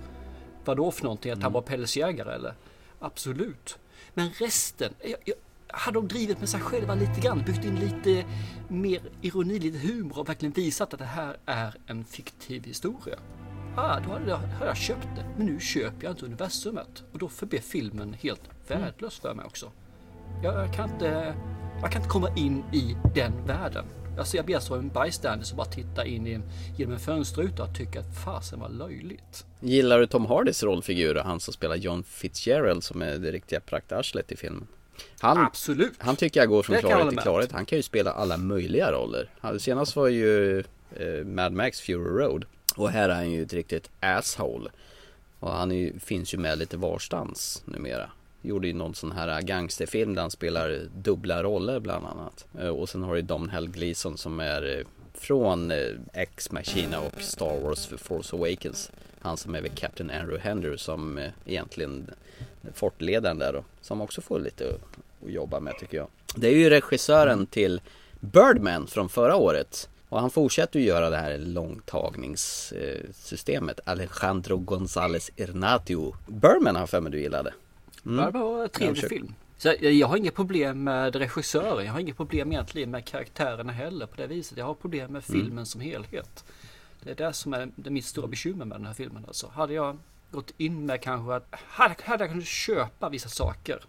Vad 0.65 0.77
då 0.77 0.91
för 0.91 1.03
någonting? 1.03 1.31
Att 1.31 1.37
han 1.37 1.43
mm. 1.43 1.53
var 1.53 1.61
pälsjägare 1.61 2.35
eller? 2.35 2.53
Absolut. 2.99 3.79
Men 4.13 4.29
resten. 4.29 4.93
Jag, 5.03 5.19
jag, 5.25 5.35
hade 5.71 5.97
de 5.97 6.07
drivit 6.07 6.39
med 6.39 6.49
sig 6.49 6.59
själva 6.59 6.95
lite 6.95 7.21
grann, 7.21 7.43
byggt 7.45 7.65
in 7.65 7.75
lite 7.75 8.25
mer 8.67 9.01
ironi, 9.21 9.59
lite 9.59 9.77
humor 9.77 10.19
och 10.19 10.29
verkligen 10.29 10.53
visat 10.53 10.93
att 10.93 10.99
det 10.99 11.05
här 11.05 11.37
är 11.45 11.75
en 11.87 12.05
fiktiv 12.05 12.63
historia 12.63 13.19
ah, 13.75 13.99
då 13.99 14.09
hade 14.09 14.29
jag, 14.29 14.37
hade 14.37 14.65
jag 14.65 14.77
köpt 14.77 15.07
det. 15.15 15.25
Men 15.37 15.45
nu 15.45 15.59
köper 15.59 16.03
jag 16.03 16.13
inte 16.13 16.25
universumet. 16.25 17.03
Och 17.11 17.19
då 17.19 17.29
förblir 17.29 17.59
filmen 17.59 18.15
helt 18.21 18.41
värdelös 18.67 19.19
för 19.19 19.33
mig 19.33 19.45
också. 19.45 19.71
Jag, 20.43 20.73
kan 20.73 20.89
inte, 20.89 21.35
jag 21.81 21.91
kan 21.91 22.01
inte 22.01 22.09
komma 22.09 22.29
in 22.35 22.63
i 22.73 22.97
den 23.15 23.45
världen. 23.45 23.85
Alltså 24.17 24.37
jag 24.37 24.45
blir 24.45 24.59
så 24.59 24.75
en 24.75 24.89
bystander 24.89 25.45
som 25.45 25.57
bara 25.57 25.67
tittar 25.67 26.05
in 26.05 26.27
i, 26.27 26.39
genom 26.77 26.93
en 26.93 26.99
fönsterruta 26.99 27.63
och 27.63 27.75
tycker 27.75 27.99
att 27.99 28.23
fasen 28.25 28.59
var 28.59 28.69
löjligt. 28.69 29.45
Gillar 29.59 29.99
du 29.99 30.07
Tom 30.07 30.25
Hardys 30.25 30.63
rollfigur, 30.63 31.15
han 31.15 31.39
som 31.39 31.53
spelar 31.53 31.75
John 31.75 32.03
Fitzgerald 32.03 32.83
som 32.83 33.01
är 33.01 33.17
det 33.17 33.31
riktiga 33.31 33.59
praktarslet 33.59 34.31
i 34.31 34.37
filmen? 34.37 34.67
Han, 35.19 35.37
Absolut! 35.37 35.93
Han 35.97 36.15
tycker 36.15 36.39
jag 36.39 36.49
går 36.49 36.63
från 36.63 36.77
klarhet 36.77 37.09
till 37.09 37.19
klarhet. 37.19 37.51
Han 37.51 37.65
kan 37.65 37.77
ju 37.77 37.83
spela 37.83 38.11
alla 38.11 38.37
möjliga 38.37 38.91
roller. 38.91 39.29
Senast 39.59 39.95
var 39.95 40.07
ju 40.07 40.59
eh, 40.59 41.25
Mad 41.25 41.53
Max 41.53 41.81
Fury 41.81 42.23
Road. 42.23 42.45
Och 42.75 42.89
här 42.89 43.09
är 43.09 43.15
han 43.15 43.31
ju 43.31 43.43
ett 43.43 43.53
riktigt 43.53 43.89
asshole. 43.99 44.69
Och 45.39 45.51
han 45.51 45.71
är, 45.71 45.99
finns 45.99 46.33
ju 46.33 46.37
med 46.37 46.57
lite 46.57 46.77
varstans 46.77 47.63
numera. 47.65 48.09
Gjorde 48.41 48.67
ju 48.67 48.73
någon 48.73 48.95
sån 48.95 49.11
här 49.11 49.41
gangsterfilm 49.41 50.15
där 50.15 50.21
han 50.21 50.31
spelar 50.31 50.87
dubbla 50.95 51.43
roller 51.43 51.79
bland 51.79 52.05
annat. 52.05 52.45
Eh, 52.59 52.67
och 52.67 52.89
sen 52.89 53.03
har 53.03 53.15
du 53.15 53.21
Domhnall 53.21 53.69
Gleeson 53.69 54.17
som 54.17 54.39
är 54.39 54.77
eh, 54.77 54.85
från 55.13 55.71
eh, 55.71 55.87
X 56.13 56.51
Machina 56.51 56.99
och 56.99 57.21
Star 57.21 57.59
Wars 57.59 57.87
The 57.87 57.97
Force 57.97 58.35
Awakens. 58.35 58.91
Han 59.21 59.37
som 59.37 59.55
är 59.55 59.61
väl 59.61 59.71
Captain 59.75 60.09
Andrew 60.09 60.49
Hender 60.49 60.77
som 60.77 61.19
egentligen 61.45 62.11
fortledaren 62.73 63.39
där 63.39 63.53
då. 63.53 63.63
Som 63.81 64.01
också 64.01 64.21
får 64.21 64.39
lite 64.39 64.69
att 64.69 65.31
jobba 65.31 65.59
med 65.59 65.73
tycker 65.79 65.97
jag. 65.97 66.07
Det 66.35 66.47
är 66.47 66.55
ju 66.55 66.69
regissören 66.69 67.45
till 67.45 67.81
Birdman 68.19 68.87
från 68.87 69.09
förra 69.09 69.35
året. 69.35 69.89
Och 70.09 70.21
han 70.21 70.29
fortsätter 70.29 70.79
ju 70.79 70.85
göra 70.85 71.09
det 71.09 71.17
här 71.17 71.37
långtagningssystemet. 71.37 73.79
Alejandro 73.85 74.57
González 74.57 75.31
Irnatio. 75.35 76.15
Burman 76.27 76.75
har 76.75 76.87
för 76.87 77.01
mig 77.01 77.11
du 77.11 77.21
gillade. 77.21 77.53
Mm. 78.05 78.25
Det 78.25 78.31
var 78.39 78.63
en 78.63 78.69
trevlig 78.69 79.09
film. 79.09 79.33
Så 79.57 79.73
jag, 79.81 80.07
har 80.07 80.17
inga 80.17 80.31
problem 80.31 80.83
med 80.83 81.15
regissören. 81.15 81.85
Jag 81.85 81.93
har 81.93 81.99
inga 81.99 82.13
problem 82.13 82.51
egentligen 82.51 82.91
med 82.91 83.05
karaktärerna 83.05 83.73
heller 83.73 84.05
på 84.05 84.15
det 84.15 84.27
viset. 84.27 84.57
Jag 84.57 84.65
har 84.65 84.73
problem 84.73 85.11
med 85.11 85.23
Mm. 85.29 85.41
filmen 85.41 85.65
som 85.65 85.81
helhet. 85.81 86.43
Det 87.03 87.11
är 87.11 87.15
det 87.15 87.33
som 87.33 87.53
är 87.53 87.69
det 87.75 87.89
mitt 87.89 88.05
stora 88.05 88.27
bekymmer 88.27 88.65
med 88.65 88.77
den 88.77 88.85
här 88.85 88.93
filmen. 88.93 89.25
Alltså. 89.27 89.47
Hade 89.47 89.73
jag 89.73 89.97
gått 90.31 90.51
in 90.57 90.85
med 90.85 91.01
kanske 91.01 91.35
att 91.35 91.47
hade, 91.51 91.95
hade 92.03 92.23
jag 92.23 92.31
kunnat 92.31 92.45
köpa 92.47 93.09
vissa 93.09 93.29
saker. 93.29 93.83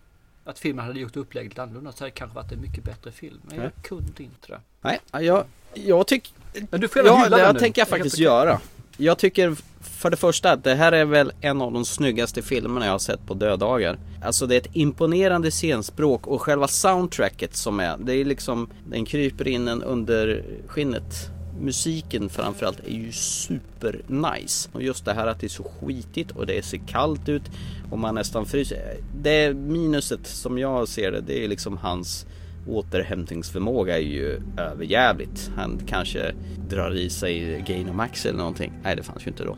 Att 0.44 0.58
filmen 0.58 0.84
hade 0.86 1.00
gjort 1.00 1.16
upplägget 1.16 1.58
annorlunda 1.58 1.92
så 1.92 1.98
hade 1.98 2.06
det 2.10 2.14
kanske 2.14 2.34
varit 2.36 2.52
en 2.52 2.60
mycket 2.60 2.84
bättre 2.84 3.12
film. 3.12 3.40
Men 3.42 3.56
jag 3.56 3.70
kunde 3.82 4.22
inte 4.22 4.48
det. 4.48 4.60
Nej, 4.80 5.00
jag, 5.26 5.44
jag 5.74 6.06
tycker... 6.06 6.32
Men 6.70 6.80
du 6.80 6.88
får 6.88 7.06
Ja, 7.06 7.28
det 7.28 7.38
jag 7.40 7.54
nu. 7.54 7.60
tänker 7.60 7.80
jag 7.80 7.88
faktiskt 7.88 8.14
okej. 8.14 8.24
göra. 8.24 8.60
Jag 8.96 9.18
tycker 9.18 9.56
för 9.80 10.10
det 10.10 10.16
första 10.16 10.52
att 10.52 10.64
det 10.64 10.74
här 10.74 10.92
är 10.92 11.04
väl 11.04 11.32
en 11.40 11.62
av 11.62 11.72
de 11.72 11.84
snyggaste 11.84 12.42
filmerna 12.42 12.86
jag 12.86 12.92
har 12.92 12.98
sett 12.98 13.26
på 13.26 13.34
döddagar. 13.34 13.98
Alltså 14.24 14.46
det 14.46 14.54
är 14.54 14.60
ett 14.60 14.76
imponerande 14.76 15.50
scenspråk 15.50 16.26
och 16.26 16.42
själva 16.42 16.68
soundtracket 16.68 17.56
som 17.56 17.80
är, 17.80 17.96
det 17.98 18.14
är 18.14 18.24
liksom, 18.24 18.68
den 18.88 19.04
kryper 19.04 19.48
in 19.48 19.68
en 19.68 19.82
under 19.82 20.44
skinnet. 20.66 21.30
Musiken 21.60 22.28
framförallt 22.28 22.80
är 22.86 22.90
ju 22.94 23.12
super 23.12 24.00
nice. 24.06 24.68
Och 24.72 24.82
just 24.82 25.04
det 25.04 25.12
här 25.14 25.26
att 25.26 25.40
det 25.40 25.46
är 25.46 25.48
så 25.48 25.62
skitigt 25.64 26.30
och 26.30 26.46
det 26.46 26.64
ser 26.64 26.80
kallt 26.88 27.28
ut 27.28 27.42
och 27.90 27.98
man 27.98 28.14
nästan 28.14 28.46
fryser. 28.46 28.96
Det 29.22 29.54
minuset 29.54 30.26
som 30.26 30.58
jag 30.58 30.88
ser 30.88 31.12
det, 31.12 31.20
det 31.20 31.44
är 31.44 31.48
liksom 31.48 31.76
hans 31.76 32.26
återhämtningsförmåga 32.66 33.96
är 33.98 34.02
ju 34.02 34.40
överjävligt. 34.56 35.50
Han 35.56 35.80
kanske 35.86 36.34
drar 36.68 36.94
i 36.96 37.10
sig 37.10 37.64
Gainomax 37.66 38.26
eller 38.26 38.38
någonting. 38.38 38.72
Nej, 38.82 38.96
det 38.96 39.02
fanns 39.02 39.26
ju 39.26 39.30
inte 39.30 39.44
då. 39.44 39.56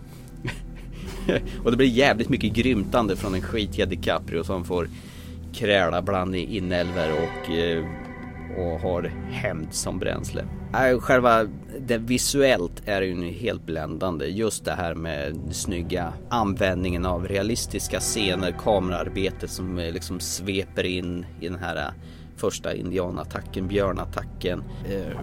och 1.65 1.71
det 1.71 1.77
blir 1.77 1.89
jävligt 1.89 2.29
mycket 2.29 2.53
grymtande 2.53 3.17
från 3.17 3.35
en 3.35 3.43
skitiga 3.43 3.87
DiCaprio 3.87 4.45
som 4.45 4.65
får 4.65 4.89
kräla 5.55 6.03
bland 6.03 6.35
inälvor 6.35 7.13
och, 7.13 7.51
eh, 7.51 7.85
och 8.57 8.81
har 8.81 9.03
hämnd 9.31 9.69
som 9.71 9.99
bränsle. 9.99 10.45
Själva 11.01 11.47
det 11.87 11.99
visuellt 11.99 12.83
är 12.85 13.03
ju 13.03 13.31
helt 13.31 13.67
bländande. 13.67 14.27
Just 14.27 14.65
det 14.65 14.73
här 14.73 14.95
med 14.95 15.39
snygga 15.51 16.13
användningen 16.29 17.07
av 17.07 17.29
realistiska 17.29 18.01
scener, 18.01 18.55
kameraarbete 18.63 19.49
som 19.49 19.79
eh, 19.79 19.93
liksom 19.93 20.21
sveper 20.21 20.85
in 20.85 21.27
i 21.41 21.49
den 21.49 21.59
här 21.59 21.77
eh, 21.77 21.93
första 22.43 22.75
indianattacken, 22.75 23.69
björnattacken. 23.69 24.65
Eh, 24.85 25.19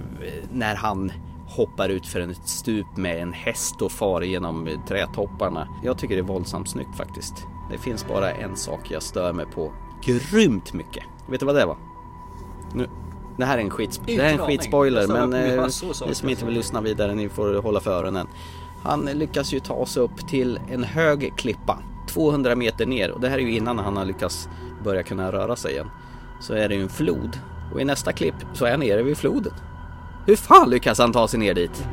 när 0.51 0.75
han 0.75 1.11
hoppar 1.47 1.89
ut 1.89 2.07
för 2.07 2.19
ett 2.19 2.47
stup 2.47 2.97
med 2.97 3.21
en 3.21 3.33
häst 3.33 3.81
och 3.81 3.91
far 3.91 4.21
genom 4.21 4.69
trädtopparna. 4.87 5.67
Jag 5.83 5.97
tycker 5.97 6.15
det 6.15 6.21
är 6.21 6.23
våldsamt 6.23 6.69
snyggt 6.69 6.97
faktiskt. 6.97 7.33
Det 7.71 7.77
finns 7.77 8.07
bara 8.07 8.31
en 8.31 8.55
sak 8.55 8.91
jag 8.91 9.03
stör 9.03 9.33
mig 9.33 9.45
på 9.45 9.73
grymt 10.05 10.73
mycket. 10.73 11.03
Vet 11.29 11.39
du 11.39 11.45
vad 11.45 11.55
det 11.55 11.65
var? 11.65 11.77
Nu, 12.73 12.89
det 13.37 13.45
här 13.45 13.57
är 13.57 13.61
en, 13.61 13.69
skit, 13.69 14.01
det 14.05 14.17
är 14.17 14.33
en 14.33 14.37
skitspoiler 14.37 15.07
men 15.07 15.33
eh, 15.33 15.65
ni 16.07 16.15
som 16.15 16.29
inte 16.29 16.45
vill 16.45 16.53
lyssna 16.53 16.81
vidare 16.81 17.15
ni 17.15 17.29
får 17.29 17.61
hålla 17.61 17.79
för 17.79 17.91
öronen. 17.91 18.27
Han 18.83 19.05
lyckas 19.05 19.53
ju 19.53 19.59
ta 19.59 19.85
sig 19.85 20.03
upp 20.03 20.27
till 20.27 20.59
en 20.71 20.83
hög 20.83 21.33
klippa 21.37 21.79
200 22.07 22.55
meter 22.55 22.85
ner 22.85 23.11
och 23.11 23.21
det 23.21 23.29
här 23.29 23.37
är 23.37 23.41
ju 23.41 23.55
innan 23.55 23.79
han 23.79 23.97
har 23.97 24.05
lyckats 24.05 24.49
börja 24.83 25.03
kunna 25.03 25.31
röra 25.31 25.55
sig 25.55 25.71
igen. 25.71 25.89
Så 26.39 26.53
är 26.53 26.69
det 26.69 26.75
ju 26.75 26.81
en 26.81 26.89
flod 26.89 27.39
och 27.73 27.81
i 27.81 27.85
nästa 27.85 28.13
klipp 28.13 28.35
så 28.53 28.65
är 28.65 28.71
han 28.71 28.79
nere 28.79 29.03
vid 29.03 29.17
floden. 29.17 29.53
Hur 30.25 30.35
fan 30.35 30.69
lyckas 30.69 30.99
han 30.99 31.11
ta 31.13 31.27
sig 31.27 31.39
ner 31.39 31.53
dit? 31.53 31.87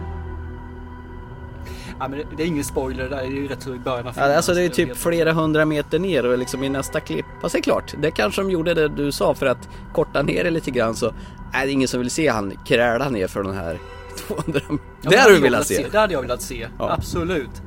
Ja, 2.01 2.09
men 2.09 2.23
det, 2.37 2.43
är 2.43 2.47
ingen 2.47 2.65
spoiler 2.65 3.03
det 3.05 3.09
där. 3.11 3.17
Det 3.17 3.23
är 3.27 3.31
ju 3.31 3.49
rätt 3.49 3.63
så 3.63 3.75
i 3.75 3.79
början 3.79 4.07
av 4.07 4.13
Ja, 4.17 4.37
alltså 4.37 4.53
det 4.55 4.59
är 4.61 4.63
helt- 4.63 4.75
typ 4.75 4.97
flera 4.97 5.33
hundra 5.33 5.65
meter 5.65 5.99
ner 5.99 6.27
och 6.27 6.39
liksom 6.39 6.65
i 6.65 6.69
nästa 6.69 7.01
klipp. 7.01 7.27
Fast 7.41 7.53
det 7.53 7.59
är 7.59 7.63
klart, 7.63 7.95
det 7.99 8.11
kanske 8.11 8.43
de 8.43 8.51
gjorde 8.51 8.75
det 8.75 8.89
du 8.89 9.13
sa 9.13 9.35
för 9.35 9.47
att 9.47 9.69
korta 9.93 10.23
ner 10.23 10.45
det 10.45 10.51
lite 10.51 10.71
grann 10.71 10.95
så 10.95 11.13
är 11.53 11.67
det 11.67 11.73
ingen 11.73 11.89
som 11.89 12.01
vill 12.01 12.11
se 12.11 12.29
han 12.29 12.53
kräla 12.67 13.09
ner 13.09 13.27
för 13.27 13.43
den 13.43 13.55
här 13.55 13.79
200 14.27 14.61
Ja, 15.03 15.11
Det 15.11 15.17
hade 15.17 15.35
du 15.35 15.41
velat 15.41 15.67
se. 15.67 15.87
Det 15.93 15.99
hade 15.99 16.13
jag 16.13 16.23
velat 16.23 16.43
se. 16.43 16.69
Ja. 16.79 16.91
Absolut. 16.93 17.63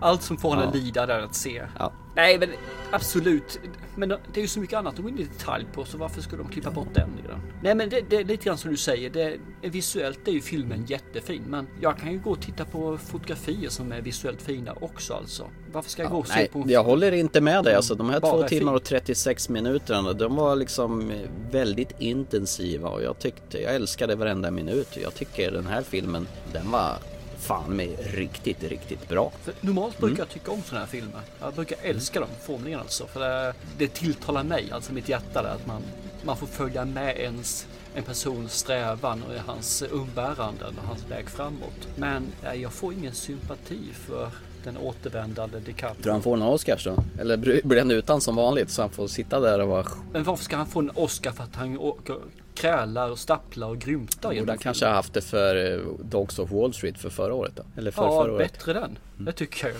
Allt 0.00 0.22
som 0.22 0.36
får 0.36 0.56
Ja. 0.56 0.70
lida 0.72 1.06
där 1.06 1.20
att 1.20 1.34
se. 1.34 1.62
Ja. 1.78 1.92
Nej 2.16 2.38
men 2.38 2.48
absolut. 2.90 3.60
Men 3.96 4.08
det 4.08 4.16
är 4.34 4.42
ju 4.42 4.48
så 4.48 4.60
mycket 4.60 4.78
annat 4.78 4.94
att 4.94 5.00
gå 5.00 5.08
in 5.08 5.18
i 5.18 5.24
detalj 5.24 5.66
på 5.72 5.84
så 5.84 5.98
varför 5.98 6.20
skulle 6.20 6.42
de 6.42 6.52
klippa 6.52 6.70
bort 6.70 6.94
den 6.94 7.10
redan? 7.22 7.40
Nej 7.62 7.74
men 7.74 7.88
det, 7.88 8.00
det 8.10 8.16
är 8.16 8.24
lite 8.24 8.44
grann 8.44 8.58
som 8.58 8.70
du 8.70 8.76
säger. 8.76 9.10
Det, 9.10 9.36
visuellt 9.62 10.28
är 10.28 10.32
ju 10.32 10.40
filmen 10.40 10.84
jättefin. 10.86 11.42
Men 11.46 11.66
jag 11.80 11.98
kan 11.98 12.12
ju 12.12 12.18
gå 12.18 12.30
och 12.30 12.40
titta 12.40 12.64
på 12.64 12.98
fotografier 12.98 13.68
som 13.68 13.92
är 13.92 14.00
visuellt 14.00 14.42
fina 14.42 14.72
också 14.80 15.14
alltså. 15.14 15.46
Varför 15.72 15.90
ska 15.90 16.02
jag 16.02 16.10
gå 16.10 16.18
och 16.18 16.28
se 16.28 16.34
Nej, 16.36 16.48
på 16.48 16.58
en 16.58 16.70
jag 16.70 16.84
håller 16.84 17.12
inte 17.12 17.40
med 17.40 17.64
dig. 17.64 17.74
Alltså 17.74 17.94
de 17.94 18.10
här 18.10 18.20
två 18.20 18.42
timmar 18.42 18.74
och 18.74 18.84
36 18.84 19.48
minuterna, 19.48 20.12
de 20.12 20.36
var 20.36 20.56
liksom 20.56 21.10
eh, 21.10 21.16
väldigt 21.50 21.92
intensiva 21.98 22.88
och 22.88 23.02
jag 23.02 23.18
tyckte, 23.18 23.58
jag 23.58 23.74
älskade 23.74 24.14
varenda 24.14 24.50
minut. 24.50 24.88
Jag 25.02 25.14
tycker 25.14 25.50
den 25.50 25.66
här 25.66 25.82
filmen, 25.82 26.26
den 26.52 26.70
var 26.70 26.92
fan 27.38 27.76
mig 27.76 27.96
riktigt, 28.00 28.62
riktigt 28.62 29.08
bra. 29.08 29.32
För 29.42 29.54
normalt 29.60 29.98
brukar 29.98 30.14
Mm. 30.14 30.18
jag 30.18 30.28
tycka 30.28 30.50
om 30.50 30.62
sådana 30.62 30.80
här 30.84 30.90
filmer. 30.90 31.20
Jag 31.40 31.54
brukar 31.54 31.78
älska 31.82 32.20
dem 32.20 32.28
formligen 32.46 32.80
alltså. 32.80 33.06
För 33.06 33.20
det, 33.20 33.54
det 33.78 33.88
tilltalar 33.88 34.42
mig, 34.44 34.70
alltså 34.72 34.92
mitt 34.92 35.08
hjärta 35.08 35.42
där, 35.42 35.50
att 35.50 35.66
man, 35.66 35.82
man 36.24 36.36
får 36.36 36.46
följa 36.46 36.84
med 36.84 37.16
ens 37.16 37.66
en 37.94 38.02
persons 38.02 38.52
strävan 38.52 39.22
och 39.22 39.52
hans 39.52 39.82
umbäranden 39.92 40.74
och 40.82 40.88
hans 40.88 41.04
väg 41.10 41.30
framåt. 41.30 41.88
Men 41.96 42.26
eh, 42.44 42.54
jag 42.54 42.72
får 42.72 42.92
ingen 42.92 43.14
sympati 43.14 43.78
för 44.06 44.30
den 44.64 44.76
återvändande 44.76 45.58
DiCaprio. 45.60 46.02
Tror 46.02 46.12
han 46.12 46.22
får 46.22 46.34
en 46.36 46.42
Oscars 46.42 46.84
då? 46.84 46.96
Eller 47.20 47.36
blir 47.36 47.62
den 47.76 47.90
utan 47.90 48.20
som 48.20 48.36
vanligt 48.36 48.70
så 48.70 48.82
han 48.82 48.90
får 48.90 49.06
sitta 49.06 49.40
där 49.40 49.60
och 49.60 49.68
vara... 49.68 49.86
Men 50.12 50.24
varför 50.24 50.44
ska 50.44 50.56
han 50.56 50.66
få 50.66 50.78
en 50.80 50.90
Oscar 50.94 51.32
för 51.32 51.44
att 51.44 51.54
han 51.54 51.78
åker, 51.78 52.16
krälar 52.56 53.10
och 53.10 53.18
stapplar 53.18 53.68
och 53.68 53.78
grymtar 53.78 54.34
Borde 54.34 54.52
han 54.52 54.58
kanske 54.58 54.86
ha 54.86 54.92
haft 54.92 55.14
det 55.14 55.20
för 55.20 55.72
eh, 55.72 55.80
Dogs 56.04 56.38
of 56.38 56.50
Wall 56.50 56.74
Street 56.74 56.98
för 56.98 57.10
förra 57.10 57.34
året 57.34 57.52
då? 57.56 57.62
Eller 57.76 57.90
för 57.90 58.02
Ja, 58.04 58.22
förra 58.22 58.32
året? 58.32 58.52
bättre 58.52 58.72
den. 58.72 58.98
Det 59.16 59.32
tycker 59.32 59.68
jag. 59.68 59.76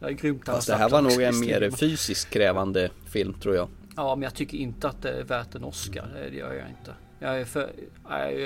Det 0.00 0.14
grymt 0.14 0.42
Fast 0.46 0.66
det 0.66 0.74
här 0.76 0.88
var 0.88 1.02
nog 1.02 1.22
en 1.22 1.40
mer 1.40 1.70
fysiskt 1.70 2.30
krävande 2.30 2.90
film 3.06 3.34
tror 3.34 3.54
jag. 3.56 3.68
Ja, 3.96 4.14
men 4.16 4.22
jag 4.22 4.34
tycker 4.34 4.58
inte 4.58 4.88
att 4.88 5.02
det 5.02 5.10
är 5.10 5.24
värt 5.24 5.54
en 5.54 5.64
Oscar. 5.64 6.08
Det 6.30 6.36
gör 6.36 6.52
jag 6.52 6.68
inte. 6.68 6.92
Jag 7.20 7.40
är, 7.40 7.44
för, 7.44 7.70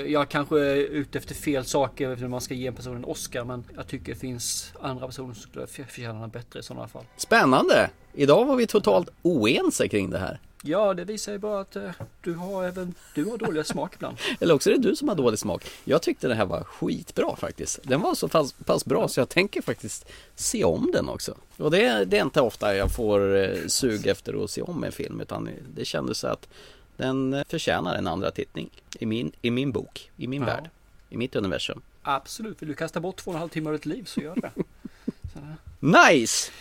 jag 0.07 0.29
kanske 0.29 0.59
är 0.59 0.75
ute 0.75 1.17
efter 1.17 1.35
fel 1.35 1.65
saker 1.65 2.15
när 2.15 2.27
man 2.27 2.41
ska 2.41 2.53
ge 2.53 2.67
en 2.67 2.73
person 2.73 2.95
en 2.95 3.05
Oscar. 3.05 3.43
Men 3.45 3.63
jag 3.75 3.87
tycker 3.87 4.13
det 4.13 4.19
finns 4.19 4.73
andra 4.81 5.07
personer 5.07 5.33
som 5.33 5.43
skulle 5.43 5.67
förtjäna 5.67 6.19
den 6.19 6.29
bättre 6.29 6.59
i 6.59 6.63
sådana 6.63 6.87
fall. 6.87 7.03
Spännande! 7.17 7.89
Idag 8.13 8.45
var 8.45 8.55
vi 8.55 8.67
totalt 8.67 9.09
oense 9.21 9.87
kring 9.87 10.09
det 10.09 10.19
här. 10.19 10.39
Ja, 10.65 10.93
det 10.93 11.03
visar 11.05 11.31
ju 11.31 11.37
bara 11.37 11.61
att 11.61 11.75
eh, 11.75 11.91
du 12.21 12.33
har 12.33 12.63
även 12.63 12.93
du 13.15 13.25
har 13.25 13.37
dålig 13.37 13.65
smak 13.65 13.95
ibland. 13.95 14.17
Eller 14.39 14.53
också 14.53 14.69
är 14.69 14.73
det 14.73 14.89
du 14.89 14.95
som 14.95 15.07
har 15.07 15.15
dålig 15.15 15.39
smak. 15.39 15.65
Jag 15.83 16.01
tyckte 16.01 16.27
det 16.27 16.35
här 16.35 16.45
var 16.45 16.63
skitbra 16.63 17.35
faktiskt. 17.35 17.79
Den 17.83 18.01
var 18.01 18.15
så 18.15 18.27
pass, 18.27 18.53
pass 18.53 18.85
bra 18.85 19.07
så 19.07 19.19
jag 19.19 19.29
tänker 19.29 19.61
faktiskt 19.61 20.05
se 20.35 20.63
om 20.63 20.91
den 20.93 21.09
också. 21.09 21.35
Och 21.57 21.71
det, 21.71 22.05
det 22.05 22.17
är 22.17 22.21
inte 22.21 22.41
ofta 22.41 22.75
jag 22.75 22.91
får 22.91 23.35
eh, 23.35 23.57
sug 23.67 24.07
efter 24.07 24.43
att 24.43 24.49
se 24.51 24.61
om 24.61 24.83
en 24.83 24.91
film 24.91 25.21
utan 25.21 25.49
det 25.75 25.85
kändes 25.85 26.23
att 26.23 26.47
den 26.97 27.33
eh, 27.33 27.43
förtjänar 27.49 27.95
en 27.95 28.07
andra 28.07 28.31
tittning. 28.31 28.69
I 28.99 29.05
min, 29.05 29.31
i 29.41 29.51
min 29.51 29.71
bok, 29.71 30.11
i 30.17 30.27
min 30.27 30.41
Ja. 30.41 30.47
värld, 30.47 30.69
i 31.09 31.17
mitt 31.17 31.35
universum. 31.35 31.81
Absolut, 32.01 32.61
vill 32.61 32.69
du 32.69 32.75
kasta 32.75 32.99
bort 32.99 33.15
två 33.17 33.31
och 33.31 33.35
en 33.35 33.39
halv 33.39 33.49
timme 33.49 33.69
av 33.69 33.73
ditt 33.73 33.85
liv 33.85 34.03
så 34.05 34.21
gör 34.21 34.35
det. 34.35 34.51
Nice! 35.79 36.51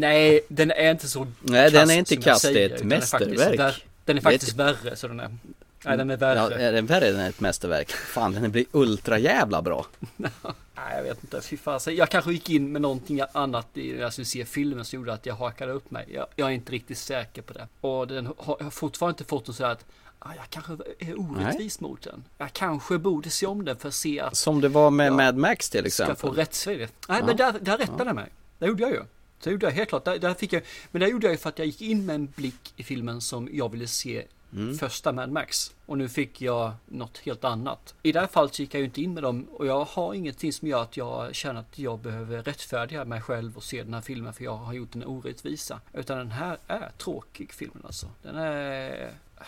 Nej, 0.00 0.40
den 0.48 0.70
är 0.70 0.90
inte 0.90 1.08
så 1.08 1.26
Nej, 1.40 1.70
den 1.70 1.90
är 1.90 1.94
inte 1.94 2.16
kass, 2.16 2.42
det 2.42 2.64
är 2.64 2.70
ett 2.74 2.80
är 2.80 2.84
mästerverk. 2.84 3.86
Den 4.04 4.16
är 4.16 4.20
faktiskt 4.20 4.48
ett- 4.52 4.56
värre, 4.58 4.96
så 4.96 5.08
den 5.08 5.20
är. 5.20 5.36
Nej, 5.84 5.96
den 5.96 6.10
är 6.10 6.16
värre. 6.16 6.38
Ja, 6.38 6.50
är 6.50 6.72
den 6.72 6.86
värre 6.86 7.08
än 7.08 7.20
ett 7.20 7.40
mästerverk? 7.40 7.90
Fan, 7.92 8.32
den 8.32 8.50
blir 8.50 8.64
ultra 8.72 9.18
jävla 9.18 9.62
bra. 9.62 9.86
Nej, 10.16 10.96
jag 10.96 11.02
vet 11.02 11.24
inte. 11.24 11.40
Fy 11.40 11.56
fasen. 11.56 11.96
Jag 11.96 12.08
kanske 12.08 12.32
gick 12.32 12.50
in 12.50 12.72
med 12.72 12.82
någonting 12.82 13.20
annat 13.32 13.66
i 13.74 13.92
när 13.92 14.00
jag 14.00 14.12
skulle 14.12 14.24
se 14.26 14.44
filmen 14.44 14.84
som 14.84 14.98
gjorde 14.98 15.12
att 15.12 15.26
jag 15.26 15.34
hakade 15.34 15.72
upp 15.72 15.90
mig. 15.90 16.06
Jag, 16.14 16.26
jag 16.36 16.48
är 16.48 16.52
inte 16.52 16.72
riktigt 16.72 16.98
säker 16.98 17.42
på 17.42 17.52
det. 17.52 17.68
Och 17.80 18.06
den 18.08 18.26
har, 18.26 18.56
jag 18.58 18.64
har 18.66 18.70
fortfarande 18.70 19.12
inte 19.12 19.24
fått 19.24 19.48
att 19.48 19.54
säga 19.54 19.68
att 19.70 19.84
ah, 20.18 20.30
jag 20.36 20.44
kanske 20.50 20.72
är 20.98 21.20
orättvis 21.20 21.80
mot 21.80 22.02
den. 22.02 22.24
Jag 22.38 22.52
kanske 22.52 22.98
borde 22.98 23.30
se 23.30 23.46
om 23.46 23.64
den 23.64 23.76
för 23.76 23.88
att 23.88 23.94
se 23.94 24.20
att 24.20 24.36
Som 24.36 24.60
det 24.60 24.68
var 24.68 24.90
med. 24.90 25.12
Mad 25.12 25.36
Max 25.36 25.70
till 25.70 25.78
ska 25.80 25.86
exempel. 25.86 26.16
få 26.16 26.30
rättsväg. 26.30 26.78
Nej, 26.78 26.88
Ja. 27.08 27.26
men 27.26 27.36
där, 27.36 27.54
där 27.60 27.78
rättade 27.78 28.04
jag 28.04 28.14
mig. 28.14 28.26
Det 28.58 28.66
gjorde 28.66 28.82
jag 28.82 28.90
ju. 28.92 29.02
Så 29.40 29.50
gjorde 29.50 29.66
jag 29.66 29.72
helt 29.72 29.88
klart. 29.88 30.04
Där, 30.04 30.18
där 30.18 30.34
fick 30.34 30.52
jag, 30.52 30.62
men 30.90 31.00
det 31.00 31.08
gjorde 31.08 31.26
jag 31.26 31.40
för 31.40 31.48
att 31.48 31.58
jag 31.58 31.66
gick 31.66 31.82
in 31.82 32.06
med 32.06 32.14
en 32.14 32.26
blick 32.36 32.72
i 32.76 32.82
filmen 32.82 33.20
som 33.20 33.48
jag 33.52 33.72
ville 33.72 33.86
se 33.86 34.24
Mm. 34.52 34.78
första 34.78 35.12
Mad 35.12 35.30
Max. 35.30 35.74
Och 35.86 35.98
nu 35.98 36.08
fick 36.08 36.40
jag 36.42 36.72
något 36.86 37.18
helt 37.18 37.44
annat. 37.44 37.94
I 38.02 38.12
det 38.12 38.20
här 38.20 38.26
fallet 38.26 38.54
så 38.54 38.62
gick 38.62 38.74
jag 38.74 38.78
ju 38.78 38.84
inte 38.84 39.02
in 39.02 39.14
med 39.14 39.22
dem 39.22 39.46
och 39.52 39.66
jag 39.66 39.84
har 39.84 40.14
ingenting 40.14 40.52
som 40.52 40.68
gör 40.68 40.82
att 40.82 40.96
jag 40.96 41.34
känner 41.34 41.60
att 41.60 41.78
jag 41.78 41.98
behöver 41.98 42.42
rättfärdiga 42.42 43.04
mig 43.04 43.20
själv 43.20 43.56
och 43.56 43.64
se 43.64 43.82
den 43.82 43.94
här 43.94 44.00
filmen 44.00 44.34
för 44.34 44.44
jag 44.44 44.56
har 44.56 44.72
gjort 44.72 44.94
en 44.94 45.04
orättvisa. 45.04 45.80
Utan 45.92 46.18
den 46.18 46.30
här 46.30 46.58
är 46.66 46.90
tråkig 46.98 47.52
filmen 47.52 47.82
alltså. 47.84 48.10
Den 48.22 48.36
är 48.36 49.02
äh, 49.38 49.46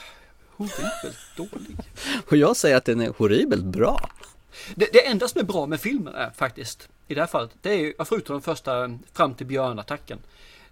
horribelt 0.57 1.19
dålig. 1.37 1.77
Och 2.31 2.37
jag 2.37 2.57
säger 2.57 2.77
att 2.77 2.85
den 2.85 3.01
är 3.01 3.13
horribelt 3.19 3.65
bra. 3.65 4.11
Det, 4.75 4.89
det 4.93 5.07
enda 5.07 5.29
som 5.29 5.41
är 5.41 5.45
bra 5.45 5.67
med 5.67 5.81
filmen 5.81 6.15
är 6.15 6.31
faktiskt, 6.31 6.89
i 7.09 7.15
det 7.15 7.21
här 7.21 7.27
fallet, 7.29 7.51
det 7.63 7.71
är 7.71 7.77
ju, 7.79 7.95
förutom 8.05 8.35
den 8.35 8.43
första 8.43 8.99
fram 9.13 9.35
till 9.35 9.47
björnattacken, 9.47 10.19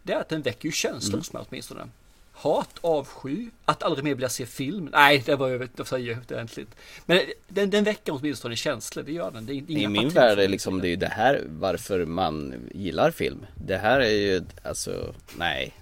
det 0.02 0.12
är 0.12 0.20
att 0.20 0.28
den 0.28 0.42
väcker 0.42 0.68
ju 0.68 0.72
känslor 0.72 1.18
hos 1.18 1.32
mig 1.32 1.42
åtminstone. 1.48 1.88
hat, 2.32 2.70
avsky, 2.80 3.48
att 3.64 3.82
aldrig 3.82 4.04
mer 4.04 4.14
vilja 4.14 4.28
se 4.28 4.46
film. 4.46 4.88
Nej, 4.92 5.22
det 5.26 5.36
var 5.36 5.48
ju, 5.48 5.68
jag 5.76 5.86
säger 5.86 6.18
ordentligt. 6.30 6.68
Men 7.06 7.20
den, 7.48 7.70
den 7.70 7.84
väcker 7.84 8.12
åtminstone 8.14 8.56
känslor, 8.56 9.02
det 9.02 9.12
gör 9.12 9.30
den. 9.30 9.46
Det 9.46 9.52
är 9.52 9.70
I 9.70 9.88
min 9.88 10.08
värld 10.08 10.38
är 10.38 10.48
liksom, 10.48 10.80
det 10.80 10.88
är 10.88 10.90
ju 10.90 10.96
det 10.96 11.06
här 11.06 11.42
varför 11.48 12.04
man 12.04 12.54
gillar 12.74 13.10
film. 13.10 13.46
Det 13.66 13.76
här 13.76 14.00
är 14.00 14.10
ju, 14.10 14.42
alltså, 14.62 15.14
nej. 15.38 15.72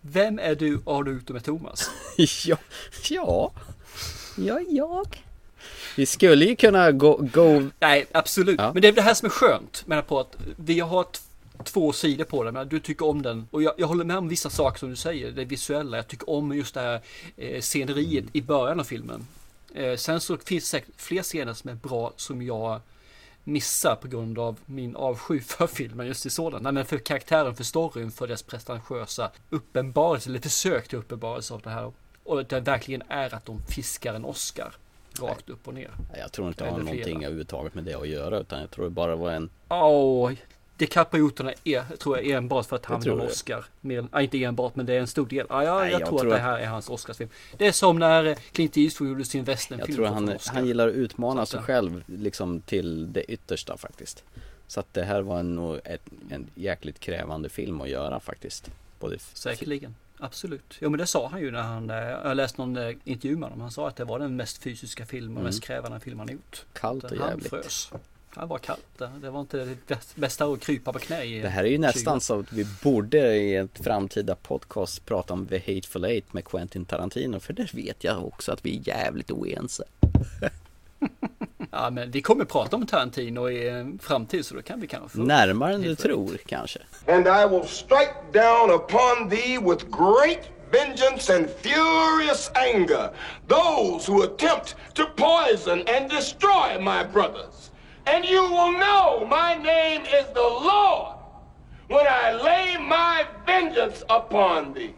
Vem 0.00 0.38
är 0.38 0.54
du 0.54 0.80
och 0.84 0.94
har 0.94 1.04
du 1.04 1.12
ute 1.12 1.32
med 1.32 1.44
Thomas? 1.44 1.90
ja, 2.46 2.56
ja, 3.10 3.52
ja, 4.36 4.60
jag. 4.68 5.24
Vi 5.96 6.06
skulle 6.06 6.44
ju 6.44 6.56
kunna 6.56 6.92
gå... 6.92 7.16
go... 7.16 7.70
Nej, 7.80 8.06
absolut. 8.12 8.60
Ja. 8.60 8.72
Men 8.72 8.82
det 8.82 8.88
är 8.88 8.92
det 8.92 9.02
här 9.02 9.14
som 9.14 9.26
är 9.26 9.30
skönt. 9.30 9.86
Menar 9.86 10.02
på 10.02 10.20
att 10.20 10.36
vi 10.56 10.80
har 10.80 11.06
två 11.64 11.92
sidor 11.92 12.24
på 12.24 12.44
den. 12.44 12.54
Men 12.54 12.68
du 12.68 12.80
tycker 12.80 13.06
om 13.06 13.22
den. 13.22 13.48
Och 13.50 13.62
jag, 13.62 13.74
jag, 13.76 13.86
håller 13.86 14.04
med 14.04 14.16
om 14.18 14.28
vissa 14.28 14.50
saker 14.50 14.78
som 14.78 14.90
du 14.90 14.96
säger. 14.96 15.30
Det 15.30 15.44
visuella. 15.44 15.96
Jag 15.96 16.08
tycker 16.08 16.30
om 16.30 16.56
just 16.56 16.74
det 16.74 16.80
här 16.80 17.00
eh, 17.36 17.60
sceneriet 17.60 18.24
i 18.32 18.42
början 18.42 18.80
av 18.80 18.84
filmen. 18.84 19.26
Eh, 19.74 19.96
sen 19.96 20.20
så 20.20 20.36
finns 20.36 20.64
det 20.64 20.68
säkert 20.68 20.94
fler 20.96 21.22
scener 21.22 21.54
som 21.54 21.70
är 21.70 21.74
bra 21.74 22.12
som 22.16 22.42
jag 22.42 22.80
missar 23.44 23.96
på 23.96 24.08
grund 24.08 24.38
av 24.38 24.58
min 24.66 24.96
avsky 24.96 25.40
för 25.46 25.66
filmen 25.66 26.06
just 26.06 26.26
i 26.26 26.30
sådan. 26.30 26.62
Nej 26.62 26.72
men 26.72 26.84
för 26.84 26.98
karaktären, 26.98 27.56
för 27.56 27.64
storyn, 27.64 28.10
för 28.10 28.26
dess 28.26 28.42
pretentiösa 28.42 29.30
uppenbarelse, 29.50 30.30
eller 30.30 30.40
försök 30.40 30.88
till 30.88 30.98
uppenbarelse 30.98 31.54
av 31.54 31.60
det 31.60 31.70
här. 31.70 31.92
Och 32.24 32.44
det 32.44 32.60
verkligen 32.60 33.02
är 33.08 33.34
att 33.34 33.44
de 33.44 33.62
fiskar 33.62 34.14
en 34.14 34.24
Oscar. 34.24 34.74
Rakt 35.20 35.50
upp 35.50 35.68
och 35.68 35.74
ner. 35.74 35.90
Jag 36.18 36.32
tror 36.32 36.48
inte 36.48 36.64
det 36.64 36.70
har 36.70 36.78
någonting 36.78 37.24
överhuvudtaget 37.24 37.74
med 37.74 37.84
det 37.84 37.94
att 37.94 38.08
göra 38.08 38.38
utan 38.38 38.60
jag 38.60 38.70
tror 38.70 38.84
det 38.84 38.90
bara 38.90 39.16
var 39.16 39.30
en... 39.30 39.50
Åh, 39.68 40.32
DiCaprio-otorna 40.78 41.52
är, 41.64 41.96
tror 41.96 42.18
jag, 42.18 42.26
enbart 42.26 42.66
för 42.66 42.76
att 42.76 42.84
han 42.84 43.02
en 43.02 43.20
Oscar. 43.20 43.64
Mer, 43.80 44.20
inte 44.20 44.44
enbart, 44.44 44.76
men 44.76 44.86
det 44.86 44.94
är 44.94 45.00
en 45.00 45.06
stor 45.06 45.26
del. 45.26 45.46
Ja, 45.48 45.64
jag, 45.64 45.80
Nej, 45.80 45.92
jag, 45.92 46.00
jag 46.00 46.08
tror, 46.08 46.18
tror 46.18 46.32
att, 46.32 46.38
det 46.38 46.42
här 46.42 46.58
är 46.58 46.66
hans 46.66 46.88
Oscarsfilm. 46.88 47.30
Det 47.58 47.66
är 47.66 47.72
som 47.72 47.98
när 47.98 48.34
Clint 48.34 48.76
Eastwood 48.76 49.10
gjorde 49.10 49.24
sin 49.24 49.44
westernfilm. 49.44 49.88
Jag 49.88 49.96
tror 49.96 50.06
han, 50.06 50.38
han 50.46 50.66
gillar 50.66 50.88
att 50.88 50.94
utmana 50.94 51.46
sig 51.46 51.60
själv 51.60 52.04
liksom 52.06 52.60
till 52.60 53.12
det 53.12 53.32
yttersta 53.32 53.76
faktiskt. 53.76 54.24
Så 54.66 54.80
att 54.80 54.94
det 54.94 55.02
här 55.02 55.22
var 55.22 55.38
en, 55.38 55.80
en 56.30 56.46
jäkligt 56.54 57.00
krävande 57.00 57.48
film 57.48 57.80
att 57.80 57.88
göra 57.88 58.20
faktiskt. 58.20 58.70
Både 59.00 59.18
Säkerligen. 59.18 59.94
Absolut. 60.18 60.76
Jo 60.80 60.90
men 60.90 60.98
det 60.98 61.06
sa 61.06 61.28
han 61.28 61.40
ju 61.40 61.50
när 61.50 61.62
han, 61.62 61.90
eh, 61.90 61.96
jag 61.96 62.36
läste 62.36 62.60
någon 62.60 62.76
eh, 62.76 62.96
intervju 63.04 63.36
med 63.36 63.48
honom. 63.48 63.60
Han 63.60 63.70
sa 63.70 63.88
att 63.88 63.96
det 63.96 64.04
var 64.04 64.18
den 64.18 64.36
mest 64.36 64.62
fysiska 64.62 65.06
filmen, 65.06 65.32
mm. 65.32 65.44
mest 65.44 65.62
krävande 65.62 66.00
film 66.00 66.18
han 66.18 66.28
gjort. 66.28 66.64
Kallt 66.72 67.04
och 67.04 67.16
jävligt. 67.16 67.52
Han 67.52 67.62
frös. 67.62 67.92
Det 68.34 68.46
var 68.46 68.58
kallt. 68.58 69.02
Det 69.20 69.30
var 69.30 69.40
inte 69.40 69.76
det 69.86 70.14
bästa 70.14 70.44
att 70.44 70.60
krypa 70.60 70.92
på 70.92 70.98
knä 70.98 71.24
i 71.24 71.40
Det 71.40 71.48
här 71.48 71.64
är 71.64 71.68
ju 71.68 71.78
nästan 71.78 72.20
så 72.20 72.40
att 72.40 72.52
vi 72.52 72.66
borde 72.82 73.36
i 73.36 73.56
ett 73.56 73.78
framtida 73.84 74.34
podcast 74.34 75.06
prata 75.06 75.34
om 75.34 75.46
The 75.46 75.58
Hateful 75.58 76.04
Eight 76.04 76.32
med 76.32 76.44
Quentin 76.44 76.84
Tarantino. 76.84 77.40
För 77.40 77.52
det 77.52 77.74
vet 77.74 78.04
jag 78.04 78.26
också 78.26 78.52
att 78.52 78.66
vi 78.66 78.78
är 78.78 78.88
jävligt 78.88 79.30
oense. 79.30 79.84
ja 81.72 81.90
men 81.90 82.10
vi 82.10 82.22
kommer 82.22 82.44
prata 82.44 82.76
om 82.76 82.86
Tarantino 82.86 83.50
i 83.50 83.68
en 83.68 83.98
framtid 83.98 84.46
så 84.46 84.54
då 84.54 84.62
kan 84.62 84.80
vi 84.80 84.86
kanske 84.86 85.08
få 85.08 85.24
Närmare 85.24 85.74
än 85.74 85.82
du 85.82 85.94
tror 85.94 86.38
kanske. 86.46 86.78
And 87.08 87.26
I 87.26 87.46
will 87.50 87.68
strike 87.68 88.14
down 88.32 88.70
upon 88.70 89.30
thee 89.30 89.58
with 89.58 89.84
great 89.90 90.40
vengeance 90.70 91.36
and 91.36 91.48
furious 91.50 92.50
anger 92.54 93.10
those 93.48 94.12
who 94.12 94.22
attempt 94.22 94.76
to 94.94 95.04
poison 95.16 95.84
and 95.86 96.10
destroy 96.10 96.78
my 96.80 97.04
brothers. 97.12 97.70
And 98.06 98.24
you 98.24 98.42
will 98.42 98.72
know 98.72 99.26
my 99.26 99.54
name 99.54 100.02
is 100.02 100.26
the 100.34 100.48
Lord 100.70 101.14
when 101.88 102.06
I 102.06 102.32
lay 102.32 102.76
my 102.78 103.24
vengeance 103.46 104.04
upon 104.08 104.74
thee. 104.74 104.94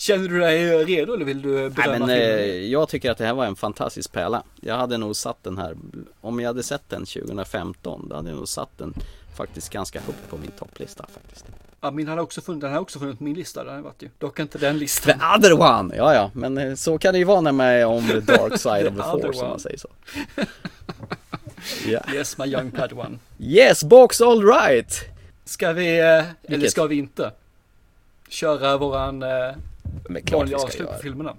Känner 0.00 0.28
du 0.28 0.38
dig 0.38 0.84
redo 0.84 1.14
eller 1.14 1.24
vill 1.24 1.42
du 1.42 1.48
bedöma 1.48 1.72
Nej, 1.76 1.98
men, 1.98 2.08
filmen? 2.08 2.38
Eh, 2.38 2.66
jag 2.66 2.88
tycker 2.88 3.10
att 3.10 3.18
det 3.18 3.26
här 3.26 3.34
var 3.34 3.46
en 3.46 3.56
fantastisk 3.56 4.12
pärla. 4.12 4.42
Jag 4.60 4.74
hade 4.76 4.98
nog 4.98 5.16
satt 5.16 5.44
den 5.44 5.58
här, 5.58 5.76
om 6.20 6.40
jag 6.40 6.46
hade 6.46 6.62
sett 6.62 6.88
den 6.88 7.06
2015, 7.06 8.06
då 8.08 8.16
hade 8.16 8.30
jag 8.30 8.36
nog 8.36 8.48
satt 8.48 8.78
den 8.78 8.94
faktiskt 9.36 9.72
ganska 9.72 10.00
högt 10.00 10.30
på 10.30 10.36
min 10.36 10.50
topplista 10.50 11.06
faktiskt. 11.12 11.44
Ja, 11.80 11.90
min 11.90 12.08
hade 12.08 12.22
också 12.22 12.40
funnit, 12.40 12.60
den 12.60 12.72
har 12.72 12.80
också 12.80 12.98
funnit 12.98 13.18
på 13.18 13.24
min 13.24 13.34
lista, 13.34 13.64
den 13.64 13.74
har 13.74 13.82
varit 13.82 14.02
ju. 14.02 14.08
Dock 14.18 14.38
inte 14.38 14.58
den 14.58 14.78
listan. 14.78 15.18
The 15.18 15.46
other 15.46 15.60
one! 15.60 15.96
Ja, 15.96 16.14
ja, 16.14 16.30
men 16.34 16.58
eh, 16.58 16.74
så 16.74 16.98
kan 16.98 17.12
det 17.12 17.18
ju 17.18 17.24
vara 17.24 17.40
när 17.40 17.52
man 17.52 17.66
är 17.66 17.84
on 17.84 18.08
the 18.08 18.20
dark 18.32 18.58
side 18.60 18.88
of 18.88 18.94
the 18.94 19.02
force, 19.02 19.38
som 19.38 19.48
man 19.48 19.60
säger 19.60 19.78
så. 19.78 19.88
yeah. 21.88 22.14
Yes, 22.14 22.38
my 22.38 22.46
young 22.46 22.70
padawan. 22.70 23.18
Yes, 23.38 23.84
box 23.84 24.20
all 24.20 24.44
right! 24.44 25.04
Ska 25.44 25.72
vi, 25.72 25.98
eh, 25.98 26.54
eller 26.54 26.68
ska 26.68 26.86
vi 26.86 26.98
inte? 26.98 27.32
Köra 28.28 28.76
våran 28.76 29.22
eh, 29.22 29.54
vanliga 30.32 30.58
avslut 30.58 30.88
på 30.88 30.94
filmerna? 30.94 31.36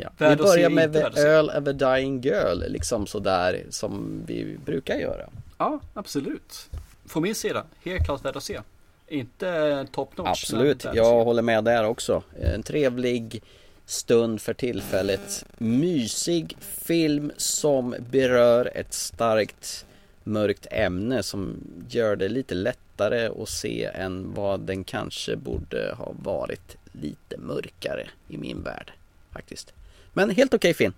Ja. 0.00 0.10
Vi 0.18 0.36
börjar 0.36 0.70
med 0.70 0.92
The 0.92 1.20
Earl 1.20 1.48
of 1.48 1.68
a 1.68 1.72
Dying 1.72 2.20
Girl, 2.20 2.62
liksom 2.68 3.06
sådär 3.06 3.62
som 3.70 4.22
vi 4.26 4.56
brukar 4.64 4.94
göra. 4.94 5.28
Ja, 5.58 5.80
absolut. 5.94 6.70
Från 7.06 7.22
min 7.22 7.34
sida, 7.34 7.64
helt 7.84 8.04
klart 8.04 8.24
värd 8.24 8.36
att 8.36 8.42
se. 8.42 8.60
Inte 9.08 9.86
top 9.92 10.16
notch. 10.16 10.28
Absolut, 10.28 10.86
jag 10.94 11.24
håller 11.24 11.42
med 11.42 11.64
där 11.64 11.84
också. 11.84 12.22
En 12.40 12.62
trevlig 12.62 13.42
stund 13.86 14.40
för 14.40 14.54
tillfället. 14.54 15.44
Mysig 15.58 16.56
film 16.60 17.32
som 17.36 17.94
berör 18.10 18.70
ett 18.74 18.94
starkt 18.94 19.86
mörkt 20.24 20.66
ämne 20.70 21.22
som 21.22 21.56
gör 21.88 22.16
det 22.16 22.28
lite 22.28 22.54
lättare 22.54 23.42
att 23.42 23.48
se 23.48 23.84
än 23.84 24.34
vad 24.34 24.60
den 24.60 24.84
kanske 24.84 25.36
borde 25.36 25.94
ha 25.98 26.14
varit 26.22 26.76
lite 27.02 27.36
mörkare 27.38 28.08
i 28.28 28.36
min 28.36 28.62
värld 28.62 28.92
faktiskt. 29.32 29.72
Men 30.12 30.30
helt 30.30 30.54
okej 30.54 30.70
okay 30.70 30.74
film. 30.74 30.92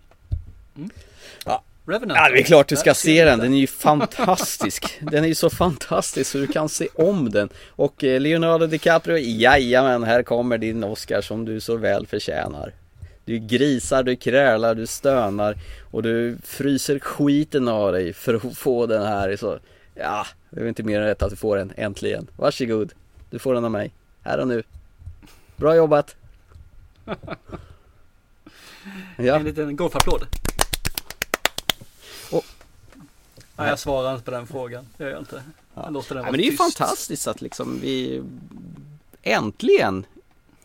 Mm. 0.76 0.90
Ja, 1.44 1.62
Revenant. 1.86 2.18
Ja, 2.22 2.28
det 2.28 2.40
är 2.40 2.42
klart 2.42 2.68
du 2.68 2.76
ska 2.76 2.94
se 2.94 3.24
den. 3.24 3.38
Den 3.38 3.54
är 3.54 3.58
ju 3.58 3.66
fantastisk. 3.66 4.98
Den 5.10 5.24
är 5.24 5.28
ju 5.28 5.34
så 5.34 5.50
fantastisk 5.50 6.30
så 6.30 6.38
du 6.38 6.46
kan 6.46 6.68
se 6.68 6.88
om 6.94 7.30
den. 7.30 7.48
Och 7.68 8.04
eh, 8.04 8.20
Leonardo 8.20 8.66
DiCaprio, 8.66 9.16
jajamän, 9.18 10.04
här 10.04 10.22
kommer 10.22 10.58
din 10.58 10.84
Oscar 10.84 11.20
som 11.20 11.44
du 11.44 11.60
så 11.60 11.76
väl 11.76 12.06
förtjänar. 12.06 12.72
Du 13.24 13.38
grisar, 13.38 14.02
du 14.02 14.16
krälar, 14.16 14.74
du 14.74 14.86
stönar 14.86 15.56
och 15.90 16.02
du 16.02 16.38
fryser 16.44 16.98
skiten 16.98 17.68
av 17.68 17.92
dig 17.92 18.12
för 18.12 18.34
att 18.34 18.58
få 18.58 18.86
den 18.86 19.02
här. 19.02 19.36
Så, 19.36 19.58
ja, 19.94 20.26
det 20.50 20.60
är 20.60 20.68
inte 20.68 20.82
mer 20.82 21.00
än 21.00 21.06
rätt 21.06 21.22
att 21.22 21.30
du 21.30 21.36
får 21.36 21.56
den, 21.56 21.72
äntligen. 21.76 22.26
Varsågod, 22.36 22.92
du 23.30 23.38
får 23.38 23.54
den 23.54 23.64
av 23.64 23.70
mig, 23.70 23.92
här 24.22 24.38
och 24.38 24.48
nu. 24.48 24.62
Bra 25.56 25.76
jobbat! 25.76 26.16
Ja. 29.18 29.36
En 29.36 29.44
liten 29.44 29.76
golfapplåd. 29.76 30.26
Nej, 33.56 33.68
jag 33.68 33.78
svarar 33.78 34.12
inte 34.12 34.24
på 34.24 34.30
den 34.30 34.46
frågan. 34.46 34.86
Det 34.96 35.04
gör 35.04 35.10
jag 35.10 35.20
inte. 35.20 35.42
Jag 35.74 35.92
låter 35.92 36.14
den 36.14 36.22
vara 36.22 36.32
men 36.32 36.40
det 36.40 36.46
är 36.46 36.50
ju 36.50 36.56
fantastiskt 36.56 37.28
att 37.28 37.40
liksom 37.40 37.78
vi 37.80 38.22
äntligen 39.22 40.06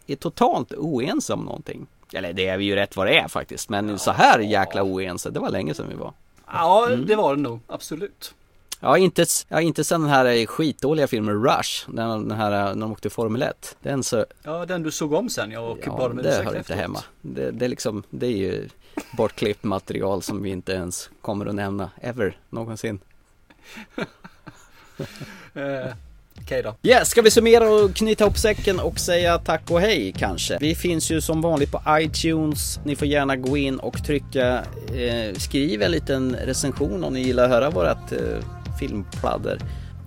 är 0.07 0.15
totalt 0.15 0.73
oense 0.73 1.33
om 1.33 1.39
någonting. 1.39 1.87
Eller 2.13 2.33
det 2.33 2.47
är 2.47 2.57
vi 2.57 2.65
ju 2.65 2.75
rätt 2.75 2.95
vad 2.95 3.07
det 3.07 3.19
är 3.19 3.27
faktiskt. 3.27 3.69
Men 3.69 3.89
ja. 3.89 3.97
så 3.97 4.11
här 4.11 4.39
jäkla 4.39 4.83
oense, 4.83 5.29
det 5.29 5.39
var 5.39 5.49
länge 5.49 5.73
sedan 5.73 5.89
vi 5.89 5.95
var. 5.95 6.13
Ja, 6.45 6.87
mm. 6.87 7.05
det 7.05 7.15
var 7.15 7.35
det 7.35 7.41
nog. 7.41 7.59
Absolut. 7.67 8.33
Ja, 8.83 8.97
inte, 8.97 9.25
ja, 9.47 9.61
inte 9.61 9.83
sen 9.83 10.01
den 10.01 10.09
här 10.09 10.45
skitdåliga 10.45 11.07
filmen 11.07 11.43
Rush, 11.43 11.85
den, 11.87 12.27
den 12.27 12.37
här 12.37 12.49
när 12.49 12.81
de 12.81 12.91
åkte 12.91 13.09
Formel 13.09 13.41
1. 13.41 13.75
Den 13.81 14.03
så... 14.03 14.25
Ja, 14.43 14.65
den 14.65 14.83
du 14.83 14.91
såg 14.91 15.13
om 15.13 15.29
sen, 15.29 15.51
jag 15.51 15.71
och 15.71 15.79
ja, 15.85 15.97
bad 15.97 16.11
om 16.11 16.17
det 16.17 16.43
hör 16.45 16.57
inte 16.57 16.75
hemma. 16.75 16.99
Det, 17.21 17.51
det, 17.51 17.65
är 17.65 17.69
liksom, 17.69 18.03
det 18.09 18.25
är 18.25 18.37
ju 18.37 18.69
bortklippt 19.17 19.63
material 19.63 20.21
som 20.21 20.43
vi 20.43 20.49
inte 20.49 20.71
ens 20.71 21.09
kommer 21.21 21.45
att 21.45 21.55
nämna, 21.55 21.89
ever, 22.01 22.37
någonsin. 22.49 22.99
eh, 25.53 25.93
Okej 26.41 26.63
då. 26.63 26.75
Yes, 26.83 27.09
ska 27.09 27.21
vi 27.21 27.31
summera 27.31 27.69
och 27.69 27.95
knyta 27.95 28.23
ihop 28.23 28.37
säcken 28.37 28.79
och 28.79 28.99
säga 28.99 29.37
tack 29.37 29.71
och 29.71 29.81
hej 29.81 30.13
kanske? 30.17 30.57
Vi 30.61 30.75
finns 30.75 31.11
ju 31.11 31.21
som 31.21 31.41
vanligt 31.41 31.71
på 31.71 31.81
iTunes. 31.89 32.79
Ni 32.85 32.95
får 32.95 33.07
gärna 33.07 33.35
gå 33.35 33.57
in 33.57 33.79
och 33.79 34.03
trycka, 34.05 34.63
eh, 34.93 35.35
skriv 35.37 35.81
en 35.81 35.91
liten 35.91 36.35
recension 36.35 37.03
om 37.03 37.13
ni 37.13 37.21
gillar 37.21 37.43
att 37.43 37.49
höra 37.49 37.69
vårat 37.69 38.11
eh, 38.11 38.60
filmpladder. 38.81 39.59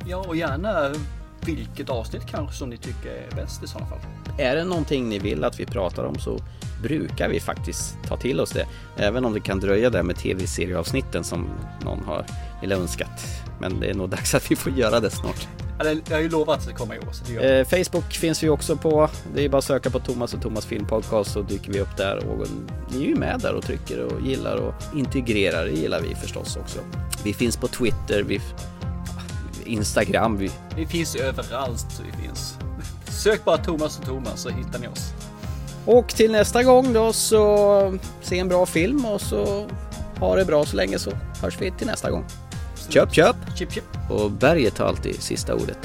Ja, 0.07 0.25
och 0.29 0.37
gärna 0.37 0.93
vilket 1.47 1.91
avsnitt 1.91 2.27
kanske 2.27 2.57
som 2.57 2.70
ni 2.70 2.77
tycker 2.77 3.11
är 3.11 3.37
bäst 3.37 3.62
i 3.62 3.66
sådana 3.66 3.91
fall. 3.91 3.99
Är 4.39 4.57
det 4.57 4.64
någonting 4.64 5.09
ni 5.09 5.18
vill 5.18 5.45
att 5.45 5.61
vi 5.61 5.66
pratar 5.66 6.05
om 6.05 6.18
så 6.18 6.39
brukar 6.83 7.29
vi 7.29 7.41
faktiskt 7.41 7.97
ta 8.07 8.16
till 8.16 8.41
oss 8.41 8.51
det. 8.51 8.66
Även 8.97 9.25
om 9.25 9.33
det 9.33 9.41
kan 9.41 9.61
dröja 9.61 9.91
där 9.91 10.03
med 10.03 10.16
tv-serieavsnitten 10.16 11.25
som 11.25 11.49
någon 11.85 12.05
har 12.05 12.27
eller 12.62 12.77
önskat. 12.77 13.20
Men 13.61 13.81
det 13.81 13.87
är 13.87 13.95
nog 13.95 14.11
dags 14.11 14.35
att 14.35 14.51
vi 14.51 14.57
får 14.57 14.72
göra 14.72 15.01
det 15.01 15.11
snart. 15.11 15.49
Jag 15.79 16.14
har 16.16 16.20
ju 16.20 16.29
lovat 16.29 16.61
att 16.61 16.66
det 16.66 16.72
kommer 16.72 16.95
i 16.95 16.99
år. 16.99 17.12
Så 17.12 17.25
det 17.25 17.59
eh, 17.61 17.66
Facebook 17.66 18.12
finns 18.12 18.43
vi 18.43 18.49
också 18.49 18.77
på. 18.77 19.09
Det 19.35 19.45
är 19.45 19.49
bara 19.49 19.59
att 19.59 19.64
söka 19.64 19.91
på 19.91 20.01
Thomas 20.01 20.35
och 20.35 20.43
Thomas 20.43 20.66
Filmpodcast 20.66 21.33
så 21.33 21.43
dyker 21.43 21.72
vi 21.72 21.81
upp 21.81 21.97
där. 21.97 22.27
Och 22.27 22.47
ni 22.89 23.05
är 23.05 23.09
ju 23.09 23.16
med 23.16 23.41
där 23.41 23.55
och 23.55 23.64
trycker 23.64 24.05
och 24.05 24.20
gillar 24.27 24.57
och 24.57 24.75
integrerar. 24.95 25.64
Det 25.64 25.72
gillar 25.72 26.01
vi 26.01 26.14
förstås 26.14 26.57
också. 26.57 26.79
Vi 27.25 27.33
finns 27.33 27.57
på 27.57 27.68
Twitter. 27.68 28.22
Vi 28.22 28.41
Instagram. 29.64 30.37
Vi, 30.37 30.51
Vi 30.77 30.87
finns 30.87 31.16
överallt. 31.16 32.03
Vi 32.07 32.22
finns. 32.22 32.59
Sök 33.09 33.45
bara 33.45 33.57
Thomas 33.57 33.99
och 33.99 34.05
Thomas 34.05 34.41
så 34.43 34.49
hittar 34.49 34.79
ni 34.79 34.89
oss. 34.89 35.12
Och 35.87 36.09
till 36.09 36.33
nästa 36.33 36.62
gång 36.62 36.93
då 36.93 37.12
så 37.12 37.99
se 38.22 38.39
en 38.39 38.49
bra 38.49 38.66
film 38.66 39.05
och 39.05 39.20
så 39.20 39.66
ha 40.20 40.37
det 40.37 40.45
bra 40.45 40.64
så 40.64 40.77
länge 40.77 40.99
så 40.99 41.11
hörs 41.43 41.61
vi 41.61 41.70
till 41.70 41.87
nästa 41.87 42.11
gång. 42.11 42.25
Köp, 42.89 43.14
köp! 43.14 43.37
Chip, 43.57 43.72
chip. 43.72 43.85
Och 44.11 44.30
berget 44.30 44.78
har 44.78 44.87
alltid 44.87 45.22
sista 45.22 45.55
ordet. 45.55 45.78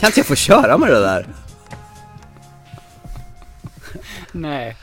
Kan 0.00 0.06
inte 0.06 0.20
jag 0.20 0.26
få 0.26 0.34
köra 0.34 0.78
med 0.78 0.90
det 0.90 1.00
där? 1.00 1.26
Nej. 4.32 4.76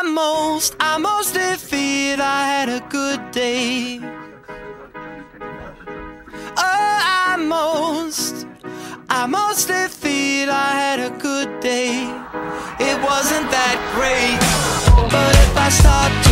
I 0.00 0.04
most, 0.10 0.74
I 0.80 0.98
most 0.98 1.36
feared 1.60 2.20
I 2.20 2.46
had 2.46 2.68
a 2.68 2.80
good 2.90 3.20
day. 3.32 4.00
Oh, 6.56 6.56
I 6.56 7.36
most, 7.36 8.46
I 9.08 9.26
most 9.26 9.68
feared 9.68 10.48
I 10.48 10.70
had 10.82 11.00
a 11.00 11.10
good 11.20 11.60
day. 11.60 12.04
It 12.80 13.00
wasn't 13.02 13.50
that 13.50 13.76
great, 13.94 14.38
but 15.10 15.34
if 15.34 15.56
I 15.56 15.68
stopped 15.68 16.28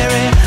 Mary. 0.00 0.39